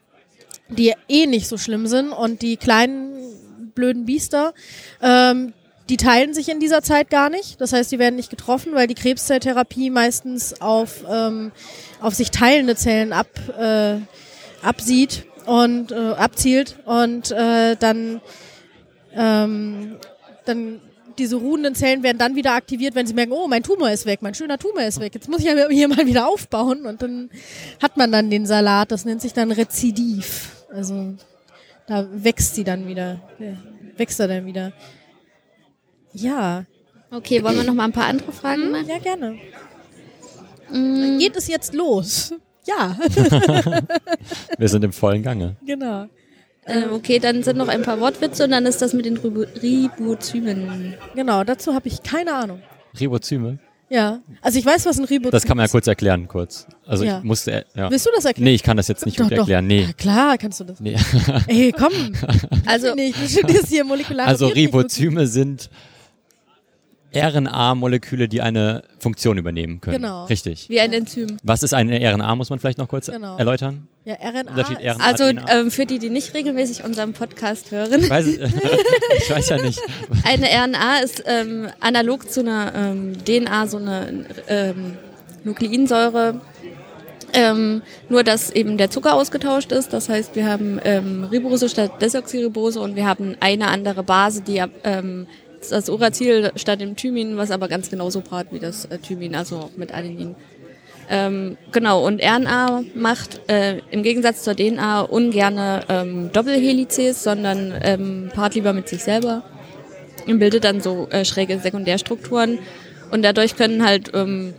die 0.69 0.93
eh 1.09 1.27
nicht 1.27 1.49
so 1.49 1.59
schlimm 1.59 1.87
sind 1.87 2.11
und 2.11 2.43
die 2.43 2.57
kleinen 2.57 3.15
blöden 3.75 4.05
Biester, 4.05 4.55
ähm, 5.03 5.53
die 5.89 5.97
teilen 5.97 6.33
sich 6.33 6.49
in 6.49 6.61
dieser 6.61 6.83
Zeit 6.83 7.11
gar 7.11 7.29
nicht. 7.29 7.61
Das 7.61 7.73
heißt, 7.73 7.93
die 7.93 7.99
werden 7.99 8.17
nicht 8.17 8.31
getroffen, 8.31 8.75
weil 8.75 8.87
die 8.87 8.95
Krebszelltherapie 8.95 9.91
meistens 9.91 10.61
auf, 10.61 11.05
ähm, 11.11 11.53
auf 12.01 12.15
sich 12.15 12.31
teilende 12.31 12.75
Zellen 12.75 13.13
ab, 13.13 13.29
äh, 13.59 13.97
absieht 14.63 15.27
und 15.47 15.93
äh, 15.93 15.95
abzielt 15.95 16.77
und 16.87 17.31
äh, 17.31 17.77
dann, 17.77 18.21
ähm, 19.15 19.97
dann 20.47 20.81
diese 21.19 21.37
ruhenden 21.37 21.75
Zellen 21.75 22.03
werden 22.03 22.19
dann 22.19 22.35
wieder 22.35 22.55
aktiviert, 22.55 22.95
wenn 22.95 23.07
sie 23.07 23.15
merken, 23.15 23.33
oh, 23.33 23.47
mein 23.47 23.63
Tumor 23.63 23.91
ist 23.91 24.07
weg, 24.07 24.21
mein 24.23 24.35
schöner 24.35 24.59
Tumor 24.59 24.83
ist 24.83 25.01
weg. 25.01 25.15
Jetzt 25.15 25.29
muss 25.29 25.41
ich 25.41 25.47
ja 25.47 25.69
hier 25.69 25.89
mal 25.89 26.07
wieder 26.07 26.27
aufbauen 26.27 26.87
und 26.87 27.03
dann 27.03 27.31
hat 27.81 27.97
man 27.97 28.11
dann 28.11 28.31
den 28.31 28.47
Salat. 28.47 28.91
Das 28.91 29.05
nennt 29.05 29.21
sich 29.21 29.33
dann 29.33 29.53
Rezidiv. 29.53 30.65
Also 30.73 31.15
da 31.87 32.07
wächst 32.11 32.55
sie 32.55 32.65
dann 32.65 32.89
wieder, 32.89 33.21
äh, 33.39 33.53
wächst 33.99 34.19
er 34.19 34.29
dann 34.29 34.47
wieder. 34.47 34.73
Ja, 36.15 36.65
Okay, 37.11 37.45
wollen 37.45 37.57
wir 37.57 37.63
noch 37.65 37.75
mal 37.75 37.85
ein 37.85 37.93
paar 37.93 38.07
andere 38.07 38.33
Fragen 38.33 38.73
machen? 38.73 38.89
ja 38.89 38.99
gerne. 38.99 39.37
Mm, 40.73 41.19
Geht 41.19 41.37
es 41.37 41.47
jetzt 41.47 41.73
los? 41.75 42.35
Ja, 42.67 42.97
Wir 44.59 44.69
sind 44.69 44.83
im 44.85 44.93
vollen 44.93 45.23
Gange. 45.23 45.55
genau. 45.65 46.07
äh, 46.65 46.87
okay, 46.91 47.19
dann 47.19 47.43
sind 47.43 47.57
noch 47.59 47.69
ein 47.69 47.83
paar 47.83 48.01
Wortwitze 48.01 48.45
und 48.45 48.51
dann 48.51 48.65
ist 48.67 48.81
das 48.83 48.95
mit 48.95 49.05
den 49.05 49.17
Ribo 49.19 49.45
Ribozymen. 49.63 50.95
Genau, 51.15 51.45
dazu 51.45 51.75
habe 51.75 51.87
ich 51.89 52.03
keine 52.03 52.35
Ahnung. 52.35 52.63
Ribozyme. 52.99 53.59
Ja, 53.91 54.21
also 54.41 54.59
ich 54.59 54.65
weiß, 54.65 54.87
was 54.87 54.99
ein 54.99 55.05
Ribozym 55.05 55.31
Das 55.31 55.45
kann 55.45 55.57
man 55.59 55.63
ja 55.65 55.67
ist. 55.67 55.73
kurz 55.73 55.87
erklären, 55.87 56.27
kurz. 56.27 56.67
Also 56.87 57.05
Ja. 57.05 57.19
ich 57.19 57.25
musste, 57.25 57.53
äh, 57.53 57.65
ja. 57.77 57.91
Willst 57.91 58.07
du 58.07 58.11
das 58.17 58.25
erklären? 58.25 58.45
Nee, 58.47 58.55
ich 58.55 58.63
kann 58.63 58.77
das 58.79 58.89
jetzt 58.89 59.05
nicht 59.05 59.21
doch, 59.21 59.25
gut 59.25 59.33
doch. 59.35 59.39
erklären. 59.41 59.67
Nee. 59.67 59.83
Ja, 59.83 59.93
klar, 59.93 60.39
kannst 60.39 60.59
du 60.59 60.65
das. 60.65 60.81
nee. 60.81 60.97
Ey, 61.47 61.71
komm. 61.71 61.93
Also, 62.67 62.95
nee, 62.95 63.09
ich 63.23 63.31
studierst 63.39 63.69
hier 63.69 63.85
molekulare 63.85 64.27
Also. 64.29 64.47
Ribozyme 64.49 65.27
sind 65.27 65.69
RNA-Moleküle, 67.15 68.29
die 68.29 68.41
eine 68.43 68.83
Funktion 68.99 69.39
übernehmen 69.39 69.81
können. 69.81 69.99
Genau. 70.03 70.25
Richtig. 70.27 70.69
wie 70.69 70.81
ein 70.81 70.93
Enzym. 70.93 71.37
Was 71.43 71.63
ist 71.63 71.75
eine 71.75 71.99
RNA, 72.01 72.35
muss 72.37 72.51
man 72.51 72.59
vielleicht 72.59 72.79
noch 72.79 72.89
kurz 72.89 73.07
Genau. 73.07 73.37
erläutern? 73.37 73.89
Ja, 74.05 74.15
RNA. 74.15 74.63
RNA. 74.63 74.97
Also 75.05 75.25
ähm, 75.25 75.71
für 75.71 75.87
die, 75.87 75.99
die 75.99 76.11
nicht 76.11 76.35
regelmäßig 76.35 76.85
unseren 76.85 77.13
Podcast 77.15 77.71
hören, 77.71 78.01
Ich 78.03 78.11
weiß, 78.11 78.27
ich 79.19 79.31
weiß 79.31 79.49
ja 79.49 79.63
nicht. 79.63 79.81
eine 80.25 80.47
RNA 80.47 80.99
ist 80.99 81.23
ähm, 81.27 81.69
analog 81.81 82.31
zu 82.31 82.41
einer 82.41 82.73
ähm, 82.75 83.13
DNA 83.25 83.67
so 83.67 83.79
eine 83.79 84.27
ähm, 84.49 84.97
Nukleinsäure. 85.45 86.41
Ähm, 87.37 87.83
nur, 88.09 88.23
dass 88.23 88.51
eben 88.51 88.79
der 88.79 88.91
Zucker 88.91 89.15
ausgetauscht 89.15 89.73
ist. 89.73 89.93
Das 89.93 90.09
heißt, 90.09 90.37
wir 90.37 90.47
haben 90.47 90.79
ähm, 90.85 91.25
Ribose 91.25 91.69
statt 91.69 92.01
Desoxyribose 92.01 92.79
und 92.79 92.95
wir 92.95 93.07
haben 93.07 93.35
eine 93.41 93.67
andere 93.67 94.05
Base, 94.05 94.43
die 94.43 94.63
das 95.73 95.89
Uracil 95.89 96.53
statt 96.57 96.81
dem 96.81 96.97
Thymin, 96.97 97.37
was 97.37 97.51
aber 97.51 97.69
ganz 97.69 97.91
genauso 97.91 98.21
brat 98.21 98.49
wie 98.51 98.59
das 98.59 98.87
äh, 98.87 98.99
Thymin, 98.99 99.35
also 99.35 99.71
mit 99.77 99.95
Adenin. 99.95 100.35
Ähm, 101.11 101.57
genau, 101.71 102.07
und 102.07 102.23
RNA 102.23 102.83
macht 102.95 103.41
äh, 103.51 103.79
im 103.91 104.03
Gegensatz 104.03 104.43
zur 104.43 104.55
DNA 104.55 105.03
ungerne 105.03 105.83
ähm, 105.89 106.31
Doppelhelices, 106.33 107.23
sondern 107.23 107.75
ähm, 107.83 108.31
paart 108.35 108.55
lieber 108.55 108.73
mit 108.73 108.89
sich 108.89 109.03
selber 109.03 109.43
und 110.27 110.39
bildet 110.39 110.65
dann 110.65 110.81
so 110.81 111.07
äh, 111.11 111.25
schräge 111.25 111.59
Sekundärstrukturen. 111.59 112.59
Und 113.11 113.23
dadurch 113.23 113.57
können 113.57 113.85
halt 113.85 114.13
ähm, 114.15 114.55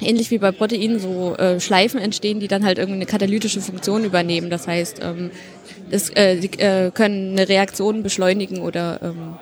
ähnlich 0.00 0.30
wie 0.30 0.38
bei 0.38 0.52
Proteinen 0.52 0.98
so 0.98 1.36
äh, 1.36 1.60
Schleifen 1.60 2.00
entstehen, 2.00 2.40
die 2.40 2.48
dann 2.48 2.64
halt 2.64 2.78
irgendwie 2.78 2.96
eine 2.96 3.06
katalytische 3.06 3.60
Funktion 3.60 4.04
übernehmen. 4.04 4.50
Das 4.50 4.66
heißt, 4.66 5.00
ähm, 5.02 5.30
das, 5.90 6.10
äh, 6.10 6.36
die 6.36 6.58
äh, 6.58 6.90
können 6.92 7.32
eine 7.32 7.48
Reaktion 7.48 8.02
beschleunigen 8.02 8.60
oder 8.60 9.00
ähm, 9.02 9.34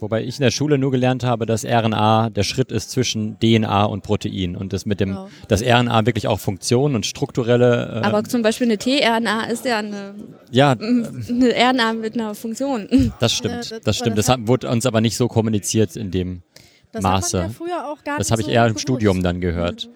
Wobei 0.00 0.24
ich 0.24 0.36
in 0.38 0.42
der 0.42 0.50
Schule 0.50 0.78
nur 0.78 0.90
gelernt 0.90 1.24
habe, 1.24 1.44
dass 1.46 1.64
RNA 1.64 2.30
der 2.30 2.42
Schritt 2.42 2.72
ist 2.72 2.90
zwischen 2.90 3.38
DNA 3.38 3.84
und 3.84 4.02
Protein 4.02 4.56
und 4.56 4.72
das 4.72 4.86
mit 4.86 4.98
dem, 5.00 5.10
Genau. 5.10 5.28
dass 5.48 5.62
RNA 5.62 6.06
wirklich 6.06 6.26
auch 6.26 6.40
Funktionen 6.40 6.94
und 6.94 7.04
strukturelle, 7.06 8.00
äh, 8.02 8.06
aber 8.06 8.24
zum 8.24 8.42
Beispiel 8.42 8.66
eine 8.66 8.78
tRNA 8.78 9.44
ist 9.44 9.64
ja 9.64 9.78
eine, 9.78 10.14
ja, 10.50 10.70
eine 10.72 11.52
RNA 11.54 11.92
mit 11.94 12.14
einer 12.14 12.34
Funktion. 12.34 13.12
das 13.20 13.32
stimmt, 13.32 13.54
Ja, 13.54 13.76
das- 13.76 13.80
das 13.84 13.96
stimmt. 13.98 14.16
das 14.18 14.28
hat, 14.28 14.40
wurde 14.46 14.68
uns 14.70 14.86
aber 14.86 15.00
nicht 15.00 15.16
so 15.16 15.28
kommuniziert 15.28 15.96
in 15.96 16.10
dem 16.10 16.42
das 16.92 17.02
Maße. 17.02 17.38
Hat 17.38 17.44
man 17.44 17.52
ja 17.52 17.56
früher 17.56 17.88
auch 17.92 18.02
gar 18.04 18.18
Das 18.18 18.30
habe 18.30 18.40
ich 18.42 18.46
so 18.46 18.52
eher 18.52 18.62
im 18.64 18.68
gewusst. 18.70 18.82
Studium 18.82 19.22
dann 19.22 19.40
gehört. 19.40 19.88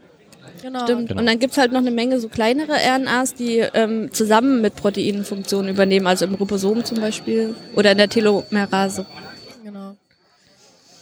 Genau. 0.63 0.85
Stimmt. 0.85 1.09
Genau. 1.09 1.21
Und 1.21 1.27
dann 1.27 1.39
gibt's 1.39 1.59
halt 1.59 1.73
noch 1.73 1.81
eine 1.81 1.91
Menge 1.91 2.21
so 2.21 2.29
kleinere 2.29 2.73
RNAs, 2.73 3.35
die 3.35 3.59
ähm, 3.75 4.11
zusammen 4.13 4.63
mit 4.63 4.77
Proteinen 4.77 5.25
Funktionen 5.25 5.69
übernehmen, 5.69 6.07
also 6.07 6.25
im 6.25 6.35
Ribosom 6.35 6.85
zum 6.85 7.01
Beispiel 7.01 7.55
oder 7.75 7.93
in 7.93 7.99
der 7.99 8.09
Telomerase. 8.09 9.05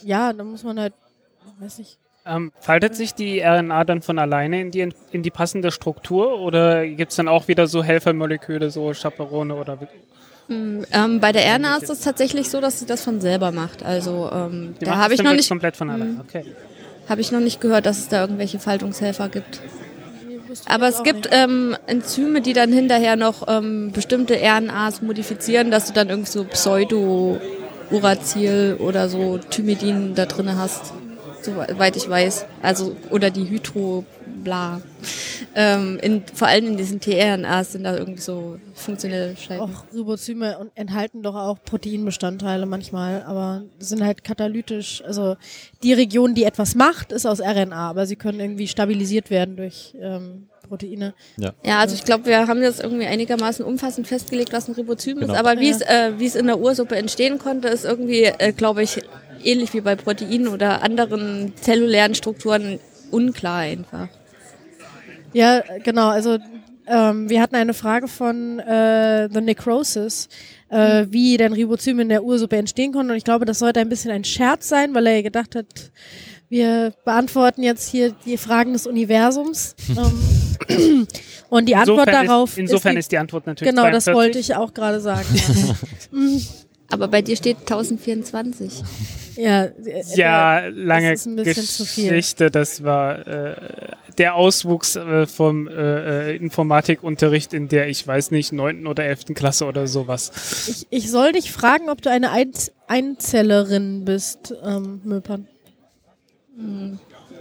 Ja, 0.03 0.33
da 0.33 0.43
muss 0.43 0.63
man 0.63 0.79
halt, 0.79 0.93
weiß 1.59 1.79
nicht. 1.79 1.97
Ähm, 2.25 2.53
faltet 2.61 2.95
sich 2.95 3.13
die 3.13 3.41
RNA 3.41 3.83
dann 3.83 4.01
von 4.01 4.17
alleine 4.17 4.61
in 4.61 4.71
die, 4.71 4.89
in 5.11 5.23
die 5.23 5.29
passende 5.29 5.71
Struktur 5.71 6.39
oder 6.39 6.87
gibt 6.87 7.11
es 7.11 7.17
dann 7.17 7.27
auch 7.27 7.49
wieder 7.49 7.67
so 7.67 7.83
Helfermoleküle, 7.83 8.69
so 8.69 8.93
Chaperone 8.93 9.55
oder 9.55 9.79
wie- 9.81 9.87
Ähm, 10.49 11.19
bei 11.19 11.31
der 11.33 11.43
RNA 11.55 11.77
ist 11.77 11.89
es 11.89 11.99
tatsächlich 11.99 12.49
so, 12.49 12.61
dass 12.61 12.79
sie 12.79 12.85
das 12.85 13.03
von 13.03 13.19
selber 13.19 13.51
macht. 13.51 13.83
Also 13.83 14.29
ähm, 14.31 14.75
da 14.79 14.95
habe 14.97 15.11
das 15.15 15.19
ich 15.19 15.25
noch 15.25 15.33
nicht, 15.33 15.49
komplett 15.49 15.75
von 15.75 15.89
alleine. 15.89 16.21
Okay. 16.25 16.45
habe 17.09 17.19
ich 17.19 17.31
noch 17.33 17.39
nicht 17.41 17.59
gehört, 17.59 17.85
dass 17.85 17.97
es 17.99 18.07
da 18.07 18.21
irgendwelche 18.21 18.59
Faltungshelfer 18.59 19.27
gibt. 19.27 19.59
Nee, 20.25 20.39
Aber 20.67 20.87
es 20.87 21.03
gibt 21.03 21.27
ähm, 21.31 21.75
Enzyme, 21.87 22.39
die 22.41 22.53
dann 22.53 22.71
hinterher 22.71 23.17
noch 23.17 23.47
ähm, 23.49 23.91
bestimmte 23.91 24.35
RNAs 24.41 25.01
modifizieren, 25.01 25.71
dass 25.71 25.87
du 25.87 25.93
dann 25.93 26.09
irgendwie 26.09 26.31
so 26.31 26.45
Pseudo-Uracil 27.89 28.77
oder 28.79 29.09
so 29.09 29.37
Thymidin 29.37 30.15
da 30.15 30.25
drin 30.25 30.55
hast, 30.57 30.93
soweit 31.41 31.95
ich 31.95 32.09
weiß. 32.09 32.45
Also 32.61 32.95
oder 33.09 33.29
die 33.29 33.49
Hydro 33.49 34.05
bla. 34.43 34.81
Ähm, 35.55 35.99
in, 36.01 36.23
vor 36.33 36.47
allem 36.47 36.67
in 36.67 36.77
diesen 36.77 36.99
tRNAs 36.99 37.73
sind 37.73 37.83
da 37.83 37.95
irgendwie 37.95 38.21
so 38.21 38.57
funktionelle 38.73 39.35
Schleifen. 39.35 39.63
Auch 39.63 39.85
Ribozyme 39.93 40.71
enthalten 40.75 41.23
doch 41.23 41.35
auch 41.35 41.57
Proteinbestandteile 41.63 42.65
manchmal, 42.65 43.23
aber 43.23 43.63
sind 43.79 44.03
halt 44.03 44.23
katalytisch. 44.23 45.03
Also 45.05 45.35
die 45.81 45.93
Region, 45.93 46.35
die 46.35 46.43
etwas 46.43 46.75
macht, 46.75 47.11
ist 47.11 47.25
aus 47.25 47.39
RNA, 47.39 47.89
aber 47.89 48.05
sie 48.05 48.15
können 48.15 48.39
irgendwie 48.39 48.67
stabilisiert 48.67 49.29
werden 49.29 49.55
durch 49.55 49.95
ähm, 49.99 50.47
Proteine. 50.73 51.13
Ja, 51.37 51.53
also 51.79 51.93
ich 51.93 52.03
glaube, 52.03 52.25
wir 52.25 52.47
haben 52.47 52.61
das 52.61 52.79
irgendwie 52.79 53.05
einigermaßen 53.05 53.63
umfassend 53.63 54.07
festgelegt, 54.07 54.51
was 54.53 54.67
ein 54.67 54.73
Ribozym 54.73 55.19
Genau. 55.19 55.33
ist. 55.33 55.39
Aber 55.39 55.59
wie 55.59 55.69
es 55.69 55.81
äh, 55.81 56.13
es 56.19 56.35
in 56.35 56.47
der 56.47 56.59
Ursuppe 56.59 56.95
entstehen 56.95 57.37
konnte, 57.37 57.67
ist 57.67 57.85
irgendwie, 57.85 58.23
äh, 58.23 58.53
glaube 58.53 58.81
ich, 58.81 59.01
ähnlich 59.43 59.73
wie 59.73 59.81
bei 59.81 59.95
Proteinen 59.95 60.47
oder 60.47 60.81
anderen 60.81 61.53
zellulären 61.61 62.15
Strukturen 62.15 62.79
unklar 63.11 63.59
einfach. 63.59 64.07
Ja, 65.33 65.61
genau. 65.83 66.09
Also 66.09 66.39
ähm, 66.87 67.29
wir 67.29 67.39
hatten 67.41 67.55
eine 67.55 67.73
Frage 67.75 68.07
von 68.07 68.59
äh, 68.59 69.29
The 69.31 69.41
Necrosis, 69.41 70.29
äh, 70.69 71.05
wie 71.09 71.37
denn 71.37 71.53
Ribozyme 71.53 72.01
in 72.01 72.09
der 72.09 72.23
Ursuppe 72.23 72.57
entstehen 72.57 72.93
konnten. 72.93 73.11
Und 73.11 73.17
ich 73.17 73.23
glaube, 73.23 73.45
das 73.45 73.59
sollte 73.59 73.79
ein 73.79 73.89
bisschen 73.89 74.11
ein 74.11 74.23
Scherz 74.23 74.69
sein, 74.69 74.93
weil 74.95 75.05
er 75.05 75.21
gedacht 75.23 75.55
hat, 75.55 75.67
wir 76.49 76.93
beantworten 77.05 77.63
jetzt 77.63 77.89
hier 77.89 78.13
die 78.25 78.37
Fragen 78.37 78.73
des 78.73 78.85
Universums. 78.85 79.75
ähm, 79.89 80.42
und 81.49 81.67
die 81.67 81.75
Antwort 81.75 82.07
Insofern 82.07 82.27
darauf 82.27 82.49
ist, 82.51 82.57
insofern 82.57 82.97
ist, 82.97 83.05
ist 83.05 83.11
die 83.11 83.17
Antwort 83.17 83.47
natürlich 83.47 83.73
Genau, 83.73 83.89
das 83.89 84.05
42. 84.05 84.13
wollte 84.13 84.39
ich 84.39 84.55
auch 84.55 84.73
gerade 84.73 84.99
sagen. 84.99 85.27
Aber 86.89 87.07
bei 87.07 87.23
dir 87.23 87.35
steht 87.35 87.57
1024. 87.61 88.83
ja, 89.35 89.69
Ja, 90.15 90.59
äh, 90.59 90.69
lange 90.69 91.11
das 91.11 91.21
ist 91.21 91.25
ein 91.25 91.35
bisschen 91.37 91.63
zu 91.63 91.85
viel. 91.85 92.09
Geschichte. 92.09 92.51
Das 92.51 92.83
war 92.83 93.25
äh, 93.27 93.55
der 94.19 94.35
Auswuchs 94.35 94.95
äh, 94.95 95.25
vom 95.25 95.67
äh, 95.67 96.33
äh, 96.33 96.35
Informatikunterricht 96.35 97.53
in 97.53 97.67
der, 97.67 97.89
ich 97.89 98.05
weiß 98.05 98.29
nicht, 98.29 98.53
neunten 98.53 98.85
oder 98.85 99.05
elften 99.05 99.33
Klasse 99.33 99.65
oder 99.65 99.87
sowas. 99.87 100.67
Ich, 100.69 100.87
ich 100.91 101.09
soll 101.09 101.31
dich 101.31 101.51
fragen, 101.51 101.89
ob 101.89 102.01
du 102.01 102.11
eine 102.11 102.31
Einz 102.31 102.71
Einzellerin 102.87 104.05
bist, 104.05 104.53
ähm, 104.63 105.01
Möpern. 105.03 105.47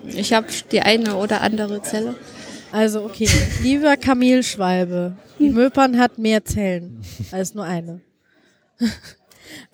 Ich 0.06 0.32
habe 0.32 0.46
die 0.70 0.80
eine 0.80 1.16
oder 1.16 1.42
andere 1.42 1.82
Zelle. 1.82 2.14
Also, 2.72 3.04
okay. 3.04 3.28
Lieber 3.62 3.96
Kamelschwalbe, 3.96 5.16
die 5.38 5.50
Möpern 5.50 5.98
hat 5.98 6.18
mehr 6.18 6.44
Zellen 6.44 7.02
als 7.30 7.54
nur 7.54 7.64
eine. 7.64 8.00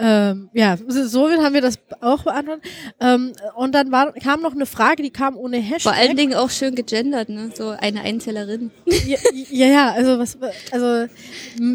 Ähm, 0.00 0.50
ja, 0.52 0.76
so 0.88 1.28
haben 1.30 1.54
wir 1.54 1.60
das 1.60 1.78
auch 2.00 2.24
beantwortet. 2.24 2.64
Ähm, 3.00 3.32
und 3.54 3.74
dann 3.74 3.92
war, 3.92 4.12
kam 4.12 4.42
noch 4.42 4.52
eine 4.52 4.66
Frage, 4.66 5.02
die 5.02 5.10
kam 5.10 5.36
ohne 5.36 5.58
Hashtag. 5.58 5.94
Vor 5.94 6.00
allen 6.00 6.16
Dingen 6.16 6.34
auch 6.34 6.50
schön 6.50 6.74
gegendert, 6.74 7.28
ne? 7.28 7.50
So 7.54 7.70
eine 7.70 8.00
Einzellerin. 8.02 8.70
Ja, 8.86 9.18
ja, 9.50 9.66
ja, 9.66 9.92
also 9.92 10.18
was, 10.18 10.36
also 10.72 11.12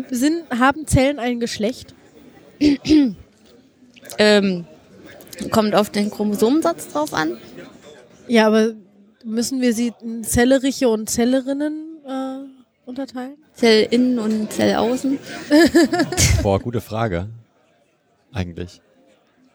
sind, 0.09 0.43
haben 0.49 0.85
Zellen 0.87 1.19
ein 1.19 1.39
Geschlecht? 1.39 1.93
Ähm, 4.17 4.65
kommt 5.51 5.75
auf 5.75 5.89
den 5.89 6.11
Chromosomensatz 6.11 6.89
drauf 6.89 7.13
an. 7.13 7.37
Ja, 8.27 8.47
aber 8.47 8.73
müssen 9.23 9.61
wir 9.61 9.73
sie 9.73 9.93
in 10.01 10.23
Zelleriche 10.23 10.89
und 10.89 11.09
Zellerinnen 11.09 11.97
äh, 12.05 12.89
unterteilen? 12.89 13.35
Zellinnen 13.53 14.19
und 14.19 14.51
Zellaußen. 14.51 15.19
Boah, 16.41 16.59
gute 16.59 16.81
Frage. 16.81 17.27
Eigentlich. 18.31 18.81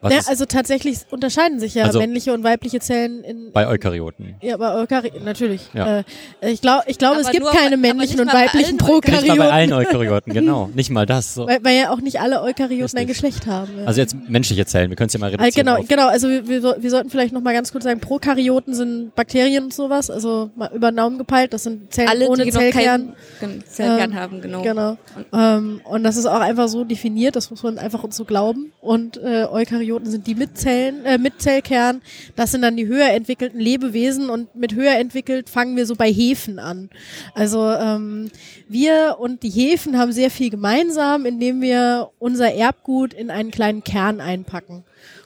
Was 0.01 0.13
Ja, 0.13 0.19
ist 0.21 0.29
also 0.29 0.45
tatsächlich 0.45 0.99
unterscheiden 1.11 1.59
sich 1.59 1.75
ja 1.75 1.85
Also- 1.85 1.99
männliche 1.99 2.33
und 2.33 2.45
weibliche 2.45 2.79
Zellen 2.79 3.25
in 3.25 3.51
bei 3.53 3.67
Eukaryoten? 3.67 4.37
ja, 4.41 4.57
bei 4.57 4.73
Eukary 4.77 5.11
natürlich. 5.25 5.63
Ja. 5.75 5.99
Äh, 5.99 6.05
ich 6.53 6.61
glaube, 6.61 6.85
ich 6.87 6.99
glaube, 6.99 7.21
es 7.21 7.31
gibt 7.33 7.47
keine 7.47 7.67
aber 7.75 7.77
männlichen 7.79 8.21
und 8.21 8.29
bei 8.31 8.45
weiblichen 8.47 8.79
allen 8.81 9.01
Nicht 9.01 9.27
mal 9.27 9.37
bei 9.37 9.43
Prokaryoten, 9.49 9.53
allen 9.53 9.73
Eukaryoten, 9.73 10.33
genau. 10.35 10.71
Nicht 10.73 10.91
mal 10.91 11.05
das. 11.05 11.35
So. 11.35 11.49
weil, 11.49 11.65
weil 11.65 11.77
ja 11.77 11.91
auch 11.91 12.01
nicht 12.01 12.21
alle 12.21 12.43
Eukaryoten 12.43 12.97
ein. 12.97 13.07
Geschlecht 13.09 13.49
haben. 13.49 13.73
Ja. 13.77 13.87
Also 13.87 14.01
jetzt 14.01 14.15
menschliche 14.29 14.67
Zellen, 14.67 14.91
wir 14.91 14.97
können 14.97 15.09
es 15.09 15.15
ja 15.15 15.19
mal 15.19 15.27
Ah, 15.27 15.43
reduzieren. 15.43 15.67
genau, 15.67 15.81
auf. 15.81 15.89
genau. 15.89 16.07
Also 16.07 16.29
wir, 16.29 16.47
wir, 16.47 16.61
so- 16.61 16.75
wir 16.79 16.91
sollten 16.91 17.11
vielleicht 17.11 17.33
noch 17.33 17.41
mal 17.41 17.53
ganz 17.55 17.73
kurz 17.73 17.83
sagen, 17.83 17.99
Prokaryoten 17.99 18.75
sind 18.75 19.17
Bakterien 19.17 19.65
und 19.65 19.75
sowas, 19.75 20.11
also 20.11 20.51
mal 20.55 20.71
über 20.73 20.93
den 20.93 20.97
Daumen 20.99 21.19
gepeilt. 21.19 21.53
Das 21.53 21.65
sind 21.65 21.93
Zellen 21.93 22.09
Alle, 22.09 22.29
ohne 22.29 22.45
die 22.45 22.53
noch 22.53 22.61
Zellkern. 22.61 22.85
keinen 22.85 23.13
Gen- 23.41 23.65
Zellkern 23.67 24.11
Ähm, 24.13 24.17
haben, 24.17 24.41
genau. 24.43 24.63
Genau. 24.63 24.97
Ähm, 25.33 25.81
und 25.85 26.05
das 26.05 26.17
ist 26.17 26.27
auch 26.27 26.39
einfach 26.41 26.69
so 26.69 26.85
definiert, 26.85 27.35
das 27.35 27.51
muss 27.51 27.65
man 27.65 27.79
einfach 27.79 28.05
uns 28.05 28.17
so 28.17 28.25
glauben. 28.25 28.71
Und 28.81 29.17
äh, 29.17 29.45
Eukaryoten 29.51 29.88
sind 30.03 30.27
die 30.27 30.35
mit 30.35 30.57
Zellen, 30.59 31.05
äh, 31.05 31.19
mit 31.19 31.41
Zellkern. 31.41 32.03
Das 32.37 32.53
sind 32.53 32.63
dann 32.63 32.77
die 32.77 32.87
höher 32.87 33.11
entwickelten 33.11 33.61
Lebewesen 33.61 34.31
und 34.31 34.55
mit 34.55 34.75
höher 34.75 34.97
entwickelt 34.97 35.49
fangen 35.49 35.77
wir 35.77 35.87
so 35.87 35.95
bei 35.95 36.13
Hefen 36.13 36.59
an. 36.59 36.91
Also 37.35 37.71
ähm, 37.71 38.31
wir 38.69 39.17
und 39.19 39.43
die 39.43 39.51
Hefen 39.51 39.99
haben 39.99 40.13
sehr 40.13 40.31
viel 40.31 40.51
gemeinsam, 40.51 41.27
indem 41.27 41.61
wir 41.61 42.11
unser 42.19 42.53
Erbgut 42.53 43.15
in 43.15 43.31
einen 43.31 43.51
kleinen 43.51 43.85
Kern 43.85 44.21
einpacken. 44.21 44.85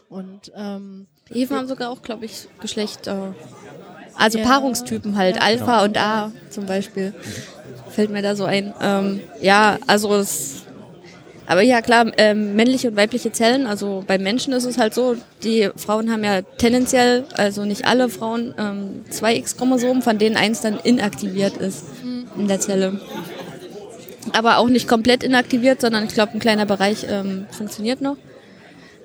Und 0.08 0.52
ähm, 0.56 1.06
Hefen 1.32 1.56
haben 1.56 1.68
sogar 1.68 1.90
auch, 1.90 2.02
glaube 2.02 2.24
ich, 2.26 2.48
Geschlecht. 2.60 3.06
Äh, 3.06 3.14
also 4.14 4.38
Ja. 4.38 4.44
Paarungstypen 4.44 5.16
halt, 5.16 5.40
Alpha 5.40 5.84
und 5.84 5.96
A 5.98 6.32
zum 6.50 6.66
Beispiel. 6.66 7.14
Fällt 7.90 8.10
mir 8.10 8.22
da 8.22 8.36
so 8.36 8.44
ein. 8.44 8.74
Ähm, 8.80 9.20
ja, 9.40 9.78
also 9.86 10.14
es. 10.14 10.62
Aber 11.46 11.62
ja, 11.62 11.82
klar, 11.82 12.12
ähm, 12.18 12.54
männliche 12.54 12.88
und 12.88 12.96
weibliche 12.96 13.32
Zellen, 13.32 13.66
also 13.66 14.04
bei 14.06 14.18
Menschen 14.18 14.52
ist 14.52 14.64
es 14.64 14.78
halt 14.78 14.94
so, 14.94 15.16
die 15.42 15.70
Frauen 15.76 16.10
haben 16.10 16.24
ja 16.24 16.42
tendenziell, 16.42 17.24
also 17.34 17.64
nicht 17.64 17.84
alle 17.84 18.08
Frauen, 18.08 18.54
ähm, 18.58 19.04
zwei 19.10 19.36
X-Chromosomen, 19.36 20.02
von 20.02 20.18
denen 20.18 20.36
eins 20.36 20.60
dann 20.60 20.78
inaktiviert 20.78 21.56
ist 21.56 21.84
in 22.36 22.48
der 22.48 22.60
Zelle. 22.60 23.00
Aber 24.32 24.58
auch 24.58 24.68
nicht 24.68 24.86
komplett 24.86 25.22
inaktiviert, 25.22 25.80
sondern 25.80 26.04
ich 26.04 26.14
glaube, 26.14 26.32
ein 26.32 26.38
kleiner 26.38 26.64
Bereich 26.64 27.06
ähm, 27.08 27.46
funktioniert 27.50 28.00
noch. 28.00 28.16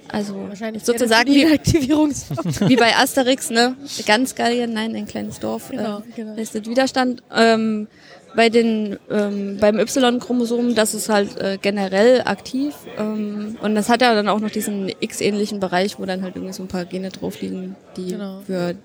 Also 0.10 0.36
wahrscheinlich 0.48 0.86
sozusagen 0.86 1.34
die 1.34 1.48
wie, 1.48 1.54
Aktivierungs 1.54 2.28
wie 2.68 2.76
bei 2.76 2.96
Asterix, 2.96 3.50
ne? 3.50 3.76
Ganz 4.06 4.36
Gallien, 4.36 4.74
nein, 4.74 4.96
ein 4.96 5.06
kleines 5.06 5.40
Dorf 5.40 5.70
Genau, 5.70 6.00
äh, 6.00 6.02
genau. 6.16 6.36
leistet 6.36 6.70
Widerstand. 6.70 7.24
Ähm, 7.36 7.88
bei 8.36 8.49
den 8.49 8.97
ähm, 9.09 9.57
beim 9.59 9.80
Y-Chromosom, 9.80 10.75
das 10.75 10.93
ist 10.93 11.09
halt 11.09 11.38
äh, 11.38 11.57
generell 11.61 12.21
aktiv 12.25 12.75
ähm, 12.97 13.57
und 13.61 13.75
das 13.75 13.89
hat 13.89 14.01
ja 14.01 14.13
dann 14.13 14.30
auch 14.30 14.39
noch 14.39 14.51
diesen 14.51 14.91
X-ähnlichen 14.99 15.59
Bereich, 15.59 15.97
wo 15.99 16.05
dann 16.05 16.21
halt 16.21 16.36
irgendwie 16.36 16.53
so 16.53 16.63
ein 16.63 16.67
paar 16.67 16.86
Gene 16.86 17.09
drauf 17.09 17.41
liegen, 17.41 17.75
die 17.95 18.09
Genau. 18.11 18.41
für 18.45 18.75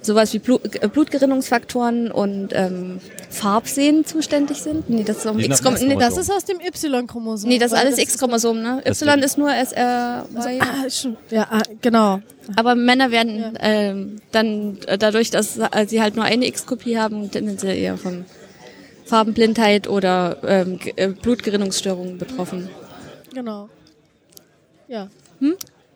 sowas 0.00 0.32
wie 0.32 0.38
Blut, 0.38 0.82
äh, 0.82 0.88
Blutgerinnungsfaktoren 0.88 2.10
und 2.10 2.50
ähm, 2.52 3.00
Farbsehen 3.30 4.06
zuständig 4.06 4.58
sind. 4.58 4.88
Nee, 4.88 5.02
das 5.04 5.18
ist 5.18 5.26
auf 5.26 5.36
dem 5.36 5.44
X-Chromosom. 5.50 5.88
Nee. 5.88 5.96
Das 5.96 6.16
ist 6.16 6.30
aus 6.30 6.44
dem 6.44 6.60
Y-Chromosom. 6.60 7.48
nee, 7.48 7.58
das 7.58 7.72
ist 7.72 7.78
alles 7.78 7.98
X-Chromosom, 7.98 8.62
ne? 8.62 8.82
Y 8.86 9.18
ist 9.22 9.36
nur 9.38 9.50
SR. 9.52 10.26
Ah, 10.34 10.90
schon. 10.90 11.16
Ja, 11.30 11.48
ah, 11.50 11.62
genau. 11.82 12.20
Aber 12.56 12.74
Männer 12.74 13.10
werden 13.10 13.58
ähm, 13.60 14.20
dann 14.32 14.78
äh, 14.86 14.96
dadurch, 14.96 15.30
dass 15.30 15.58
sie 15.88 16.00
halt 16.00 16.16
nur 16.16 16.24
eine 16.24 16.46
X-Kopie 16.46 16.96
haben, 16.96 17.30
tendenziell 17.30 17.76
eher 17.76 17.98
von 17.98 18.24
Farbenblindheit 19.08 19.88
oder 19.88 20.36
ähm, 20.44 20.78
äh, 20.96 21.08
Blutgerinnungsstörungen 21.08 22.18
betroffen. 22.18 22.68
Genau. 23.34 23.68
Ja. 24.86 25.08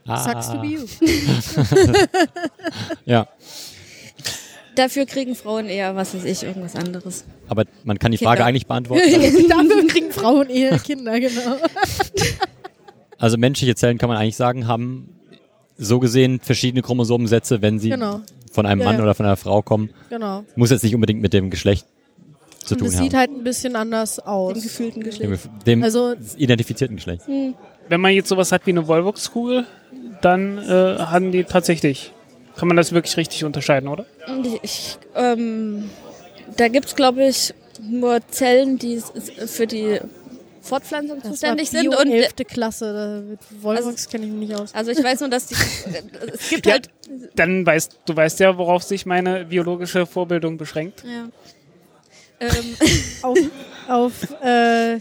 Ah, 0.06 0.22
Sucks 0.24 0.48
to 0.50 0.60
be 0.60 0.66
you. 0.68 0.86
Ja, 3.04 3.28
Dafür 4.74 5.04
kriegen 5.04 5.34
Frauen 5.34 5.66
eher, 5.66 5.94
was 5.96 6.14
weiß 6.14 6.24
ich, 6.24 6.42
irgendwas 6.44 6.74
anderes. 6.76 7.24
aber 7.48 7.64
man 7.84 7.98
kann 7.98 8.10
die 8.10 8.16
Kinder. 8.18 8.30
Frage 8.30 8.44
eigentlich 8.46 8.66
beantworten. 8.66 9.02
Dafür 9.48 9.86
kriegen 9.86 10.10
Frauen 10.10 10.48
eher 10.48 10.78
Kinder, 10.78 11.20
genau. 11.20 11.56
Also 13.18 13.36
menschliche 13.38 13.74
Zellen 13.76 13.98
kann 13.98 14.08
man 14.08 14.16
eigentlich 14.18 14.36
sagen, 14.36 14.66
haben 14.66 15.10
so 15.76 16.00
gesehen 16.00 16.40
verschiedene 16.40 16.82
Chromosomensätze, 16.82 17.62
wenn 17.62 17.78
sie 17.78 17.90
Genau. 17.90 18.22
von 18.50 18.64
einem 18.66 18.80
Ja, 18.80 18.86
Mann 18.86 18.96
ja. 18.96 19.02
oder 19.02 19.14
von 19.14 19.26
einer 19.26 19.36
Frau 19.36 19.62
kommen. 19.62 19.90
Genau. 20.08 20.44
Muss 20.56 20.70
jetzt 20.70 20.82
nicht 20.82 20.94
unbedingt 20.94 21.20
mit 21.20 21.32
dem 21.32 21.50
Geschlecht 21.50 21.86
zu 22.64 22.74
Und 22.74 22.78
tun 22.80 22.88
es 22.88 22.96
haben. 22.96 23.04
sieht 23.04 23.14
halt 23.14 23.30
ein 23.30 23.44
bisschen 23.44 23.76
anders 23.76 24.18
aus. 24.20 24.62
gefühlten 24.62 25.02
Geschlecht. 25.02 25.30
dem 25.32 25.64
dem 25.66 25.82
Also- 25.84 26.14
identifizierten 26.36 26.96
Geschlecht. 26.96 27.22
Wenn 27.88 28.00
man 28.00 28.12
jetzt 28.12 28.28
sowas 28.28 28.52
hat 28.52 28.66
wie 28.66 28.70
eine 28.70 28.86
Volvox-Kugel, 28.86 29.66
dann 30.20 30.58
äh, 30.58 30.98
haben 30.98 31.32
die 31.32 31.44
tatsächlich, 31.44 32.12
kann 32.56 32.68
man 32.68 32.76
das 32.76 32.92
wirklich 32.92 33.16
richtig 33.16 33.44
unterscheiden, 33.44 33.88
oder? 33.88 34.06
Ich, 34.62 34.98
ähm, 35.16 35.90
da 36.56 36.68
gibt's 36.68 36.94
glaube 36.94 37.24
ich, 37.26 37.52
nur 37.82 38.20
Zellen, 38.28 38.78
die 38.78 39.02
für 39.46 39.66
die 39.66 39.98
Fortpflanzung 40.60 41.18
Das 41.20 41.32
zuständig 41.32 41.72
war 41.74 41.80
sind. 41.80 41.96
Und 41.96 42.08
11. 42.12 42.34
Klasse. 42.46 43.24
Mit 43.28 43.40
Volvox 43.62 44.08
kenne 44.08 44.26
ich 44.26 44.30
mich 44.32 44.48
nicht 44.50 44.60
aus. 44.60 44.72
also 44.72 44.92
ich 44.92 45.02
weiß 45.02 45.18
nur, 45.20 45.28
dass 45.28 45.46
die, 45.48 45.56
es 46.32 46.48
gibt 46.50 46.66
Ja, 46.66 46.72
halt 46.74 46.88
dann 47.34 47.66
weißt 47.66 47.98
du 48.06 48.14
weißt 48.16 48.38
ja, 48.40 48.56
worauf 48.56 48.84
sich 48.84 49.04
meine 49.04 49.44
biologische 49.46 50.06
Vorbildung 50.06 50.56
beschränkt. 50.58 51.02
Ja. 51.04 51.28
Ähm, 52.42 52.76
Auf, 53.22 53.38
auf 53.88 54.12
äh, 54.42 54.98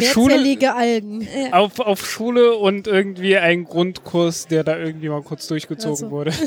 Schule- 0.00 0.34
mehrzellige 0.36 0.74
Algen. 0.74 1.26
Auf, 1.52 1.80
auf 1.80 2.08
Schule 2.08 2.54
und 2.56 2.86
irgendwie 2.86 3.36
ein 3.36 3.64
Grundkurs, 3.64 4.46
der 4.46 4.64
da 4.64 4.78
irgendwie 4.78 5.08
mal 5.08 5.22
kurz 5.22 5.46
durchgezogen 5.46 5.92
Also. 6.04 6.10
wurde. 6.10 6.32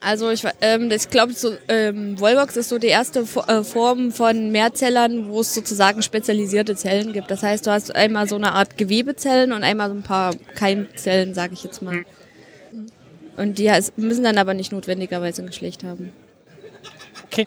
also 0.00 0.30
ich, 0.30 0.44
ähm, 0.60 0.90
ich 0.90 1.10
glaube, 1.10 1.32
so, 1.32 1.52
ähm, 1.68 2.18
Volvox 2.20 2.56
ist 2.56 2.68
so 2.68 2.78
die 2.78 2.86
erste 2.86 3.26
Fo- 3.26 3.44
äh, 3.48 3.64
Form 3.64 4.12
von 4.12 4.50
Mehrzellern, 4.52 5.28
wo 5.28 5.40
es 5.40 5.54
sozusagen 5.54 6.02
spezialisierte 6.02 6.76
Zellen 6.76 7.12
gibt. 7.12 7.30
Das 7.30 7.42
heißt, 7.42 7.66
du 7.66 7.70
hast 7.72 7.94
einmal 7.94 8.28
so 8.28 8.36
eine 8.36 8.52
Art 8.52 8.78
Gewebezellen 8.78 9.52
und 9.52 9.64
einmal 9.64 9.88
so 9.90 9.96
ein 9.96 10.02
paar 10.02 10.34
Keimzellen, 10.54 11.34
sage 11.34 11.54
ich 11.54 11.64
jetzt 11.64 11.82
mal. 11.82 12.04
Und 13.36 13.58
die 13.58 13.70
müssen 13.96 14.24
dann 14.24 14.38
aber 14.38 14.54
nicht 14.54 14.72
notwendigerweise 14.72 15.42
ein 15.42 15.46
Geschlecht 15.46 15.84
haben. 15.84 16.12
Okay. 17.30 17.46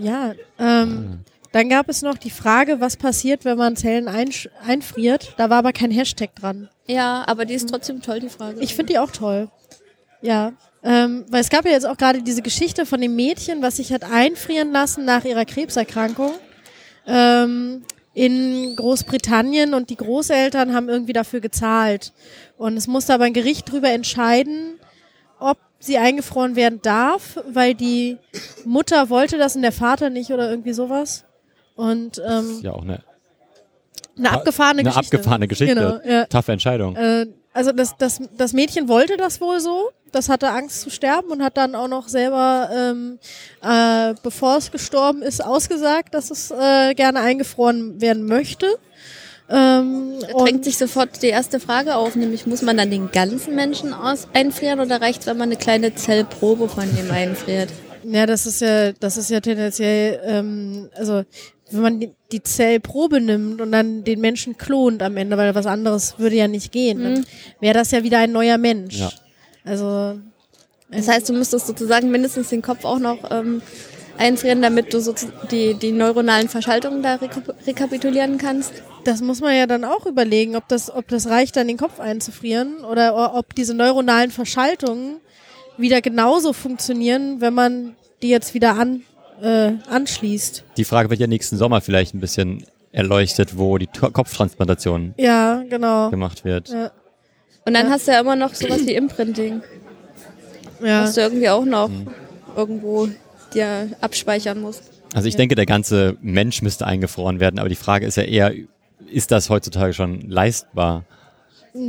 Ja, 0.00 0.32
ähm, 0.58 1.20
dann 1.52 1.68
gab 1.68 1.88
es 1.88 2.02
noch 2.02 2.16
die 2.16 2.30
Frage, 2.30 2.80
was 2.80 2.96
passiert, 2.96 3.44
wenn 3.44 3.58
man 3.58 3.76
Zellen 3.76 4.08
einfriert. 4.08 5.34
Da 5.36 5.50
war 5.50 5.58
aber 5.58 5.72
kein 5.72 5.90
Hashtag 5.90 6.34
dran. 6.36 6.68
Ja, 6.86 7.24
aber 7.26 7.44
die 7.44 7.54
ist 7.54 7.68
trotzdem 7.68 8.02
toll, 8.02 8.20
die 8.20 8.28
Frage. 8.28 8.60
Ich 8.60 8.74
finde 8.74 8.92
die 8.92 8.98
auch 8.98 9.10
toll. 9.10 9.48
Ja. 10.22 10.52
Ähm, 10.82 11.24
weil 11.28 11.40
es 11.40 11.50
gab 11.50 11.64
ja 11.64 11.72
jetzt 11.72 11.86
auch 11.86 11.96
gerade 11.96 12.22
diese 12.22 12.42
Geschichte 12.42 12.86
von 12.86 13.00
dem 13.00 13.14
Mädchen, 13.14 13.62
was 13.62 13.76
sich 13.76 13.92
hat 13.92 14.04
einfrieren 14.04 14.72
lassen 14.72 15.04
nach 15.04 15.24
ihrer 15.24 15.44
Krebserkrankung 15.44 16.32
ähm, 17.06 17.82
in 18.14 18.76
Großbritannien 18.76 19.74
und 19.74 19.90
die 19.90 19.96
Großeltern 19.96 20.74
haben 20.74 20.88
irgendwie 20.88 21.12
dafür 21.12 21.40
gezahlt. 21.40 22.12
Und 22.56 22.76
es 22.76 22.86
musste 22.86 23.12
aber 23.12 23.24
ein 23.24 23.34
Gericht 23.34 23.68
darüber 23.68 23.90
entscheiden, 23.90 24.79
sie 25.80 25.98
eingefroren 25.98 26.54
werden 26.56 26.80
darf, 26.82 27.38
weil 27.50 27.74
die 27.74 28.18
Mutter 28.64 29.10
wollte 29.10 29.38
das 29.38 29.56
und 29.56 29.62
der 29.62 29.72
Vater 29.72 30.10
nicht 30.10 30.30
oder 30.30 30.48
irgendwie 30.50 30.72
sowas. 30.74 31.24
Und 31.74 32.20
ähm, 32.24 32.60
Ja, 32.62 32.72
auch 32.72 32.82
eine, 32.82 33.02
eine 34.18 34.30
abgefahrene 34.30 34.80
eine 34.80 34.90
Geschichte. 34.90 35.16
abgefahrene 35.16 35.48
Geschichte. 35.48 35.74
Genau, 35.74 35.98
ja. 36.04 36.26
Taffe 36.26 36.52
Entscheidung. 36.52 36.94
Äh, 36.96 37.26
also 37.52 37.72
das, 37.72 37.96
das, 37.96 38.20
das 38.36 38.52
Mädchen 38.52 38.88
wollte 38.88 39.16
das 39.16 39.40
wohl 39.40 39.58
so. 39.60 39.90
Das 40.12 40.28
hatte 40.28 40.50
Angst 40.50 40.82
zu 40.82 40.90
sterben 40.90 41.30
und 41.30 41.42
hat 41.42 41.56
dann 41.56 41.74
auch 41.74 41.88
noch 41.88 42.08
selber, 42.08 42.68
ähm, 42.74 43.18
äh, 43.62 44.14
bevor 44.22 44.56
es 44.56 44.70
gestorben 44.72 45.22
ist, 45.22 45.42
ausgesagt, 45.44 46.14
dass 46.14 46.30
es 46.30 46.50
äh, 46.50 46.94
gerne 46.94 47.20
eingefroren 47.20 48.00
werden 48.00 48.26
möchte. 48.26 48.66
Ähm, 49.50 50.14
drängt 50.32 50.64
sich 50.64 50.78
sofort 50.78 51.22
die 51.22 51.28
erste 51.28 51.58
Frage 51.58 51.96
auf, 51.96 52.14
nämlich 52.14 52.46
muss 52.46 52.62
man 52.62 52.76
dann 52.76 52.90
den 52.90 53.10
ganzen 53.10 53.56
Menschen 53.56 53.92
aus 53.92 54.28
einfrieren 54.32 54.78
oder 54.78 55.00
reicht 55.00 55.26
wenn 55.26 55.36
man 55.36 55.48
eine 55.48 55.56
kleine 55.56 55.94
Zellprobe 55.94 56.68
von 56.68 56.84
dem 56.96 57.10
einfriert? 57.10 57.68
Ja, 58.04 58.26
das 58.26 58.46
ist 58.46 58.60
ja, 58.60 58.92
das 58.92 59.16
ist 59.16 59.28
ja 59.30 59.40
tendenziell, 59.40 60.20
ähm, 60.24 60.88
also 60.94 61.24
wenn 61.72 61.82
man 61.82 62.00
die, 62.00 62.12
die 62.32 62.42
Zellprobe 62.42 63.20
nimmt 63.20 63.60
und 63.60 63.72
dann 63.72 64.04
den 64.04 64.20
Menschen 64.20 64.56
klont 64.56 65.02
am 65.02 65.16
Ende, 65.16 65.36
weil 65.36 65.54
was 65.54 65.66
anderes 65.66 66.18
würde 66.18 66.36
ja 66.36 66.48
nicht 66.48 66.72
gehen, 66.72 67.02
dann 67.02 67.26
wäre 67.60 67.74
das 67.74 67.90
ja 67.90 68.02
wieder 68.02 68.18
ein 68.18 68.32
neuer 68.32 68.58
Mensch. 68.58 68.98
Ja. 68.98 69.10
Also 69.64 70.18
Das 70.90 71.08
heißt, 71.08 71.28
du 71.28 71.32
müsstest 71.32 71.66
sozusagen 71.66 72.10
mindestens 72.10 72.48
den 72.48 72.62
Kopf 72.62 72.84
auch 72.84 72.98
noch 72.98 73.18
ähm, 73.30 73.62
einfrieren, 74.20 74.62
damit 74.62 74.92
du 74.94 75.00
so 75.00 75.14
die, 75.50 75.74
die 75.74 75.90
neuronalen 75.92 76.48
Verschaltungen 76.48 77.02
da 77.02 77.14
rekap 77.16 77.54
rekapitulieren 77.66 78.38
kannst. 78.38 78.72
das 79.04 79.20
muss 79.22 79.40
man 79.40 79.56
ja 79.56 79.66
dann 79.66 79.84
auch 79.84 80.04
überlegen, 80.06 80.54
ob 80.56 80.68
das, 80.68 80.94
ob 80.94 81.08
das 81.08 81.26
reicht, 81.28 81.56
dann 81.56 81.66
den 81.68 81.78
Kopf 81.78 81.98
einzufrieren 81.98 82.84
oder 82.84 83.34
ob 83.34 83.54
diese 83.54 83.74
neuronalen 83.74 84.30
Verschaltungen 84.30 85.16
wieder 85.78 86.00
genauso 86.02 86.52
funktionieren, 86.52 87.40
wenn 87.40 87.54
man 87.54 87.96
die 88.22 88.28
jetzt 88.28 88.52
wieder 88.52 88.78
an, 88.78 89.02
äh, 89.42 89.72
anschließt. 89.88 90.64
Die 90.76 90.84
Frage 90.84 91.08
wird 91.08 91.18
ja 91.20 91.26
nächsten 91.26 91.56
Sommer 91.56 91.80
vielleicht 91.80 92.14
ein 92.14 92.20
bisschen 92.20 92.64
erleuchtet, 92.92 93.56
wo 93.56 93.78
die 93.78 93.86
To- 93.86 94.10
Kopftransplantation 94.10 95.14
Ja, 95.16 95.62
genau. 95.68 96.10
gemacht 96.10 96.44
wird. 96.44 96.68
Ja. 96.68 96.90
Und 97.64 97.72
dann 97.74 97.88
hast 97.88 98.06
du 98.06 98.12
ja 98.12 98.20
immer 98.20 98.36
noch 98.36 98.52
sowas 98.54 98.84
wie 98.84 98.94
Imprinting, 99.02 99.62
Ja. 100.84 101.04
was 101.04 101.14
du 101.14 101.22
irgendwie 101.22 101.48
auch 101.48 101.64
noch 101.64 101.88
irgendwo 102.56 103.08
dir 103.54 103.88
abspeichern 104.00 104.60
musst. 104.60 104.82
Also 105.14 105.28
ich 105.28 105.36
denke, 105.36 105.54
der 105.54 105.66
ganze 105.66 106.16
Mensch 106.22 106.62
müsste 106.62 106.86
eingefroren 106.86 107.40
werden, 107.40 107.58
aber 107.58 107.68
die 107.68 107.74
Frage 107.74 108.06
ist 108.06 108.16
ja 108.16 108.22
eher, 108.22 108.52
ist 109.10 109.30
das 109.32 109.50
heutzutage 109.50 109.92
schon 109.92 110.28
leistbar? 110.28 111.04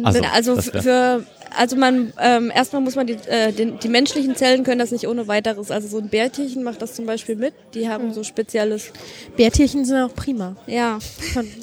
Also, 0.04 0.22
also 0.34 0.74
wär- 0.74 0.82
für 0.84 1.26
also 1.58 1.76
man 1.76 2.14
ähm, 2.20 2.52
erstmal 2.54 2.82
muss 2.82 2.96
man 2.96 3.08
die, 3.08 3.18
äh, 3.28 3.52
den, 3.52 3.80
die 3.80 3.90
menschlichen 3.90 4.36
Zellen 4.36 4.64
können 4.64 4.80
das 4.80 4.92
nicht 4.92 5.08
ohne 5.08 5.28
weiteres. 5.28 5.72
Also 5.72 5.88
so 5.88 5.98
ein 5.98 6.08
Bärtierchen 6.08 6.64
macht 6.64 6.82
das 6.82 6.94
zum 6.94 7.06
Beispiel 7.06 7.36
mit. 7.36 7.54
Die 7.74 7.90
haben 7.90 8.14
so 8.14 8.24
spezielles. 8.24 8.94
Bärtierchen 9.36 9.84
sind 9.84 9.98
auch 9.98 10.14
prima. 10.14 10.56
Ja. 10.68 11.00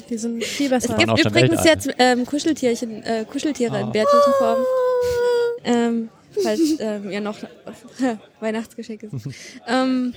Die 0.09 0.17
sind 0.17 0.43
viel 0.43 0.69
besser. 0.69 0.91
Es 0.91 0.97
gibt 0.97 1.09
auch 1.09 1.17
schon 1.17 1.31
übrigens 1.31 1.63
jetzt 1.63 1.89
ähm, 1.97 2.25
Kuscheltierchen, 2.25 3.03
äh, 3.03 3.25
Kuscheltiere 3.25 3.79
in 3.79 3.91
Bärtierchenform. 3.91 4.57
Ähm, 5.63 6.09
falls 6.43 6.59
ähm, 6.79 7.09
ihr 7.09 7.21
noch 7.21 7.37
Weihnachtsgeschenk 8.39 9.03
ist. 9.03 9.27
ähm, 9.67 10.13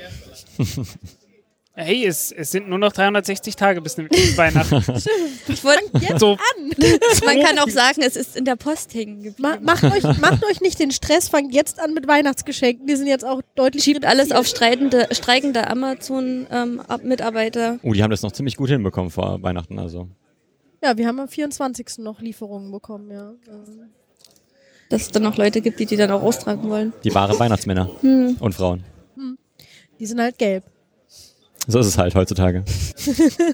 Hey, 1.74 2.04
es, 2.04 2.30
es 2.32 2.50
sind 2.50 2.68
nur 2.68 2.78
noch 2.78 2.92
360 2.92 3.56
Tage 3.56 3.80
bis 3.80 3.96
Weihnachten. 3.96 4.76
ich 5.48 5.64
wollt, 5.64 5.80
so, 6.20 6.36
man 7.24 7.40
kann 7.40 7.58
auch 7.58 7.70
sagen, 7.70 8.02
es 8.02 8.14
ist 8.14 8.36
in 8.36 8.44
der 8.44 8.56
Post 8.56 8.92
hängen 8.92 9.22
geblieben. 9.22 9.42
Ma 9.42 9.56
macht, 9.58 9.82
euch, 9.84 10.02
macht 10.20 10.44
euch 10.44 10.60
nicht 10.60 10.78
den 10.78 10.90
Stress, 10.90 11.30
fangt 11.30 11.54
jetzt 11.54 11.80
an 11.80 11.94
mit 11.94 12.06
Weihnachtsgeschenken. 12.06 12.86
Die 12.86 12.94
sind 12.94 13.06
jetzt 13.06 13.24
auch 13.24 13.40
deutlich 13.54 13.84
Schiebt 13.84 14.04
alles 14.04 14.32
auf 14.32 14.46
streitende, 14.46 15.08
streikende 15.12 15.66
Amazon-Mitarbeiter. 15.66 17.78
oh, 17.82 17.94
die 17.94 18.02
haben 18.02 18.10
das 18.10 18.20
noch 18.20 18.32
ziemlich 18.32 18.58
gut 18.58 18.68
hinbekommen 18.68 19.10
vor 19.10 19.42
Weihnachten. 19.42 19.78
Also 19.78 20.10
Ja, 20.84 20.98
wir 20.98 21.06
haben 21.06 21.20
am 21.20 21.28
24. 21.28 22.00
noch 22.00 22.20
Lieferungen 22.20 22.70
bekommen, 22.70 23.10
ja. 23.10 23.32
Dass 24.92 25.02
es 25.02 25.10
dann 25.10 25.22
noch 25.22 25.38
Leute 25.38 25.62
gibt, 25.62 25.80
die 25.80 25.86
die 25.86 25.96
dann 25.96 26.10
auch 26.10 26.22
austragen 26.22 26.68
wollen. 26.68 26.92
die 27.02 27.14
wahren 27.14 27.38
Weihnachtsmänner 27.38 27.90
Hm. 28.02 28.36
und 28.38 28.54
Frauen. 28.54 28.84
Die 29.98 30.06
sind 30.06 30.20
halt 30.20 30.36
gelb. 30.36 30.64
So 31.66 31.78
ist 31.78 31.86
es 31.86 31.96
halt 31.96 32.14
heutzutage. 32.14 32.64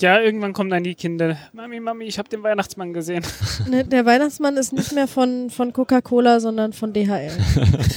ja, 0.00 0.20
irgendwann 0.20 0.52
kommen 0.52 0.70
dann 0.70 0.82
die 0.82 0.94
Kinder. 0.94 1.36
Mami, 1.52 1.78
Mami, 1.78 2.06
ich 2.06 2.18
habe 2.18 2.28
den 2.28 2.42
Weihnachtsmann 2.42 2.92
gesehen. 2.92 3.24
Ne, 3.70 3.84
der 3.84 4.04
Weihnachtsmann 4.06 4.56
ist 4.56 4.72
nicht 4.72 4.92
mehr 4.92 5.06
von, 5.06 5.50
von 5.50 5.72
Coca-Cola, 5.72 6.40
sondern 6.40 6.72
von 6.72 6.92
DHL. 6.92 7.30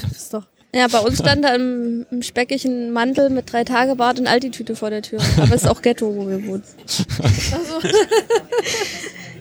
Das 0.01 0.11
ist 0.11 0.34
doch. 0.34 0.45
Ja, 0.76 0.88
bei 0.88 0.99
uns 0.99 1.20
stand 1.20 1.45
da 1.45 1.55
im, 1.55 2.05
im 2.11 2.22
speckigen 2.22 2.91
Mantel 2.91 3.32
mit 3.32 3.51
drei 3.51 3.63
Tage 3.63 3.95
Bart 3.95 4.20
und 4.20 4.28
Alti-Tüte 4.28 4.76
vor 4.76 4.91
der 4.91 5.01
Tür. 5.01 5.20
Aber 5.38 5.55
es 5.55 5.63
ist 5.63 5.67
auch 5.67 5.82
Ghetto, 5.82 6.15
wo 6.15 6.28
wir 6.28 6.45
wohnen. 6.45 6.63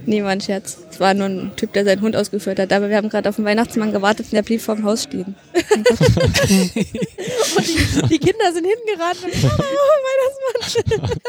Nee, 0.09 0.23
war 0.23 0.31
ein 0.31 0.41
Scherz. 0.41 0.79
Es 0.91 0.99
war 0.99 1.15
nur 1.15 1.27
ein 1.27 1.53
Typ, 1.57 1.73
der 1.73 1.85
seinen 1.85 2.01
Hund 2.01 2.17
ausgeführt 2.17 2.59
hat. 2.59 2.73
Aber 2.73 2.89
wir 2.89 2.97
haben 2.97 3.09
gerade 3.09 3.29
auf 3.29 3.37
den 3.37 3.45
Weihnachtsmann 3.45 3.93
gewartet 3.93 4.27
und 4.27 4.33
der 4.33 4.43
blieb 4.43 4.61
vorm 4.61 4.83
Haus 4.85 5.05
stehen. 5.05 5.37
Die 8.11 8.19
Kinder 8.19 8.53
sind 8.53 8.67
hingeraten 8.67 9.25
und 9.25 9.45
oh, 9.45 9.63
Weihnachtsmann. 10.09 11.11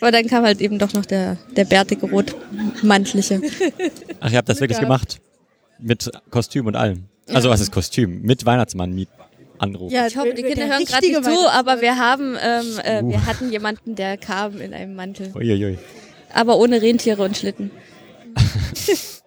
Aber 0.00 0.12
dann 0.12 0.26
kam 0.26 0.44
halt 0.44 0.60
eben 0.60 0.78
doch 0.78 0.92
noch 0.94 1.04
der, 1.04 1.36
der 1.56 1.64
bärtige 1.64 2.06
Rotmantliche. 2.10 3.40
Ach, 4.20 4.30
ihr 4.30 4.38
habt 4.38 4.48
das 4.48 4.60
wirklich 4.60 4.78
gemacht? 4.80 5.20
Mit 5.78 6.10
Kostüm 6.30 6.66
und 6.66 6.76
allem? 6.76 7.04
Also 7.28 7.50
was 7.50 7.60
ist 7.60 7.70
Kostüm? 7.70 8.22
Mit 8.22 8.46
Weihnachtsmann, 8.46 8.94
mit 8.94 9.08
Anruf. 9.58 9.92
Ja, 9.92 10.06
Ich 10.06 10.16
hoffe, 10.16 10.32
die 10.32 10.42
der 10.42 10.52
Kinder 10.52 10.68
hören 10.68 10.84
gerade 10.84 11.06
nicht 11.06 11.24
zu, 11.24 11.50
aber 11.50 11.82
wir 11.82 11.96
haben, 11.98 12.36
ähm, 12.42 12.80
äh, 12.82 13.02
Uh. 13.02 13.10
wir 13.10 13.26
hatten 13.26 13.52
jemanden, 13.52 13.94
der 13.94 14.16
kam 14.16 14.60
in 14.60 14.72
einem 14.72 14.94
Mantel. 14.94 15.32
Uiuiui. 15.34 15.78
Aber 16.32 16.58
ohne 16.58 16.82
Rentiere 16.82 17.22
und 17.22 17.36
Schlitten. 17.36 17.70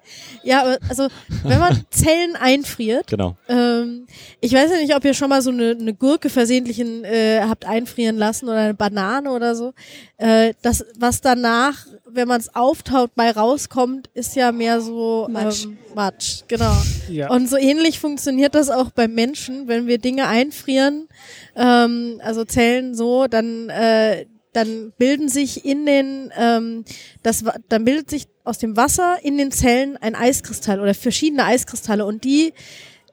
Ja, 0.45 0.75
also, 0.89 1.07
wenn 1.43 1.59
man 1.59 1.85
Zellen 1.89 2.35
einfriert, 2.35 3.07
Genau. 3.07 3.37
ähm, 3.47 4.05
ich 4.41 4.51
weiß 4.51 4.71
ja 4.71 4.77
nicht, 4.77 4.93
ob 4.93 5.05
ihr 5.05 5.13
schon 5.13 5.29
mal 5.29 5.41
so 5.41 5.51
eine, 5.51 5.71
eine 5.71 5.93
Gurke 5.93 6.29
versehentlich 6.29 6.79
in, 6.81 7.05
äh, 7.05 7.41
habt 7.47 7.65
einfrieren 7.65 8.17
lassen 8.17 8.49
oder 8.49 8.57
eine 8.57 8.73
Banane 8.73 9.31
oder 9.31 9.55
so. 9.55 9.73
Äh, 10.17 10.53
das, 10.61 10.85
was 10.97 11.21
danach, 11.21 11.85
wenn 12.05 12.27
man 12.27 12.41
es 12.41 12.53
auftaut, 12.53 13.15
bei 13.15 13.31
rauskommt, 13.31 14.09
ist 14.13 14.35
ja 14.35 14.51
mehr 14.51 14.81
so 14.81 15.29
Matsch. 15.31 15.63
Ähm, 15.63 15.77
Matsch, 15.95 16.41
genau. 16.49 16.75
Ja. 17.09 17.29
Und 17.29 17.49
so 17.49 17.55
ähnlich 17.55 17.99
funktioniert 17.99 18.53
das 18.53 18.69
auch 18.69 18.91
beim 18.91 19.13
Menschen, 19.13 19.69
wenn 19.69 19.87
wir 19.87 19.97
Dinge 19.97 20.27
einfrieren, 20.27 21.07
ähm, 21.55 22.19
also 22.21 22.43
Zellen 22.43 22.95
so, 22.95 23.27
dann 23.27 23.69
äh, 23.69 24.25
dann 24.53 24.93
bilden 24.97 25.29
sich 25.29 25.65
in 25.65 25.85
den 25.85 26.31
ähm, 26.37 26.85
das 27.23 27.43
dann 27.69 27.85
bildet 27.85 28.09
sich 28.09 28.27
aus 28.43 28.57
dem 28.57 28.77
Wasser 28.77 29.17
in 29.23 29.37
den 29.37 29.51
Zellen 29.51 29.97
ein 29.97 30.15
Eiskristall 30.15 30.79
oder 30.79 30.93
verschiedene 30.93 31.45
Eiskristalle 31.45 32.05
und 32.05 32.23
die 32.23 32.53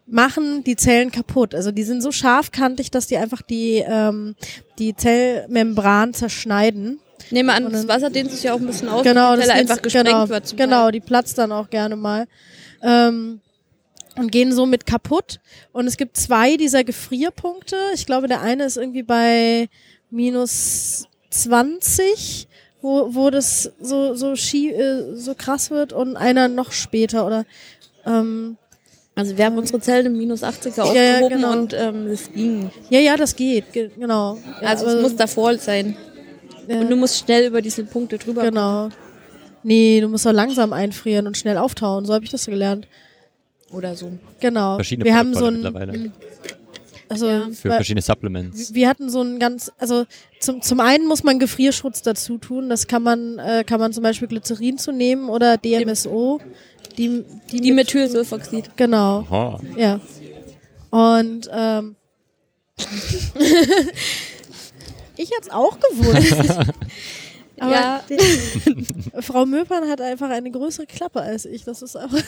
machen 0.07 0.65
die 0.65 0.77
Zellen 0.77 1.11
kaputt. 1.13 1.55
Also 1.55 1.71
die 1.71 1.85
sind 1.85 2.03
so 2.03 2.13
scharfkantig, 2.13 2.91
dass 2.91 3.07
die 3.07 3.17
einfach 3.17 3.43
die 3.43 3.85
ähm, 3.87 4.35
die 4.79 4.95
Zellmembran 4.95 6.15
zerschneiden. 6.15 7.01
Ich 7.25 7.33
nehme 7.33 7.53
an, 7.53 7.71
das 7.71 7.87
Wasser 7.87 8.11
dehnt 8.11 8.31
sich 8.31 8.43
ja 8.43 8.55
auch 8.55 8.59
ein 8.59 8.67
bisschen 8.67 8.89
aus, 8.89 9.05
Genau, 9.05 9.35
die 9.37 9.43
Zelle 9.43 9.53
einfach 9.55 9.83
gesprengt 9.83 10.09
genau, 10.09 10.29
wird. 10.29 10.57
Genau, 10.57 10.83
Teil. 10.85 10.93
die 10.93 11.01
platzt 11.01 11.39
dann 11.39 11.53
auch 11.53 11.71
gerne 11.71 11.97
mal. 11.97 12.27
Ähm, 12.83 13.41
und 14.17 14.33
gehen 14.33 14.53
somit 14.53 14.87
kaputt. 14.87 15.41
Und 15.73 15.87
es 15.87 15.97
gibt 15.97 16.17
zwei 16.17 16.57
dieser 16.57 16.83
Gefrierpunkte. 16.83 17.77
Ich 17.95 18.07
glaube, 18.07 18.27
der 18.27 18.41
eine 18.41 18.65
ist 18.65 18.77
irgendwie 18.77 19.03
bei 19.03 19.69
minus 20.11 21.07
20, 21.31 22.49
wo, 22.83 23.15
wo 23.15 23.31
das 23.31 23.71
so, 23.81 24.15
so, 24.15 24.37
schie 24.37 24.71
äh, 24.73 25.15
so 25.15 25.35
krass 25.35 25.71
wird 25.71 25.93
und 25.93 26.17
einer 26.17 26.49
noch 26.49 26.73
später 26.73 27.27
oder 27.27 27.45
ähm, 28.07 28.57
Also 29.15 29.37
wir 29.37 29.45
haben 29.45 29.59
unsere 29.59 29.81
Zellen 29.81 30.07
im 30.07 30.17
minus 30.19 30.43
80er 30.43 30.77
Ja, 30.79 31.03
ja, 31.03 31.13
aufgehoben 31.15 31.29
genau. 31.37 31.53
und 31.53 31.75
ähm, 31.75 32.07
es 32.09 32.33
ging. 32.33 32.71
ja, 32.91 33.01
ja, 33.01 33.17
das 33.17 33.37
geht, 33.37 33.73
ge 33.73 33.91
genau. 33.99 34.39
Ja, 34.61 34.69
Also 34.69 34.87
es 34.87 35.03
muss 35.03 35.17
davor 35.17 35.57
sein. 35.59 35.97
ja, 36.69 36.81
Und 36.81 36.91
du 36.91 36.97
musst 36.97 37.19
schnell 37.19 37.47
über 37.47 37.61
diese 37.63 37.85
Punkte 37.85 38.19
drüber 38.19 38.43
Genau. 38.43 38.89
Nee, 39.63 40.01
du 40.01 40.09
musst 40.09 40.25
doch 40.25 40.33
langsam 40.33 40.73
einfrieren 40.73 41.27
und 41.27 41.37
schnell 41.37 41.59
auftauen. 41.59 42.07
So 42.07 42.15
habe 42.15 42.25
ich 42.25 42.31
das 42.31 42.47
gelernt. 42.47 42.87
kommen 42.87 43.79
oder 43.79 43.95
so. 43.95 44.11
Genau. 44.41 44.77
Verschiedene 44.77 45.05
wir 45.05 45.15
haben 45.15 45.35
so 45.35 45.41
Protokolle 45.41 45.77
ein, 45.83 45.93
mittlerweile. 45.93 46.13
Also 47.11 47.27
Für 47.53 47.69
bei- 47.69 47.75
verschiedene 47.77 48.03
Supplements. 48.03 48.73
wir 48.73 48.89
hatten 48.89 49.11
so 49.11 49.21
ein 49.21 49.39
ganz, 49.39 49.71
also 49.79 50.05
zum, 50.41 50.63
zum 50.63 50.81
einen 50.81 51.07
muss 51.07 51.23
man 51.25 51.39
Gefrierschutz 51.39 52.03
dazu 52.03 52.39
tun. 52.39 52.69
Das 52.71 52.87
kann 52.87 53.03
man, 53.03 53.39
äh, 53.39 53.65
kann 53.65 53.81
man 53.81 53.93
zum 53.93 54.03
Beispiel 54.03 54.29
Glycerin 54.29 54.79
zu 54.79 54.93
nehmen 54.93 55.29
oder 55.29 55.57
DMSO. 55.59 56.41
Die, 56.97 57.25
die, 57.53 57.61
Die 57.61 57.73
Methylsulfoxid. 57.73 58.77
Genau, 58.77 59.27
Oh. 59.31 59.59
ja. 59.77 60.01
Und 60.91 61.49
ähm, 61.53 61.97
ich 65.17 65.31
jetzt 65.31 65.53
auch 65.53 65.79
gewusst. 65.79 66.33
Aber 67.61 67.73
Ja. 67.73 68.03
Frau 69.21 69.45
Möpern 69.45 69.89
hat 69.89 70.01
einfach 70.01 70.31
eine 70.31 70.51
größere 70.51 70.87
Klappe 70.87 71.21
als 71.21 71.45
ich. 71.45 71.65
Das 71.65 71.83
ist 71.83 71.95
einfach. 71.97 72.23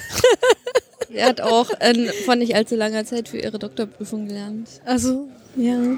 Er 1.10 1.28
hat 1.28 1.40
auch 1.40 1.70
äh, 1.80 2.08
vor 2.24 2.36
nicht 2.36 2.54
allzu 2.54 2.76
langer 2.76 3.04
Zeit 3.04 3.28
für 3.28 3.38
ihre 3.38 3.58
Doktorprüfung 3.58 4.26
gelernt. 4.26 4.68
Also 4.84 5.28
Ja. 5.56 5.96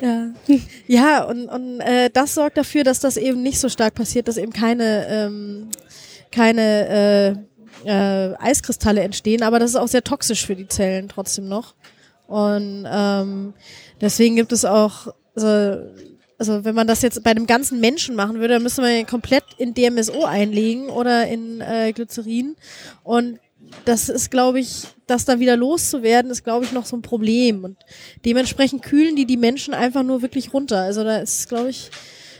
Ja, 0.00 0.28
ja 0.86 1.24
und, 1.24 1.48
und 1.48 1.80
äh, 1.80 2.10
das 2.12 2.34
sorgt 2.34 2.56
dafür, 2.56 2.84
dass 2.84 3.00
das 3.00 3.16
eben 3.16 3.42
nicht 3.42 3.58
so 3.58 3.68
stark 3.68 3.94
passiert, 3.94 4.28
dass 4.28 4.36
eben 4.36 4.52
keine, 4.52 5.06
ähm, 5.08 5.68
keine 6.30 7.38
äh, 7.84 7.88
äh, 7.88 8.34
Eiskristalle 8.38 9.02
entstehen, 9.02 9.42
aber 9.42 9.58
das 9.58 9.70
ist 9.70 9.76
auch 9.76 9.88
sehr 9.88 10.04
toxisch 10.04 10.46
für 10.46 10.56
die 10.56 10.68
Zellen 10.68 11.08
trotzdem 11.08 11.48
noch. 11.48 11.74
Und 12.26 12.86
ähm, 12.90 13.54
deswegen 14.00 14.36
gibt 14.36 14.52
es 14.52 14.64
auch, 14.64 15.08
also, 15.34 15.82
also 16.38 16.64
wenn 16.64 16.74
man 16.74 16.86
das 16.86 17.02
jetzt 17.02 17.22
bei 17.22 17.30
einem 17.30 17.46
ganzen 17.46 17.80
Menschen 17.80 18.16
machen 18.16 18.40
würde, 18.40 18.54
dann 18.54 18.62
müsste 18.62 18.80
man 18.82 18.92
ihn 18.92 19.06
komplett 19.06 19.44
in 19.58 19.74
DMSO 19.74 20.24
einlegen 20.24 20.88
oder 20.88 21.26
in 21.26 21.60
äh, 21.60 21.92
Glycerin. 21.92 22.56
Und 23.02 23.38
das 23.84 24.08
ist, 24.08 24.30
glaube 24.30 24.60
ich, 24.60 24.84
das 25.06 25.24
dann 25.24 25.40
wieder 25.40 25.56
loszuwerden, 25.56 26.30
ist, 26.30 26.44
glaube 26.44 26.64
ich, 26.64 26.72
noch 26.72 26.86
so 26.86 26.96
ein 26.96 27.02
Problem. 27.02 27.64
Und 27.64 27.76
dementsprechend 28.24 28.82
kühlen 28.82 29.16
die 29.16 29.26
die 29.26 29.36
Menschen 29.36 29.74
einfach 29.74 30.02
nur 30.02 30.22
wirklich 30.22 30.52
runter. 30.52 30.80
Also 30.80 31.04
da 31.04 31.18
ist, 31.18 31.48
glaube 31.48 31.70
ich, 31.70 31.90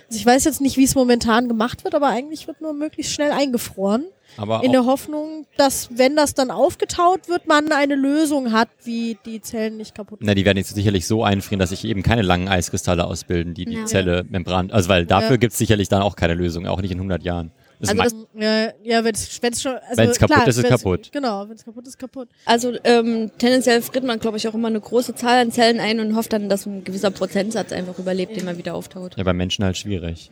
also 0.09 0.19
ich 0.19 0.27
weiß 0.27 0.45
jetzt 0.45 0.61
nicht, 0.61 0.77
wie 0.77 0.85
es 0.85 0.95
momentan 0.95 1.49
gemacht 1.49 1.85
wird, 1.85 1.95
aber 1.95 2.09
eigentlich 2.09 2.47
wird 2.47 2.61
nur 2.61 2.73
möglichst 2.73 3.13
schnell 3.13 3.33
eingefroren. 3.33 4.05
Aber 4.37 4.65
In 4.65 4.73
der 4.73 4.85
Hoffnung, 4.85 5.47
dass, 5.57 5.91
wenn 5.97 6.17
das 6.17 6.35
dann 6.35 6.51
aufgetaut 6.51 7.29
wird, 7.29 7.47
man 7.47 7.71
eine 7.71 7.95
Lösung 7.95 8.51
hat, 8.53 8.69
wie 8.83 9.17
die 9.25 9.41
Zellen 9.41 9.77
nicht 9.77 9.95
kaputt 9.95 10.19
na, 10.23 10.35
die 10.35 10.45
werden 10.45 10.59
jetzt 10.59 10.75
sicherlich 10.75 11.07
so 11.07 11.23
einfrieren, 11.23 11.61
dass 11.61 11.71
sich 11.71 11.85
eben 11.85 12.03
keine 12.03 12.23
langen 12.23 12.49
Eiskristalle 12.49 13.05
ausbilden, 13.05 13.55
die 13.55 13.65
die 13.65 13.75
Ja. 13.77 13.85
Zelle 13.85 14.25
Membran, 14.29 14.73
also 14.73 14.89
weil 14.89 15.07
dafür 15.07 15.33
Ja. 15.33 15.37
gibt's 15.37 15.59
sicherlich 15.59 15.89
dann 15.89 16.03
auch 16.03 16.17
keine 16.17 16.35
Lösung, 16.35 16.67
auch 16.67 16.81
nicht 16.81 16.91
in 16.91 16.99
100 16.99 17.23
Jahren. 17.23 17.53
Das 17.81 17.91
Also 17.91 17.97
ma- 17.97 18.05
das- 18.05 18.15
Ja, 18.43 18.73
ja 18.83 19.05
wenn 19.05 19.15
es 19.15 19.63
schon. 19.63 19.73
Also 19.89 19.97
Wenn's 20.03 20.19
kaputt 20.19 20.37
klar, 20.37 20.49
ist, 20.49 20.57
ist 20.57 20.63
wenn's- 20.65 20.83
kaputt. 20.83 21.11
Genau, 21.13 21.49
wenn 21.49 21.57
es 21.57 21.65
kaputt 21.65 21.87
ist, 21.87 21.99
kaputt. 21.99 22.29
Also 22.45 22.73
ähm, 22.85 23.31
tendenziell 23.39 23.83
friert 23.83 24.05
man, 24.05 24.19
glaube 24.21 24.37
ich, 24.37 24.47
auch 24.49 24.55
immer 24.55 24.69
eine 24.69 24.81
große 24.81 25.15
Zahl 25.15 25.41
an 25.43 25.53
Zellen 25.53 25.81
ein 25.81 26.01
und 26.01 26.17
hofft 26.17 26.33
dann, 26.33 26.49
dass 26.49 26.67
ein 26.67 26.85
gewisser 26.85 27.11
Prozentsatz 27.11 27.73
einfach 27.73 27.99
überlebt, 27.99 28.37
den 28.37 28.45
man 28.45 28.57
wieder 28.59 28.75
auftaut. 28.75 29.17
ja, 29.17 29.23
bei 29.25 29.33
Menschen 29.33 29.65
halt 29.65 29.77
schwierig. 29.77 30.31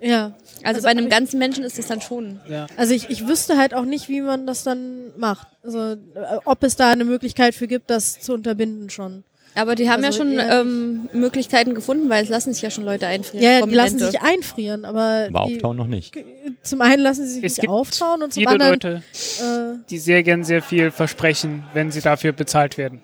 Ja. 0.00 0.26
Also, 0.62 0.76
Also 0.76 0.82
bei 0.82 0.88
einem 0.90 1.08
ganzen 1.08 1.38
Menschen 1.38 1.64
ist 1.64 1.78
es 1.78 1.88
dann 1.88 2.00
schon. 2.00 2.38
Ja. 2.48 2.66
Also 2.76 2.94
ich, 2.94 3.10
ich 3.10 3.26
wüsste 3.26 3.56
halt 3.58 3.74
auch 3.74 3.84
nicht, 3.84 4.08
wie 4.08 4.20
man 4.20 4.46
das 4.46 4.62
dann 4.62 5.10
macht. 5.16 5.48
Also 5.64 5.78
äh, 5.92 5.96
ob 6.44 6.62
es 6.62 6.76
da 6.76 6.90
eine 6.92 7.04
Möglichkeit 7.04 7.54
für 7.54 7.66
gibt, 7.66 7.90
das 7.90 8.20
zu 8.20 8.32
unterbinden 8.32 8.90
schon. 8.90 9.24
Aber 9.58 9.74
die 9.74 9.90
haben 9.90 10.04
Also 10.04 10.22
ja 10.22 10.26
schon 10.26 10.38
ähm, 10.38 11.08
Möglichkeiten 11.12 11.74
gefunden, 11.74 12.08
weil 12.08 12.22
es 12.22 12.28
lassen 12.30 12.52
sich 12.52 12.62
ja 12.62 12.70
schon 12.70 12.84
Leute 12.84 13.08
einfrieren. 13.08 13.42
Ja, 13.44 13.58
ja 13.58 13.66
die 13.66 13.74
lassen 13.74 13.98
sich 13.98 14.20
einfrieren, 14.20 14.84
aber 14.84 15.28
Aber 15.32 15.48
die, 15.48 15.56
auftauen 15.56 15.76
noch 15.76 15.88
nicht. 15.88 16.16
zum 16.62 16.80
einen 16.80 17.02
lassen 17.02 17.26
sie 17.26 17.34
sich 17.34 17.44
Es 17.44 17.52
nicht 17.56 17.62
gibt 17.62 17.72
auftauen 17.72 18.22
und 18.22 18.32
zum 18.32 18.40
Viele 18.42 18.50
anderen 18.50 18.72
Leute, 18.72 19.02
äh, 19.40 19.84
die 19.90 19.98
sehr 19.98 20.22
gern 20.22 20.44
sehr 20.44 20.62
viel 20.62 20.92
versprechen, 20.92 21.64
wenn 21.74 21.90
sie 21.90 22.00
dafür 22.00 22.32
bezahlt 22.32 22.78
werden. 22.78 23.02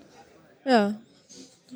Ja. 0.64 0.94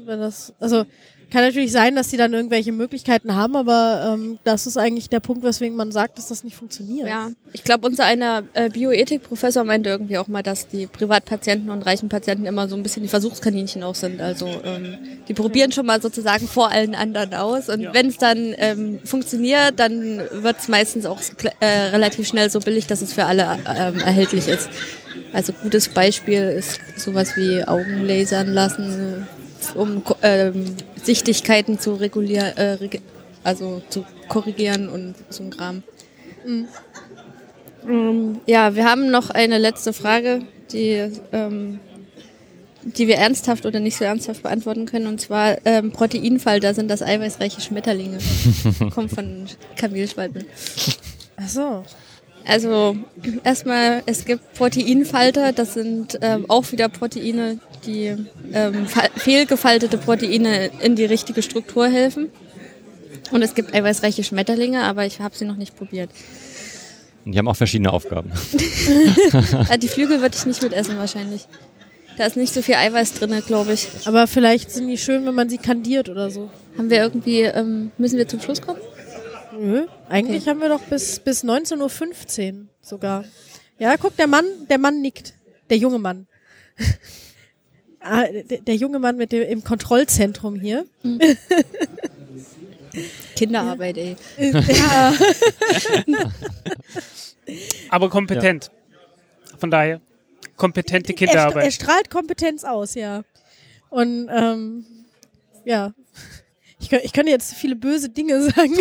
Wenn 0.05 0.21
das, 0.21 0.53
also 0.61 0.85
kann 1.31 1.43
natürlich 1.45 1.73
sein, 1.73 1.95
dass 1.97 2.09
die 2.09 2.17
dann 2.17 2.33
irgendwelche 2.33 2.73
Möglichkeiten 2.73 3.35
haben, 3.35 3.55
aber 3.57 4.15
ähm, 4.15 4.39
das 4.45 4.67
ist 4.67 4.77
eigentlich 4.77 5.09
der 5.11 5.21
Punkt, 5.21 5.43
weswegen 5.43 5.77
man 5.77 5.93
sagt, 5.93 6.19
dass 6.19 6.29
das 6.29 6.45
nicht 6.45 6.57
funktioniert. 6.57 7.09
Ja, 7.09 7.31
ich 7.53 7.65
glaube, 7.65 7.87
unser 7.87 8.05
einer 8.05 8.45
äh, 8.55 8.71
Bioethik-Professor 8.71 9.65
meinte 9.65 9.91
irgendwie 9.91 10.19
auch 10.19 10.29
mal, 10.29 10.43
dass 10.43 10.69
die 10.69 10.87
Privatpatienten 10.87 11.71
und 11.71 11.83
reichen 11.83 12.09
Patienten 12.09 12.47
immer 12.47 12.69
so 12.69 12.77
ein 12.77 12.83
bisschen 12.83 13.03
die 13.03 13.09
Versuchskaninchen 13.09 13.83
auch 13.83 13.95
sind. 13.95 14.21
Also 14.21 14.47
ähm, 14.65 14.97
die 15.29 15.35
probieren 15.35 15.73
schon 15.73 15.87
mal 15.87 16.01
sozusagen 16.01 16.49
vor 16.49 16.71
allen 16.71 16.95
anderen 16.95 17.35
aus 17.35 17.69
und 17.69 17.81
Ja. 17.81 17.95
wenn 17.95 18.07
es 18.09 18.17
dann 18.19 18.55
ähm, 18.59 19.01
funktioniert, 19.05 19.75
dann 19.79 20.21
wird 20.33 20.57
es 20.59 20.69
meistens 20.69 21.07
auch 21.07 21.21
äh, 21.61 21.67
relativ 21.67 22.27
schnell 22.27 22.51
so 22.51 22.61
billig, 22.61 22.87
dass 22.87 23.03
es 23.03 23.13
für 23.13 23.25
alle 23.27 23.43
ähm, 23.67 23.99
erhältlich 24.01 24.49
ist. 24.49 24.69
Also 25.33 25.53
gutes 25.63 25.89
Beispiel 25.91 26.41
ist 26.43 26.81
sowas 26.97 27.37
wie 27.37 27.63
Augen 27.65 28.07
lasern 28.07 28.49
lassen, 28.49 29.27
um 29.75 30.03
ähm, 30.23 30.77
Sichtigkeiten 31.03 31.79
zu 31.79 31.95
regulieren, 31.95 32.57
äh, 32.57 32.73
reg 32.73 33.01
also 33.45 33.83
zu 33.89 34.05
korrigieren 34.29 34.89
und 34.89 35.15
so 35.31 35.43
ein 35.43 35.51
Kram. 35.51 35.83
Ähm, 37.87 38.41
ja, 38.47 38.75
wir 38.75 38.85
haben 38.85 39.11
noch 39.11 39.31
eine 39.31 39.59
letzte 39.59 39.93
Frage, 39.93 40.43
die, 40.73 41.11
ähm, 41.33 41.81
die 42.83 43.07
wir 43.07 43.17
ernsthaft 43.17 43.67
oder 43.67 43.81
nicht 43.81 43.97
so 43.97 44.05
ernsthaft 44.05 44.43
beantworten 44.43 44.87
können. 44.87 45.07
Und 45.07 45.21
zwar 45.21 45.59
ähm, 45.65 45.93
Proteinfalter 45.93 46.75
sind 46.75 46.89
das 46.89 47.03
eiweißreiche 47.03 47.61
Schmetterlinge. 47.61 48.19
Kommt 48.95 49.11
von 49.13 49.47
Kamelschwalben. 49.77 50.45
Ach 51.37 51.49
so. 51.49 51.85
Also 52.47 52.97
erstmal, 53.45 54.03
es 54.07 54.25
gibt 54.25 54.55
Proteinfalter, 54.55 55.53
das 55.53 55.75
sind 55.75 56.19
ähm, 56.23 56.47
auch 56.49 56.71
wieder 56.73 56.89
Proteine, 56.89 57.59
die 57.87 58.15
ähm, 58.53 58.87
fa- 58.87 59.09
fehlgefaltete 59.17 59.99
Proteine 59.99 60.71
in 60.83 60.97
die 60.97 61.05
richtige 61.05 61.43
Struktur 61.43 61.89
helfen. 61.89 62.31
Und 63.31 63.43
es 63.43 63.55
gibt 63.55 63.75
eiweißreiche 63.75 64.25
Schmetterlinge, 64.25 64.83
aber 64.85 65.05
ich 65.05 65.21
habe 65.21 65.37
sie 65.37 65.45
noch 65.45 65.57
nicht 65.57 65.77
probiert. 65.77 66.11
Und 67.27 67.33
die 67.33 67.39
haben 67.39 67.49
auch 67.49 67.57
verschiedene 67.57 67.93
Aufgaben. 67.93 68.33
Ah, 69.69 69.77
die 69.77 69.89
Flügel 69.89 70.21
würde 70.23 70.35
ich 70.39 70.47
nicht 70.47 70.63
mitessen 70.63 70.97
wahrscheinlich. 70.99 71.47
Da 72.17 72.25
ist 72.27 72.37
nicht 72.37 72.53
so 72.55 72.63
viel 72.63 72.75
Eiweiß 72.77 73.15
drin, 73.15 73.35
glaube 73.47 73.75
ich. 73.75 73.87
Aber 74.07 74.27
vielleicht 74.27 74.71
sind 74.71 74.89
die 74.89 74.97
schön, 74.99 75.25
wenn 75.27 75.35
man 75.35 75.49
sie 75.51 75.59
kandiert 75.59 76.09
oder 76.09 76.31
so. 76.31 76.51
Haben 76.77 76.91
wir 76.91 76.99
irgendwie, 76.99 77.43
ähm, 77.43 77.91
müssen 77.99 78.17
wir 78.19 78.27
zum 78.27 78.41
Schluss 78.41 78.63
kommen? 78.63 78.81
Nö. 79.59 79.87
Eigentlich 80.09 80.47
haben 80.49 80.61
wir 80.61 80.69
doch 80.69 80.81
bis, 80.83 81.19
bis 81.21 81.43
19.15 81.45 82.61
Uhr 82.63 82.67
sogar. 82.81 83.25
Ja, 83.79 83.97
guck, 83.97 84.17
der 84.17 84.27
Mann, 84.27 84.45
der 84.69 84.79
Mann 84.79 85.01
nickt. 85.01 85.35
Der 85.71 85.77
junge 85.79 85.99
Mann. 85.99 86.27
ah, 88.01 88.25
der, 88.25 88.59
der 88.61 88.77
junge 88.77 88.99
Mann 88.99 89.17
mit 89.17 89.33
dem 89.33 89.43
im 89.49 89.65
Kontrollzentrum 89.65 90.61
hier. 90.61 90.87
Kinderarbeit, 93.37 93.97
ey. 93.99 94.17
ja. 94.39 95.13
Aber 97.91 98.11
kompetent. 98.11 98.71
Von 99.59 99.71
daher, 99.71 100.01
kompetente 100.57 101.13
Er, 101.13 101.17
stra- 101.17 101.21
er 101.23 101.27
Kinderarbeit. 101.27 101.73
strahlt 101.73 102.11
Kompetenz 102.11 102.65
aus, 102.65 102.95
ja. 102.95 103.23
Und 103.91 104.29
ähm, 104.31 104.85
ja, 105.65 105.93
ich, 106.81 106.93
ich 106.93 107.13
könnte 107.13 107.31
jetzt 107.31 107.55
viele 107.55 107.77
böse 107.77 108.09
Dinge 108.09 108.43
sagen. 108.51 108.75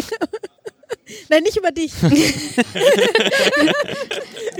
Nein, 1.30 1.44
nicht 1.44 1.58
über 1.58 1.72
dich. 1.72 1.94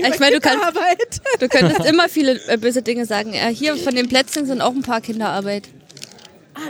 Ich 0.00 0.20
meine, 0.20 0.36
du, 0.36 0.40
kannst, 0.40 0.64
Arbeit. 0.64 1.20
du 1.40 1.48
könntest 1.48 1.84
immer 1.90 2.08
viele 2.08 2.40
äh, 2.46 2.56
böse 2.56 2.82
Dinge 2.82 3.04
sagen. 3.04 3.34
Äh, 3.34 3.52
hier 3.52 3.76
von 3.76 3.94
den 3.96 4.08
Plätzchen 4.08 4.46
sind 4.46 4.60
auch 4.60 4.72
ein 4.72 4.82
paar 4.82 5.00
Kinderarbeit. 5.00 5.68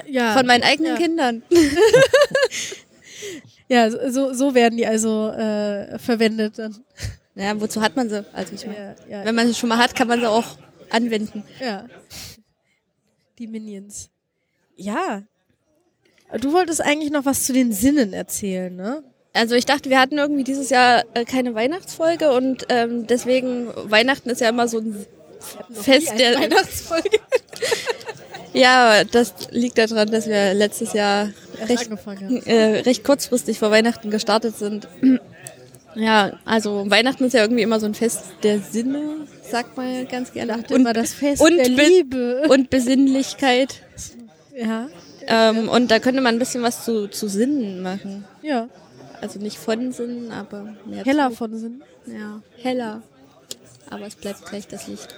Ja, 0.06 0.32
Von 0.34 0.46
meinen 0.46 0.62
eigenen 0.62 0.92
ja. 0.92 0.96
Kindern. 0.98 1.42
Ja, 3.68 3.90
so, 4.10 4.32
so 4.32 4.54
werden 4.54 4.78
die 4.78 4.86
also 4.86 5.28
äh, 5.28 5.98
verwendet 5.98 6.58
dann. 6.58 6.82
Ja, 7.34 7.60
wozu 7.60 7.82
hat 7.82 7.96
man 7.96 8.08
sie? 8.08 8.24
Also 8.32 8.54
ich 8.54 8.66
meine, 8.66 8.96
Ja, 9.08 9.18
ja, 9.18 9.24
wenn 9.26 9.34
man 9.34 9.46
sie 9.46 9.54
schon 9.54 9.68
mal 9.68 9.78
hat, 9.78 9.94
kann 9.94 10.08
man 10.08 10.20
sie 10.20 10.28
auch 10.28 10.56
anwenden. 10.90 11.44
ja. 11.60 11.86
Die 13.38 13.46
Minions. 13.46 14.08
Ja. 14.74 15.22
Du 16.40 16.52
wolltest 16.52 16.80
eigentlich 16.80 17.10
noch 17.12 17.24
was 17.26 17.44
zu 17.44 17.52
den 17.52 17.72
Sinnen 17.72 18.12
erzählen, 18.14 18.74
ne? 18.74 19.04
Also 19.38 19.54
ich 19.54 19.64
dachte, 19.66 19.88
wir 19.90 20.00
hatten 20.00 20.18
irgendwie 20.18 20.44
dieses 20.44 20.70
Jahr 20.70 21.04
äh, 21.14 21.24
keine 21.24 21.54
Weihnachtsfolge 21.54 22.32
und 22.32 22.66
ähm, 22.68 23.06
deswegen, 23.06 23.68
Weihnachten 23.84 24.30
ist 24.30 24.40
ja 24.40 24.48
immer 24.48 24.68
so 24.68 24.78
ein 24.78 25.06
Fest 25.72 26.12
der 26.18 26.38
Weihnachtsfolge 26.40 27.18
Ja, 28.52 29.04
das 29.04 29.34
liegt 29.50 29.78
daran, 29.78 30.10
dass 30.10 30.26
wir 30.26 30.54
letztes 30.54 30.92
Jahr 30.92 31.28
recht, 31.68 31.88
äh, 32.46 32.80
recht 32.80 33.04
kurzfristig 33.04 33.58
vor 33.58 33.70
Weihnachten 33.70 34.10
gestartet 34.10 34.56
sind. 34.56 34.88
Ja, 35.94 36.32
also 36.44 36.88
Weihnachten 36.88 37.24
ist 37.24 37.32
ja 37.32 37.40
irgendwie 37.40 37.62
immer 37.62 37.80
so 37.80 37.86
ein 37.86 37.94
Fest 37.94 38.22
der 38.44 38.60
Sinne, 38.60 39.26
sagt 39.42 39.76
man 39.76 40.06
ganz 40.06 40.32
gerne. 40.32 40.58
Und 40.58 40.70
immer 40.70 40.92
das 40.92 41.12
Fest 41.12 41.42
und 41.42 41.56
der 41.56 41.64
Be- 41.64 41.82
Liebe. 41.82 42.42
und 42.48 42.70
Besinnlichkeit. 42.70 43.82
ja, 44.54 44.88
Ähm, 45.26 45.68
und 45.68 45.90
da 45.90 45.98
könnte 45.98 46.20
man 46.20 46.36
ein 46.36 46.38
bisschen 46.38 46.62
was 46.62 46.84
zu, 46.84 47.08
zu 47.08 47.26
Sinnen 47.26 47.82
machen. 47.82 48.24
ja. 48.42 48.68
Also 49.20 49.38
nicht 49.38 49.58
von 49.58 49.92
Sinnen, 49.92 50.30
aber 50.30 50.74
mehr 50.86 51.04
Heller 51.04 51.30
zu. 51.30 51.36
von 51.36 51.56
Sinn. 51.58 51.82
Ja, 52.06 52.40
heller. 52.62 53.02
Aber 53.90 54.06
es 54.06 54.14
bleibt 54.16 54.44
gleich 54.46 54.66
das 54.68 54.86
Licht. 54.88 55.08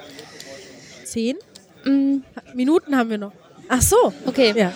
Zehn 1.05 1.37
Mm, 1.85 2.19
Minuten 2.55 2.95
haben 2.95 3.09
wir 3.09 3.17
noch. 3.17 3.33
Ach 3.69 3.81
so. 3.81 4.13
okay. 4.27 4.53
Ja. 4.55 4.73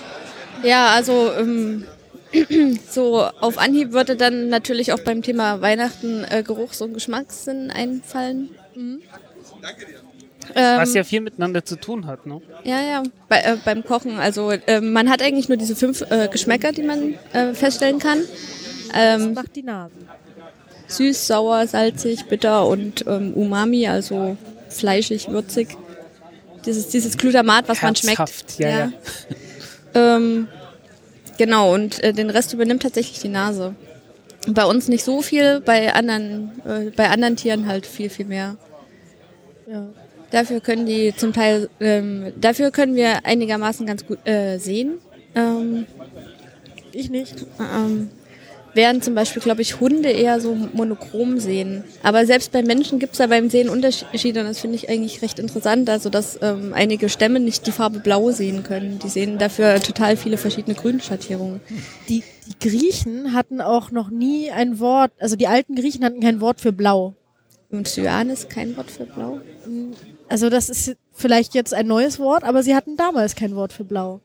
Ja, 0.63 0.87
also 0.95 1.33
ähm, 1.39 1.85
so 2.91 3.19
auf 3.41 3.59
Anhieb 3.59 3.93
würde 3.93 4.17
dann 4.17 4.49
natürlich 4.49 4.91
auch 4.93 5.01
beim 5.01 5.21
Thema 5.21 5.61
Weihnachten 5.61 6.25
äh, 6.31 6.43
Geruchs- 6.43 6.81
und 6.81 6.95
Geschmackssinn 6.95 7.71
einfallen. 7.71 8.49
Ähm, 10.55 10.79
Was 10.79 10.95
ja 10.95 11.05
viel 11.05 11.21
miteinander 11.21 11.65
zu 11.65 11.77
tun 11.77 12.07
hat, 12.07 12.27
ne? 12.27 12.41
ja, 12.65 12.81
ja, 12.81 13.03
bei, 13.29 13.41
äh, 13.41 13.57
beim 13.65 13.85
Kochen. 13.85 14.19
Also 14.19 14.51
äh, 14.51 14.81
man 14.81 15.11
hat 15.11 15.21
eigentlich 15.23 15.49
nur 15.49 15.59
diese 15.59 15.75
fünf 15.77 16.03
äh, 16.11 16.29
Geschmäcker, 16.29 16.73
die 16.73 16.83
man 16.83 17.15
äh, 17.33 17.55
feststellen 17.55 17.99
kann. 17.99 18.21
Ähm, 18.95 19.35
Macht 19.35 19.55
die 19.57 19.63
Nase. 19.63 19.93
süß, 20.87 21.27
sauer, 21.27 21.67
salzig, 21.67 22.27
bitter 22.27 22.67
und 22.67 23.05
ähm, 23.07 23.33
Umami, 23.35 23.87
also 23.89 24.37
fleischig, 24.69 25.29
würzig. 25.29 25.77
Dieses, 26.67 26.89
dieses 26.89 27.19
Glutamat, 27.19 27.69
was 27.69 27.83
man 27.83 27.95
schmeckt. 27.95 28.19
Herzhaft, 28.19 28.59
ja, 28.59 28.69
ja. 28.69 28.93
Ähm, 29.95 30.49
genau, 31.37 31.75
und 31.75 32.03
äh, 32.03 32.13
den 32.13 32.31
Rest 32.31 32.53
übernimmt 32.55 32.83
tatsächlich 32.83 33.21
die 33.21 33.29
Nase. 33.29 33.75
Bei 34.49 34.65
uns 34.65 34.89
nicht 34.89 35.05
so 35.05 35.23
viel, 35.23 35.61
bei 35.61 35.93
anderen, 35.95 36.53
äh, 36.67 36.91
bei 36.91 37.11
anderen 37.11 37.37
Tieren 37.37 37.67
halt 37.67 37.87
viel, 37.87 38.11
viel 38.11 38.27
mehr. 38.27 38.57
Ja. 39.67 39.87
Dafür 40.31 40.61
können 40.61 40.85
die 40.87 41.15
zum 41.17 41.33
Teil, 41.33 41.69
ähm, 41.81 42.33
dafür 42.41 42.71
können 42.71 42.95
wir 42.95 43.25
einigermaßen 43.25 43.87
ganz 43.87 44.05
gut 44.07 44.27
äh, 44.27 44.59
sehen. 44.59 44.99
Ähm, 45.35 45.87
Ich 46.93 47.09
nicht. 47.11 47.47
ähm, 47.61 48.11
während 48.75 49.05
zum 49.05 49.15
Beispiel, 49.15 49.43
glaube 49.43 49.63
ich, 49.63 49.81
Hunde 49.81 50.11
eher 50.11 50.41
so 50.41 50.55
monochrom 50.55 51.39
sehen. 51.39 51.85
Aber 52.03 52.27
selbst 52.27 52.53
bei 52.53 52.63
Menschen 52.63 52.99
gibt 52.99 53.13
es 53.13 53.19
da 53.19 53.27
beim 53.27 53.51
Sehen 53.51 53.69
Unterschiede 53.69 54.41
und 54.41 54.47
das 54.47 54.61
finde 54.61 54.77
ich 54.77 54.89
eigentlich 54.89 55.23
recht 55.23 55.39
interessant. 55.39 55.89
Also, 55.89 56.11
dass 56.11 56.39
ähm, 56.43 56.73
einige 56.75 57.09
Stämme 57.09 57.41
nicht 57.41 57.67
die 57.67 57.73
Farbe 57.73 58.01
Blau 58.01 58.31
sehen 58.31 58.63
können. 58.63 58.99
Die 58.99 59.09
sehen 59.09 59.39
dafür 59.39 59.81
total 59.81 60.17
viele 60.17 60.37
verschiedene 60.37 60.75
Grünschattierungen. 60.75 61.61
Die, 62.09 62.23
die 62.47 62.69
Griechen 62.69 63.33
hatten 63.33 63.61
auch 63.61 63.91
noch 63.91 64.11
nie 64.11 64.51
ein 64.51 64.79
Wort, 64.79 65.13
also 65.19 65.37
die 65.37 65.49
alten 65.49 65.75
Griechen 65.75 66.05
hatten 66.05 66.21
kein 66.21 66.41
Wort 66.41 66.61
für 66.61 66.73
Blau. 66.73 67.15
Und 67.71 67.89
Cyan 67.89 68.31
ist 68.31 68.51
kein 68.51 68.77
Wort 68.77 68.91
für 68.91 69.05
Blau. 69.05 69.41
Also 70.29 70.49
das 70.49 70.69
ist 70.69 70.97
vielleicht 71.13 71.55
jetzt 71.55 71.75
ein 71.75 71.87
neues 71.87 72.19
Wort, 72.19 72.45
aber 72.45 72.63
sie 72.63 72.75
hatten 72.75 72.97
damals 72.97 73.35
kein 73.35 73.55
Wort 73.57 73.73
für 73.73 73.85
Blau. 73.85 74.21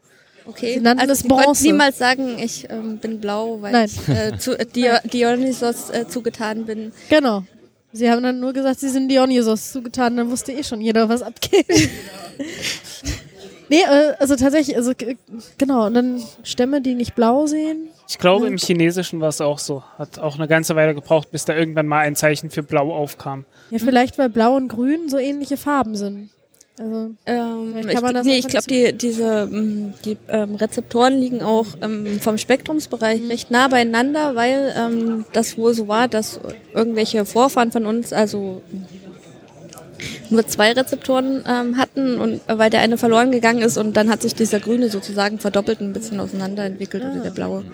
Okay, 0.45 0.73
Sie 0.75 0.79
nannten 0.79 1.01
also 1.01 1.13
es 1.13 1.23
Bronze. 1.23 1.63
niemals 1.63 1.97
sagen, 1.97 2.37
ich 2.39 2.67
ähm, 2.69 2.97
bin 2.97 3.19
blau, 3.19 3.61
weil 3.61 3.71
Nein. 3.71 3.85
ich 3.85 4.09
äh, 4.09 4.37
zu, 4.37 4.57
äh, 4.57 4.65
Dio 4.65 4.93
Dionysos 5.03 5.89
äh, 5.91 6.07
zugetan 6.07 6.65
bin. 6.65 6.91
Genau. 7.09 7.43
Sie 7.91 8.09
haben 8.09 8.21
dann 8.23 8.39
nur 8.39 8.53
gesagt, 8.53 8.79
sie 8.79 8.89
sind 8.89 9.09
Dionysos 9.09 9.71
zugetan, 9.71 10.15
dann 10.17 10.29
wusste 10.29 10.51
eh 10.51 10.63
schon 10.63 10.81
jeder, 10.81 11.09
was 11.09 11.21
abgeht. 11.23 11.65
nee, 13.69 13.81
äh, 13.81 14.13
also 14.19 14.35
tatsächlich, 14.35 14.75
also 14.75 14.93
g- 14.95 15.17
genau, 15.57 15.87
und 15.87 15.93
dann 15.93 16.21
Stämme, 16.43 16.81
die 16.81 16.95
nicht 16.95 17.15
blau 17.15 17.45
sehen. 17.47 17.87
Ich 18.07 18.17
glaube, 18.17 18.47
im 18.47 18.57
Chinesischen 18.57 19.21
war 19.21 19.29
es 19.29 19.39
auch 19.41 19.59
so. 19.59 19.83
Hat 19.99 20.17
auch 20.19 20.35
eine 20.35 20.47
ganze 20.47 20.75
Weile 20.75 20.95
gebraucht, 20.95 21.31
bis 21.31 21.45
da 21.45 21.55
irgendwann 21.55 21.85
mal 21.87 21.99
ein 21.99 22.15
Zeichen 22.15 22.49
für 22.49 22.63
Blau 22.63 22.91
aufkam. 22.91 23.45
Ja, 23.69 23.77
vielleicht, 23.77 24.17
weil 24.17 24.29
blau 24.29 24.55
und 24.55 24.67
grün 24.67 25.09
so 25.09 25.17
ähnliche 25.19 25.57
Farben 25.57 25.95
sind. 25.95 26.29
Also, 26.79 27.11
Ähm, 27.25 27.75
ich, 27.77 28.23
nee, 28.23 28.37
ich 28.37 28.47
glaube, 28.47 28.65
die, 28.69 28.93
diese 28.93 29.49
ähm, 29.51 29.93
die, 30.05 30.15
ähm, 30.29 30.55
Rezeptoren 30.55 31.19
liegen 31.19 31.43
auch 31.43 31.65
ähm, 31.81 32.21
vom 32.21 32.37
Spektrumsbereich 32.37 33.27
recht 33.27 33.51
nah 33.51 33.67
beieinander, 33.67 34.33
weil 34.33 34.73
ähm, 34.77 35.25
das 35.33 35.57
wohl 35.57 35.73
so 35.73 35.89
war, 35.89 36.07
dass 36.07 36.39
irgendwelche 36.73 37.25
Vorfahren 37.25 37.73
von 37.73 37.85
uns 37.85 38.13
also 38.13 38.61
nur 40.29 40.47
zwei 40.47 40.71
Rezeptoren 40.71 41.43
ähm, 41.45 41.77
hatten 41.77 42.17
und 42.17 42.39
äh, 42.47 42.57
weil 42.57 42.69
der 42.69 42.79
eine 42.79 42.97
verloren 42.97 43.33
gegangen 43.33 43.61
ist 43.61 43.77
und 43.77 43.97
dann 43.97 44.09
hat 44.09 44.21
sich 44.21 44.33
dieser 44.33 44.61
grüne 44.61 44.89
sozusagen 44.89 45.37
verdoppelt 45.37 45.81
und 45.81 45.87
ein 45.87 45.93
bisschen 45.93 46.21
auseinander 46.21 46.63
entwickelt 46.63 47.03
oder 47.03 47.21
der 47.21 47.31
blaue. 47.31 47.65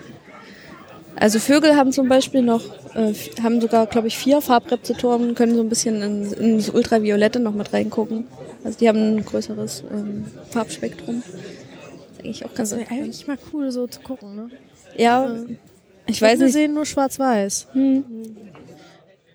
Also 1.18 1.38
Vögel 1.38 1.76
haben 1.76 1.92
zum 1.92 2.08
Beispiel 2.08 2.42
noch, 2.42 2.62
äh, 2.94 3.14
haben 3.42 3.60
sogar, 3.60 3.86
glaube 3.86 4.06
ich, 4.08 4.18
vier 4.18 4.40
Farbrezeptoren, 4.42 5.34
können 5.34 5.54
so 5.54 5.62
ein 5.62 5.68
bisschen 5.68 6.02
in, 6.02 6.32
in 6.32 6.56
das 6.58 6.68
Ultraviolette 6.68 7.40
noch 7.40 7.54
mit 7.54 7.72
reingucken. 7.72 8.26
Also 8.64 8.78
die 8.78 8.88
haben 8.88 9.16
ein 9.16 9.24
größeres 9.24 9.84
ähm, 9.90 10.26
Farbspektrum. 10.50 11.22
ist 11.22 12.20
eigentlich 12.20 12.44
auch 12.44 12.54
ganz 12.54 12.70
das 12.70 12.78
interessant. 12.78 13.00
eigentlich 13.02 13.26
mal 13.26 13.38
cool, 13.52 13.70
so 13.70 13.86
zu 13.86 14.00
gucken, 14.00 14.36
ne? 14.36 14.50
Ja, 14.96 15.34
ich 16.06 16.20
weiß 16.20 16.38
Wir 16.38 16.46
nicht. 16.46 16.52
sehen 16.52 16.74
nur 16.74 16.84
schwarz-weiß. 16.84 17.68
Hm. 17.72 18.04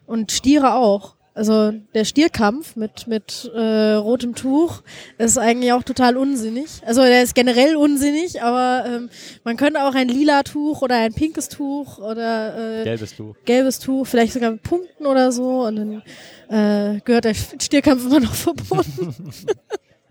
Und 0.05 0.31
Stiere 0.31 0.75
auch. 0.75 1.15
Also 1.33 1.71
der 1.93 2.03
Stierkampf 2.03 2.75
mit, 2.75 3.07
mit 3.07 3.49
äh, 3.55 3.93
rotem 3.93 4.35
Tuch 4.35 4.81
ist 5.17 5.37
eigentlich 5.37 5.71
auch 5.71 5.83
total 5.83 6.17
unsinnig. 6.17 6.81
Also 6.85 7.03
der 7.03 7.23
ist 7.23 7.35
generell 7.35 7.77
unsinnig, 7.77 8.41
aber 8.41 8.85
ähm, 8.85 9.09
man 9.45 9.55
könnte 9.55 9.81
auch 9.83 9.95
ein 9.95 10.09
lila 10.09 10.43
Tuch 10.43 10.81
oder 10.81 10.97
ein 10.97 11.13
pinkes 11.13 11.47
Tuch 11.47 11.99
oder 11.99 12.81
äh, 12.81 12.83
Gelbes 12.83 13.15
Tuch. 13.15 13.35
gelbes 13.45 13.79
Tuch, 13.79 14.05
vielleicht 14.07 14.33
sogar 14.33 14.51
mit 14.51 14.63
Punkten 14.63 15.05
oder 15.05 15.31
so 15.31 15.65
und 15.65 15.75
dann 15.77 16.01
äh, 16.49 16.99
gehört 17.05 17.23
der 17.23 17.33
Stierkampf 17.33 18.05
immer 18.05 18.19
noch 18.19 18.33
verboten. 18.35 19.15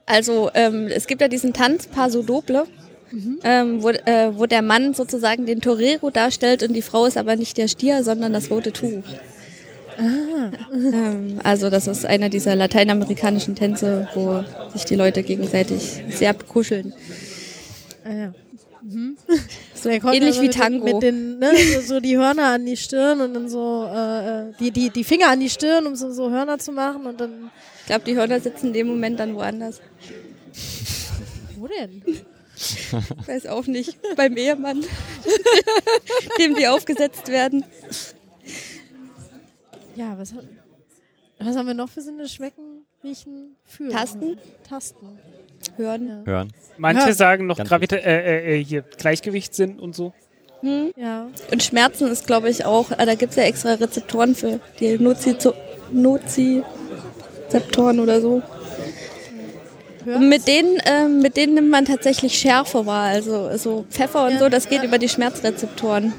Also 0.06 0.50
ähm, 0.54 0.86
es 0.86 1.06
gibt 1.06 1.20
ja 1.20 1.28
diesen 1.28 1.52
Tanz 1.52 1.86
Paso 1.86 2.22
Doble, 2.22 2.64
ähm, 3.44 3.82
wo, 3.82 3.90
äh, 3.90 4.30
wo 4.36 4.46
der 4.46 4.62
Mann 4.62 4.94
sozusagen 4.94 5.44
den 5.44 5.60
Torero 5.60 6.08
darstellt 6.10 6.62
und 6.62 6.72
die 6.72 6.82
Frau 6.82 7.04
ist 7.04 7.18
aber 7.18 7.36
nicht 7.36 7.58
der 7.58 7.68
Stier, 7.68 8.04
sondern 8.04 8.32
das 8.32 8.50
rote 8.50 8.72
Tuch. 8.72 9.02
Ähm, 10.00 11.40
also 11.44 11.70
das 11.70 11.86
ist 11.86 12.06
einer 12.06 12.28
dieser 12.28 12.54
lateinamerikanischen 12.56 13.54
Tänze, 13.54 14.08
wo 14.14 14.42
sich 14.72 14.84
die 14.84 14.94
Leute 14.96 15.22
gegenseitig 15.22 16.02
sehr 16.10 16.32
bekuscheln. 16.32 16.92
ah, 18.04 18.10
ja. 18.12 18.34
mhm. 18.82 19.16
so, 19.74 19.88
Ähnlich 19.88 20.22
also 20.38 20.42
wie 20.42 20.46
mit 20.46 20.54
den- 20.54 20.60
Tango. 20.60 20.84
Mit 20.84 21.02
den, 21.02 21.38
ne, 21.38 21.50
so, 21.74 21.80
so 21.94 22.00
die 22.00 22.16
Hörner 22.16 22.46
an 22.52 22.64
die 22.66 22.76
Stirn 22.76 23.20
und 23.20 23.34
dann 23.34 23.48
so 23.48 23.86
äh, 23.92 24.48
äh, 24.48 24.52
die, 24.58 24.70
die, 24.70 24.90
die 24.90 25.04
Finger 25.04 25.28
an 25.28 25.40
die 25.40 25.50
Stirn, 25.50 25.86
um 25.86 25.94
so, 25.96 26.10
so 26.12 26.30
Hörner 26.30 26.58
zu 26.58 26.72
machen 26.72 27.06
und 27.06 27.20
dann 27.20 27.50
Ich 27.80 27.86
glaube, 27.86 28.04
die 28.04 28.16
Hörner 28.16 28.40
sitzen 28.40 28.68
in 28.68 28.72
dem 28.72 28.86
Moment 28.88 29.20
dann 29.20 29.34
woanders. 29.34 29.80
wo 31.56 31.66
denn? 31.66 32.02
Ich 32.56 32.92
weiß 33.26 33.46
auch 33.46 33.66
nicht. 33.66 33.96
Beim 34.16 34.36
Ehemann, 34.36 34.84
dem 36.38 36.54
die 36.56 36.68
aufgesetzt 36.68 37.28
werden. 37.28 37.64
Ja, 40.00 40.16
was, 40.18 40.34
was 41.38 41.56
haben 41.56 41.66
wir 41.66 41.74
noch 41.74 41.90
für 41.90 42.00
Sinne? 42.00 42.26
Schmecken, 42.26 42.86
riechen, 43.04 43.54
fühlen. 43.64 43.90
Tasten? 43.90 44.38
Tasten. 44.66 45.18
Hören. 45.76 46.08
Ja. 46.08 46.22
Hören. 46.24 46.52
Manche 46.78 47.08
Ja. 47.08 47.12
sagen 47.12 47.46
noch 47.46 47.58
Gravita 47.58 47.96
äh, 47.96 48.60
äh, 48.60 48.64
hier 48.64 48.80
Gleichgewichtssinn 48.82 49.78
und 49.78 49.94
so. 49.94 50.14
Ja. 50.96 51.28
Und 51.52 51.62
Schmerzen 51.62 52.08
ist, 52.08 52.26
glaube 52.26 52.48
ich, 52.48 52.64
auch, 52.64 52.90
äh, 52.92 53.04
da 53.04 53.14
gibt 53.14 53.32
es 53.32 53.36
ja 53.36 53.42
extra 53.44 53.74
Rezeptoren 53.74 54.34
für 54.34 54.58
die 54.78 54.96
Nozizo- 54.98 55.54
Nozizeptoren 55.92 58.00
oder 58.00 58.20
so. 58.22 58.42
Und 60.06 60.28
mit 60.30 60.48
denen, 60.48 60.78
ähm, 60.86 61.20
mit 61.20 61.36
denen 61.36 61.54
nimmt 61.54 61.68
man 61.70 61.84
tatsächlich 61.84 62.38
Schärfe 62.38 62.86
wahr. 62.86 63.08
Also 63.08 63.54
so 63.58 63.84
Pfeffer 63.90 64.24
und 64.26 64.32
Ja. 64.32 64.38
so, 64.38 64.48
das 64.48 64.66
geht 64.68 64.82
über 64.82 64.96
die 64.98 65.08
Schmerzrezeptoren. 65.10 66.14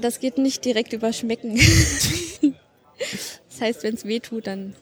Das 0.00 0.20
geht 0.20 0.38
nicht 0.38 0.64
direkt 0.64 0.92
über 0.92 1.12
Schmecken. 1.12 1.56
das 2.98 3.60
heißt, 3.60 3.82
wenn 3.82 3.94
es 3.94 4.04
weh 4.04 4.20
tut, 4.20 4.46
dann 4.46 4.74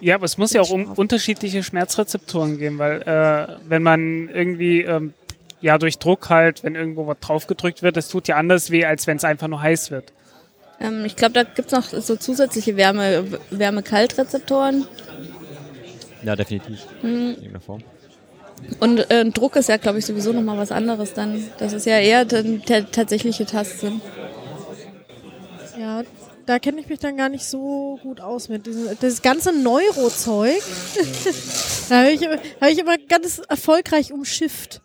Ja, 0.00 0.14
aber 0.16 0.24
es 0.24 0.38
muss 0.38 0.52
ja 0.52 0.60
auch 0.60 0.70
um 0.70 0.92
unterschiedliche 0.92 1.62
Schmerzrezeptoren 1.62 2.58
geben, 2.58 2.78
weil 2.78 3.02
äh, 3.02 3.56
wenn 3.68 3.82
man 3.82 4.28
irgendwie 4.28 4.82
ähm, 4.82 5.14
ja 5.60 5.78
durch 5.78 5.98
Druck 5.98 6.30
halt, 6.30 6.64
wenn 6.64 6.74
irgendwo 6.74 7.06
was 7.06 7.18
draufgedrückt 7.20 7.82
wird, 7.82 7.96
das 7.96 8.08
tut 8.08 8.28
ja 8.28 8.36
anders 8.36 8.70
weh, 8.70 8.84
als 8.84 9.06
wenn 9.06 9.16
es 9.16 9.24
einfach 9.24 9.48
nur 9.48 9.60
heiß 9.60 9.90
wird. 9.90 10.12
Ähm, 10.80 11.04
ich 11.04 11.16
glaube, 11.16 11.32
da 11.32 11.42
gibt's 11.42 11.72
noch 11.72 11.84
so 11.84 12.16
zusätzliche 12.16 12.76
Wärme, 12.76 13.24
Wärme-Kalt-Rezeptoren. 13.50 14.86
Ja, 16.22 16.36
definitiv. 16.36 16.80
In 17.02 17.30
irgendeiner 17.30 17.60
Form. 17.60 17.82
Und 18.80 19.10
äh, 19.10 19.24
Druck 19.30 19.56
ist 19.56 19.68
ja, 19.68 19.76
glaube 19.76 19.98
ich, 19.98 20.06
sowieso 20.06 20.32
nochmal 20.32 20.58
was 20.58 20.70
anderes 20.72 21.14
dann. 21.14 21.44
Das 21.58 21.72
ist 21.72 21.86
ja 21.86 21.98
eher 21.98 22.24
der, 22.24 22.90
tatsächliche 22.90 23.46
Tastsinn. 23.46 24.00
Ja, 25.78 26.02
da 26.46 26.58
kenne 26.58 26.80
ich 26.80 26.88
mich 26.88 26.98
dann 26.98 27.16
gar 27.16 27.28
nicht 27.28 27.44
so 27.44 27.98
gut 28.02 28.20
aus 28.20 28.48
mit 28.48 28.66
diesem 28.66 28.88
das 29.00 29.22
ganze 29.22 29.52
Neurozeug. 29.52 30.62
da 31.88 31.98
habe 31.98 32.10
ich, 32.10 32.22
immer- 32.22 32.38
hab 32.60 32.70
ich 32.70 32.78
immer 32.78 32.98
ganz 32.98 33.40
erfolgreich 33.48 34.12
umschifft. 34.12 34.80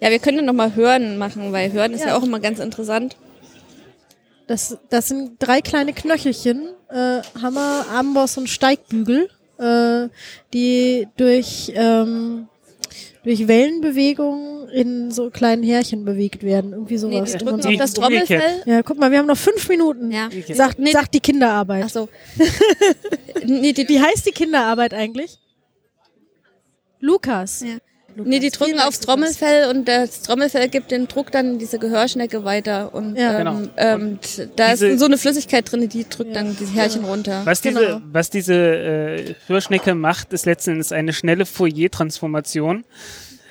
Ja, 0.00 0.10
wir 0.10 0.18
können 0.18 0.38
ja 0.38 0.42
nochmal 0.44 0.74
Hören 0.74 1.18
machen, 1.18 1.52
weil 1.52 1.72
Hören 1.72 1.92
ist 1.92 2.00
ja. 2.00 2.08
Ja. 2.08 2.16
auch 2.16 2.22
immer 2.22 2.40
ganz 2.40 2.58
interessant. 2.58 3.16
Das, 4.46 4.78
das 4.88 5.08
sind 5.08 5.36
drei 5.38 5.60
kleine 5.60 5.92
Knöchelchen, 5.92 6.70
äh, 6.88 7.20
Hammer, 7.40 7.84
Amboss 7.92 8.36
und 8.36 8.48
Steigbügel, 8.48 9.30
äh, 9.60 10.08
die 10.54 11.06
durch, 11.16 11.70
ähm, 11.74 12.48
durch 13.24 13.46
Wellenbewegungen 13.46 14.68
in 14.70 15.10
so 15.10 15.30
kleinen 15.30 15.62
Härchen 15.62 16.04
bewegt 16.04 16.42
werden. 16.42 16.72
Irgendwie 16.72 16.94
Nee, 16.94 16.98
sowas. 16.98 17.32
die 17.32 17.38
Und 17.38 17.44
man 17.44 17.60
drücken 17.60 17.62
so- 17.62 17.68
auf 17.70 17.76
das. 17.78 17.92
Trommelfell. 17.94 18.62
ja, 18.66 18.82
guck 18.82 18.98
mal, 18.98 19.10
wir 19.10 19.18
haben 19.18 19.26
noch 19.26 19.36
fünf 19.36 19.68
Minuten. 19.68 20.10
Ja. 20.10 20.28
Sagt, 20.52 20.78
Nee, 20.78 20.92
sagt 20.92 21.12
die 21.14 21.20
Kinderarbeit. 21.20 21.84
Ach 21.86 21.90
so. 21.90 22.08
nee, 23.44 23.72
die, 23.72 23.88
Wie 23.88 24.00
heißt 24.00 24.26
die 24.26 24.30
Kinderarbeit 24.32 24.94
eigentlich? 24.94 25.38
Lukas. 27.00 27.60
ja. 27.62 27.76
Lukas. 28.16 28.28
nee, 28.30 28.38
die 28.38 28.50
drücken 28.50 28.80
aufs 28.80 29.00
Trommelfell 29.00 29.68
und 29.70 29.86
das 29.88 30.22
Trommelfell 30.22 30.68
gibt 30.68 30.90
den 30.90 31.08
Druck 31.08 31.30
dann 31.32 31.52
in 31.52 31.58
diese 31.58 31.78
Gehörschnecke 31.78 32.44
weiter. 32.44 32.94
Und 32.94 33.16
Ja. 33.16 33.38
ähm, 33.38 33.38
Genau. 33.38 33.60
ähm, 33.76 34.18
da 34.56 34.72
ist 34.72 34.98
so 34.98 35.04
eine 35.06 35.18
Flüssigkeit 35.18 35.70
drin, 35.70 35.88
die 35.88 36.06
drückt 36.08 36.34
dann 36.36 36.56
diese 36.58 36.72
Härchen 36.74 37.04
runter. 37.04 37.42
Was 37.44 37.62
Genau. 37.62 37.80
diese, 37.80 38.02
was 38.12 38.30
diese 38.30 38.54
äh, 38.54 39.34
Hörschnecke 39.46 39.94
macht, 39.94 40.32
ist 40.32 40.46
letzten 40.46 40.72
Endes 40.72 40.92
eine 40.92 41.12
schnelle 41.12 41.46
Fourier-Transformation. 41.46 42.84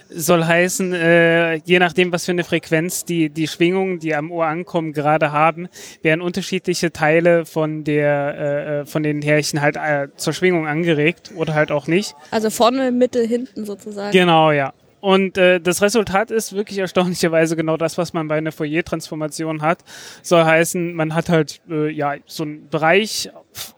Soll 0.09 0.43
heißen, 0.43 0.93
äh, 0.93 1.55
je 1.55 1.79
nachdem, 1.79 2.11
was 2.11 2.25
für 2.25 2.31
eine 2.31 2.43
Frequenz 2.43 3.05
die, 3.05 3.29
die 3.29 3.47
Schwingungen, 3.47 3.99
die 3.99 4.15
am 4.15 4.31
Ohr 4.31 4.45
ankommen, 4.45 4.91
gerade 4.91 5.31
haben, 5.31 5.67
werden 6.01 6.21
unterschiedliche 6.21 6.91
Teile 6.91 7.45
von 7.45 7.83
der, 7.83 8.35
äh, 8.37 8.79
äh, 8.79 8.85
von 8.85 9.03
den 9.03 9.21
Härchen 9.21 9.61
halt 9.61 9.77
äh, 9.77 10.07
zur 10.15 10.33
Schwingung 10.33 10.67
angeregt 10.67 11.31
oder 11.35 11.53
halt 11.53 11.71
auch 11.71 11.87
nicht. 11.87 12.15
Also 12.31 12.49
vorne, 12.49 12.91
Mitte, 12.91 13.21
hinten 13.21 13.65
sozusagen. 13.65 14.11
Genau, 14.11 14.51
ja. 14.51 14.73
Und 15.01 15.37
äh, 15.37 15.61
das 15.61 15.81
Resultat 15.81 16.29
ist 16.31 16.53
wirklich 16.53 16.79
erstaunlicherweise 16.79 17.55
genau 17.55 17.77
das, 17.77 17.97
was 17.97 18.13
man 18.13 18.27
bei 18.27 18.37
einer 18.37 18.51
Fourier-Transformation 18.51 19.61
hat. 19.61 19.79
Soll 20.21 20.43
heißen, 20.43 20.93
man 20.93 21.15
hat 21.15 21.29
halt 21.29 21.61
äh, 21.69 21.89
ja 21.89 22.15
so 22.25 22.43
einen 22.43 22.67
Bereich 22.69 23.29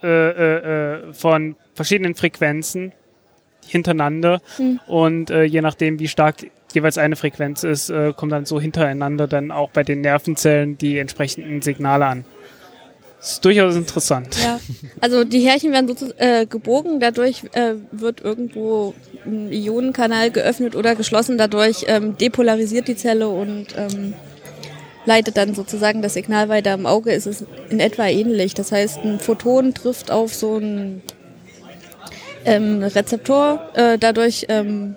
äh, 0.02 0.08
äh, 0.08 1.10
äh, 1.10 1.14
von 1.14 1.56
verschiedenen 1.74 2.16
Frequenzen 2.16 2.94
hintereinander 3.72 4.42
und 4.88 5.30
äh, 5.30 5.44
je 5.44 5.62
nachdem, 5.62 6.00
wie 6.00 6.08
stark 6.08 6.36
jeweils 6.74 6.98
eine 6.98 7.16
Frequenz 7.16 7.64
ist, 7.64 7.90
äh, 7.90 8.14
kommen 8.16 8.32
dann 8.32 8.46
so 8.46 8.60
hintereinander 8.60 9.28
dann 9.28 9.52
auch 9.52 9.70
bei 9.72 9.84
den 9.84 10.02
Nervenzellen 10.02 10.78
die 10.78 11.00
entsprechenden 11.00 11.62
Signale 11.62 12.06
an. 12.06 12.26
Das 13.20 13.34
ist 13.34 13.46
durchaus 13.46 13.76
interessant. 13.76 14.36
Ja. 14.42 14.60
Also 15.00 15.24
die 15.24 15.42
Härchen 15.42 15.72
werden 15.72 15.96
so 15.96 16.08
äh, 16.18 16.48
gebogen, 16.48 17.00
dadurch 17.00 17.44
äh, 17.54 17.76
wird 17.92 18.22
irgendwo 18.22 18.96
ein 19.26 19.52
Ionenkanal 19.52 20.32
geöffnet 20.32 20.76
oder 20.76 20.96
geschlossen, 20.96 21.38
dadurch 21.38 21.86
ähm, 21.88 22.18
depolarisiert 22.18 22.88
die 22.88 22.96
Zelle 22.96 23.30
und 23.30 23.68
ähm, 23.78 24.16
leitet 25.06 25.38
dann 25.38 25.54
sozusagen 25.54 26.02
das 26.02 26.16
Signal 26.16 26.50
weiter. 26.50 26.74
Im 26.74 26.86
Auge 26.88 27.12
ist 27.12 27.28
es 27.28 27.46
in 27.70 27.80
etwa 27.80 28.08
ähnlich. 28.08 28.54
Das 28.56 28.72
heißt, 28.72 29.04
ein 29.04 29.20
Photon 29.20 29.74
trifft 29.74 30.10
auf 30.12 30.34
so 30.34 30.56
einen 30.56 31.04
ähm, 32.46 32.84
Rezeptor, 32.84 33.70
äh, 33.74 33.98
dadurch 33.98 34.46
ähm, 34.50 34.96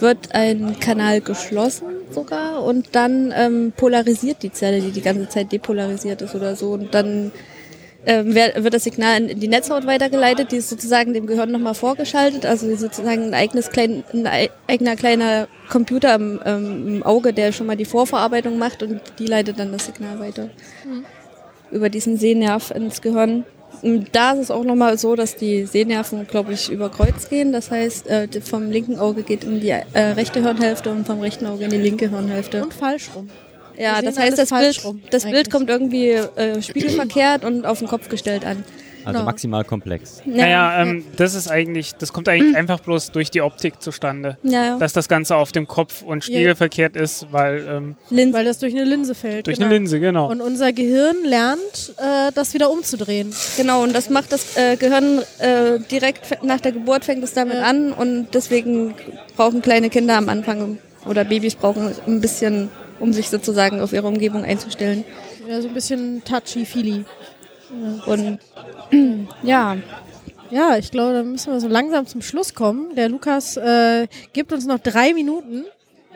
wird 0.00 0.34
ein 0.34 0.78
Kanal 0.80 1.20
geschlossen 1.20 1.86
sogar 2.10 2.62
und 2.64 2.88
dann 2.92 3.32
ähm, 3.36 3.72
polarisiert 3.76 4.42
die 4.42 4.52
Zelle, 4.52 4.80
die 4.80 4.90
die 4.90 5.02
ganze 5.02 5.28
Zeit 5.28 5.52
depolarisiert 5.52 6.22
ist 6.22 6.34
oder 6.34 6.56
so 6.56 6.72
und 6.72 6.94
dann 6.94 7.32
ähm, 8.06 8.34
wird 8.34 8.72
das 8.72 8.84
Signal 8.84 9.28
in 9.28 9.40
die 9.40 9.48
Netzhaut 9.48 9.86
weitergeleitet, 9.86 10.52
die 10.52 10.56
ist 10.56 10.70
sozusagen 10.70 11.12
dem 11.12 11.26
Gehirn 11.26 11.50
nochmal 11.50 11.74
vorgeschaltet, 11.74 12.46
also 12.46 12.74
sozusagen 12.74 13.24
ein 13.24 13.34
eigenes 13.34 13.70
klein, 13.70 14.04
ein 14.14 14.26
eigener 14.66 14.96
kleiner 14.96 15.48
Computer 15.68 16.14
im, 16.14 16.40
ähm, 16.44 16.88
im, 16.88 17.02
Auge, 17.02 17.34
der 17.34 17.52
schon 17.52 17.66
mal 17.66 17.76
die 17.76 17.84
Vorverarbeitung 17.84 18.58
macht 18.58 18.82
und 18.82 19.00
die 19.18 19.26
leitet 19.26 19.58
dann 19.58 19.70
das 19.70 19.84
Signal 19.84 20.18
weiter 20.18 20.48
mhm. 20.84 21.04
über 21.70 21.90
diesen 21.90 22.16
Sehnerv 22.16 22.70
ins 22.70 23.02
Gehirn. 23.02 23.44
Da 24.12 24.32
ist 24.32 24.40
es 24.40 24.50
auch 24.50 24.64
nochmal 24.64 24.98
so, 24.98 25.16
dass 25.16 25.36
die 25.36 25.64
Sehnerven, 25.64 26.26
glaube 26.26 26.52
ich, 26.52 26.70
über 26.70 26.90
Kreuz 26.90 27.28
gehen. 27.28 27.52
Das 27.52 27.70
heißt, 27.70 28.06
äh, 28.08 28.28
vom 28.40 28.70
linken 28.70 28.98
Auge 28.98 29.22
geht 29.22 29.44
in 29.44 29.60
die 29.60 29.70
äh, 29.70 29.84
rechte 29.94 30.42
Hirnhälfte 30.42 30.90
und 30.90 31.06
vom 31.06 31.20
rechten 31.20 31.46
Auge 31.46 31.64
in 31.64 31.70
die 31.70 31.78
linke 31.78 32.10
Hirnhälfte. 32.10 32.62
Und 32.62 32.74
falsch 32.74 33.10
rum. 33.14 33.28
Ja, 33.78 34.02
das 34.02 34.18
heißt, 34.18 34.36
das 34.36 34.50
Bild, 34.50 34.82
das 35.10 35.24
Bild 35.24 35.50
kommt 35.50 35.70
irgendwie 35.70 36.10
äh, 36.10 36.60
spiegelverkehrt 36.60 37.44
und 37.44 37.64
auf 37.64 37.78
den 37.78 37.88
Kopf 37.88 38.10
gestellt 38.10 38.44
an. 38.44 38.62
Also 39.04 39.20
no. 39.20 39.24
maximal 39.24 39.64
komplex. 39.64 40.22
Ja. 40.24 40.36
Naja, 40.36 40.82
ähm, 40.82 41.04
das 41.16 41.34
ist 41.34 41.48
eigentlich, 41.48 41.94
das 41.94 42.12
kommt 42.12 42.28
eigentlich 42.28 42.50
mhm. 42.50 42.56
einfach 42.56 42.80
bloß 42.80 43.12
durch 43.12 43.30
die 43.30 43.40
Optik 43.40 43.82
zustande. 43.82 44.36
Ja. 44.42 44.78
Dass 44.78 44.92
das 44.92 45.08
Ganze 45.08 45.36
auf 45.36 45.52
dem 45.52 45.66
Kopf 45.66 46.02
und 46.02 46.24
spiegelverkehrt 46.24 46.96
ja. 46.96 47.02
ist, 47.02 47.26
weil. 47.30 47.66
Ähm, 47.68 47.96
Linse. 48.10 48.38
Weil 48.38 48.44
das 48.44 48.58
durch 48.58 48.74
eine 48.74 48.84
Linse 48.84 49.14
fällt. 49.14 49.46
Durch 49.46 49.56
genau. 49.56 49.68
eine 49.68 49.76
Linse, 49.76 50.00
genau. 50.00 50.30
Und 50.30 50.40
unser 50.40 50.72
Gehirn 50.72 51.16
lernt, 51.24 51.94
äh, 51.98 52.32
das 52.34 52.54
wieder 52.54 52.70
umzudrehen. 52.70 53.32
Genau, 53.56 53.82
und 53.82 53.94
das 53.94 54.10
macht 54.10 54.32
das 54.32 54.56
äh, 54.56 54.76
Gehirn 54.76 55.20
äh, 55.38 55.78
direkt 55.90 56.42
nach 56.42 56.60
der 56.60 56.72
Geburt 56.72 57.04
fängt 57.04 57.24
es 57.24 57.34
damit 57.34 57.56
an 57.56 57.92
und 57.92 58.28
deswegen 58.34 58.94
brauchen 59.36 59.62
kleine 59.62 59.90
Kinder 59.90 60.16
am 60.16 60.28
Anfang 60.28 60.78
oder 61.06 61.24
Babys 61.24 61.54
brauchen 61.54 61.94
ein 62.06 62.20
bisschen, 62.20 62.68
um 62.98 63.12
sich 63.12 63.28
sozusagen 63.30 63.80
auf 63.80 63.92
ihre 63.92 64.06
Umgebung 64.06 64.44
einzustellen. 64.44 65.04
Ja, 65.48 65.60
so 65.60 65.68
ein 65.68 65.74
bisschen 65.74 66.22
touchy-feely. 66.24 67.04
Ja. 67.70 68.12
Und 68.12 68.38
ja. 69.42 69.76
Ja, 70.50 70.76
ich 70.76 70.90
glaube, 70.90 71.14
da 71.14 71.22
müssen 71.22 71.52
wir 71.52 71.60
so 71.60 71.68
langsam 71.68 72.06
zum 72.06 72.22
Schluss 72.22 72.54
kommen. 72.54 72.94
Der 72.96 73.08
Lukas 73.08 73.56
äh, 73.56 74.08
gibt 74.32 74.52
uns 74.52 74.66
noch 74.66 74.80
drei 74.80 75.14
Minuten. 75.14 75.64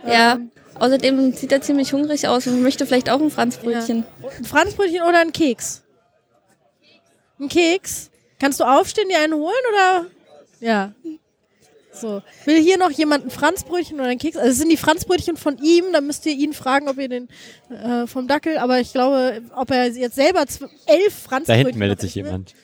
Ja. 0.07 0.35
Ähm, 0.35 0.51
Außerdem 0.79 1.33
sieht 1.33 1.53
er 1.53 1.61
ziemlich 1.61 1.93
hungrig 1.93 2.27
aus 2.27 2.47
und 2.47 2.62
möchte 2.62 2.87
vielleicht 2.87 3.09
auch 3.09 3.20
ein 3.20 3.31
Franzbrötchen. 3.31 4.05
Ja. 4.22 4.29
Ein 4.39 4.45
Franzbrötchen 4.45 5.03
oder 5.03 5.20
ein 5.20 5.33
Keks? 5.33 5.83
Ein 7.39 7.49
Keks? 7.49 8.11
Kannst 8.41 8.61
du 8.61 8.64
aufstehen, 8.64 9.09
dir 9.09 9.18
einen 9.18 9.35
holen 9.35 9.55
oder? 9.72 10.07
Ja. 10.61 10.93
So. 12.01 12.23
Will 12.45 12.61
hier 12.61 12.77
noch 12.77 12.91
jemand 12.91 13.25
ein 13.25 13.31
Franzbrötchen 13.31 14.01
oder 14.01 14.09
ein 14.09 14.19
Keks? 14.19 14.37
Also 14.37 14.51
es 14.51 14.59
sind 14.59 14.69
die 14.69 14.77
Franzbrötchen 14.77 15.37
von 15.37 15.59
ihm, 15.59 15.93
dann 15.93 16.07
müsst 16.07 16.27
ihr 16.27 16.33
ihn 16.33 16.53
fragen, 16.53 16.89
ob 16.89 16.99
ihr 16.99 17.09
den 17.09 17.29
äh, 17.71 18.07
vom 18.07 18.27
Dackel, 18.27 18.59
aber 18.59 18.81
ich 18.81 18.93
glaube, 18.93 19.43
ob 19.55 19.71
er 19.71 19.89
jetzt 19.89 20.17
selber 20.17 20.45
elf 20.87 21.15
Franzbrötchen. 21.15 21.45
Da 21.47 21.55
hinten 21.55 21.79
meldet 21.79 22.01
sich 22.01 22.15
jemand. 22.15 22.55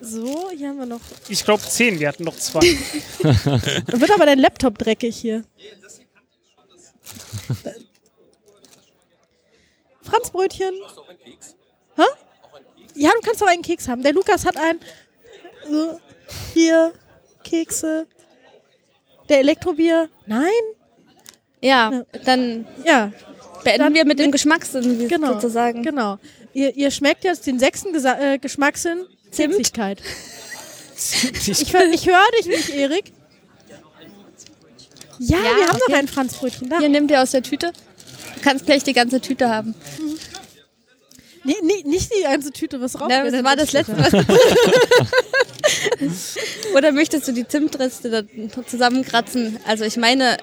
So, 0.00 0.50
hier 0.50 0.68
haben 0.68 0.78
wir 0.78 0.86
noch. 0.86 1.00
Ich 1.28 1.44
glaube 1.44 1.62
zehn, 1.62 1.98
wir 1.98 2.08
hatten 2.08 2.24
noch 2.24 2.36
zwei. 2.36 2.60
Dann 3.22 4.00
wird 4.00 4.10
aber 4.10 4.26
dein 4.26 4.38
Laptop 4.38 4.76
dreckig 4.76 5.16
hier. 5.16 5.44
Franzbrötchen. 10.02 10.74
Hä? 11.96 12.02
Ja, 12.94 13.10
du 13.10 13.20
kannst 13.26 13.42
auch 13.42 13.46
einen 13.46 13.62
Keks 13.62 13.88
haben. 13.88 14.02
Der 14.02 14.12
Lukas 14.12 14.44
hat 14.44 14.56
einen. 14.56 14.80
So. 15.68 16.00
Hier, 16.52 16.92
Kekse. 17.42 18.06
Der 19.28 19.38
Elektrobier? 19.38 20.08
Nein? 20.26 20.50
Ja, 21.60 22.04
dann 22.24 22.66
ja. 22.84 23.12
beenden 23.62 23.80
dann 23.80 23.94
wir 23.94 24.04
mit 24.04 24.18
dem 24.18 24.30
Geschmackssinn 24.30 25.08
genau, 25.08 25.34
sozusagen. 25.34 25.82
Genau. 25.82 26.18
Ihr, 26.52 26.76
ihr 26.76 26.90
schmeckt 26.90 27.24
jetzt 27.24 27.46
den 27.46 27.58
sechsten 27.58 27.92
Gesa 27.92 28.18
äh, 28.18 28.38
Geschmackssinn. 28.38 29.06
Zimtigkeit. 29.30 30.02
ich, 30.94 31.60
ich 31.60 31.74
höre 31.74 32.30
dich 32.38 32.46
nicht, 32.46 32.68
Erik. 32.70 33.12
Ja, 35.18 35.38
ja, 35.38 35.44
wir 35.44 35.66
haben 35.68 35.76
okay. 35.76 35.80
noch 35.88 35.98
ein 35.98 36.08
Franzbrötchen 36.08 36.68
da. 36.68 36.78
Hier, 36.78 36.88
nimm 36.88 37.08
dir 37.08 37.22
aus 37.22 37.30
der 37.30 37.42
Tüte. 37.42 37.72
Du 38.34 38.40
kannst 38.42 38.66
gleich 38.66 38.84
die 38.84 38.92
ganze 38.92 39.20
Tüte 39.20 39.48
haben. 39.48 39.74
Mhm. 39.98 40.18
Nee, 41.44 41.56
nee, 41.62 41.82
nicht 41.84 42.10
die 42.14 42.22
ganze 42.22 42.52
Tüte, 42.52 42.80
was 42.80 42.98
raus. 43.00 43.08
Ja, 43.10 43.28
das 43.28 43.44
war 43.44 43.54
das 43.54 43.72
letzte. 43.72 43.94
Oder 46.76 46.92
möchtest 46.92 47.28
du 47.28 47.32
die 47.32 47.46
Zimtreste 47.46 48.10
da 48.10 48.22
zusammenkratzen? 48.66 49.58
Also 49.66 49.84
ich 49.84 49.96
meine, 49.96 50.36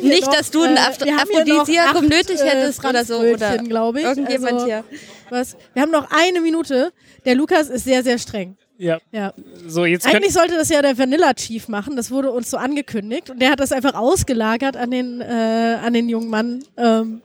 nicht, 0.00 0.26
noch, 0.26 0.34
dass 0.34 0.50
du 0.50 0.62
ein 0.62 0.76
Aph 0.76 1.02
Aphrodisiakum 1.02 2.06
nötig 2.06 2.40
äh, 2.40 2.48
hättest 2.48 2.84
oder 2.84 3.04
so. 3.04 3.18
Oder 3.18 3.58
glaube 3.58 4.00
ich. 4.00 4.06
Irgendjemand 4.06 4.54
also, 4.54 4.66
hier. 4.66 4.84
Was? 5.30 5.56
Wir 5.72 5.82
haben 5.82 5.90
noch 5.90 6.10
eine 6.10 6.40
Minute. 6.40 6.92
Der 7.24 7.34
Lukas 7.34 7.68
ist 7.68 7.84
sehr, 7.84 8.02
sehr 8.02 8.18
streng. 8.18 8.56
Ja. 8.76 8.98
ja. 9.12 9.32
So, 9.66 9.84
jetzt 9.84 10.06
Eigentlich 10.06 10.32
sollte 10.32 10.56
das 10.56 10.68
ja 10.68 10.82
der 10.82 10.98
Vanilla 10.98 11.32
Chief 11.34 11.68
machen. 11.68 11.96
Das 11.96 12.10
wurde 12.10 12.30
uns 12.30 12.50
so 12.50 12.56
angekündigt. 12.56 13.30
Und 13.30 13.40
der 13.40 13.50
hat 13.50 13.60
das 13.60 13.72
einfach 13.72 13.94
ausgelagert 13.94 14.76
an 14.76 14.90
den, 14.90 15.20
äh, 15.20 15.78
an 15.82 15.92
den 15.92 16.08
jungen 16.08 16.28
Mann. 16.28 16.64
Ähm, 16.76 17.22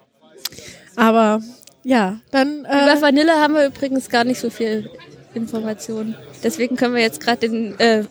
aber 0.95 1.41
ja, 1.83 2.19
dann. 2.31 2.65
Äh, 2.65 2.83
Über 2.83 3.01
Vanille 3.01 3.33
haben 3.33 3.55
wir 3.55 3.65
übrigens 3.65 4.09
gar 4.09 4.23
nicht 4.23 4.39
so 4.39 4.49
viel 4.49 4.89
Informationen. 5.33 6.15
Deswegen 6.43 6.75
können 6.75 6.95
wir 6.95 7.01
jetzt 7.01 7.19
gerade 7.21 7.49
den 7.49 7.79
äh, 7.79 8.03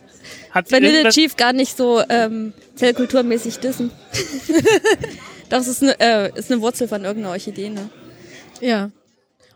Vanille 0.52 1.08
Chief 1.10 1.36
gar 1.36 1.52
nicht 1.52 1.76
so 1.76 2.02
ähm, 2.08 2.52
zellkulturmäßig 2.74 3.58
dissen. 3.58 3.90
Doch, 5.50 5.60
es 5.60 5.68
ist 5.68 5.82
eine, 5.82 5.98
äh, 6.00 6.38
ist 6.38 6.50
eine 6.50 6.60
Wurzel 6.60 6.88
von 6.88 7.04
irgendeiner 7.04 7.32
Orchidee, 7.32 7.70
ne? 7.70 7.88
Ja. 8.60 8.90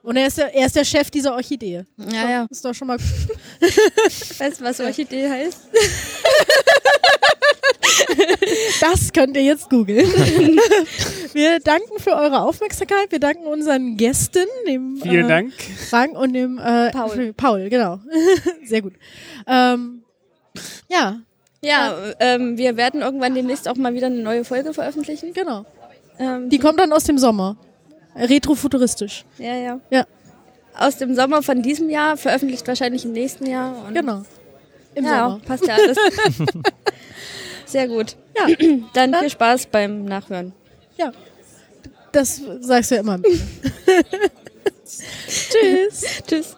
Und 0.03 0.17
er 0.17 0.27
ist, 0.27 0.39
der, 0.39 0.55
er 0.55 0.67
ist 0.67 0.75
der 0.75 0.85
Chef 0.85 1.11
dieser 1.11 1.35
Orchidee. 1.35 1.85
Ja, 1.97 2.29
ja. 2.29 2.47
Ist 2.51 2.65
doch 2.65 2.75
schon 2.75 2.89
mal 2.89 2.99
Weißt 4.39 4.61
du, 4.61 4.65
was 4.65 4.81
Orchidee 4.81 5.29
heißt? 5.29 5.61
Das 8.81 9.13
könnt 9.13 9.37
ihr 9.37 9.43
jetzt 9.43 9.71
googeln. 9.71 10.07
Wir 11.33 11.61
danken 11.61 11.99
für 11.99 12.13
eure 12.13 12.41
Aufmerksamkeit. 12.41 13.11
Wir 13.11 13.21
danken 13.21 13.47
unseren 13.47 13.97
Gästen, 13.97 14.47
dem 14.67 14.99
Vielen 15.01 15.27
äh, 15.27 15.29
Dank. 15.29 15.53
Frank 15.89 16.17
und 16.17 16.33
dem 16.33 16.59
äh, 16.59 16.91
Paul. 16.91 17.33
Paul, 17.33 17.69
genau. 17.69 18.01
Sehr 18.65 18.83
gut. 18.83 18.95
Ähm, 19.47 20.03
ja. 20.89 21.21
Ja, 21.65 21.95
ähm, 22.19 22.59
wir 22.59 22.77
werden 22.77 23.03
irgendwann 23.03 23.35
demnächst 23.35 23.69
auch 23.69 23.77
mal 23.77 23.95
wieder 23.95 24.07
eine 24.07 24.21
neue 24.21 24.45
Folge 24.45 24.75
veröffentlichen. 24.75 25.33
Genau. 25.33 25.65
Ähm, 26.19 26.49
die 26.49 26.59
kommt 26.59 26.81
dann 26.81 26.93
aus 26.93 27.05
dem 27.05 27.19
Sommer. 27.19 27.57
Retrofuturistisch. 28.17 29.25
Ja, 29.39 29.55
ja. 29.55 29.81
Ja. 29.91 30.07
Aus 30.79 30.97
dem 30.97 31.15
Sommer 31.15 31.43
von 31.43 31.63
diesem 31.63 31.91
Jahr, 31.91 32.17
veröffentlicht 32.17 32.67
wahrscheinlich 32.67 33.05
im 33.05 33.13
nächsten 33.13 33.47
Jahr. 33.47 33.91
genau. 33.93 34.23
Im 34.95 35.05
ja, 35.05 35.29
Sommer. 35.31 35.41
passt 35.47 35.67
ja 35.67 35.75
alles. 35.75 35.97
Sehr 37.67 37.89
gut. 37.89 38.17
Ja. 38.37 38.47
Dann, 38.95 39.13
Dann 39.13 39.21
viel 39.21 39.31
Spaß 39.31 39.67
beim 39.67 40.05
Nachhören. 40.05 40.53
Ja. 40.97 41.13
Das 42.13 42.41
sagst 42.61 42.91
du 42.91 42.97
ja 42.97 43.01
immer. 43.01 43.19
Tschüss. 44.85 46.05
Tschüss. 46.27 46.57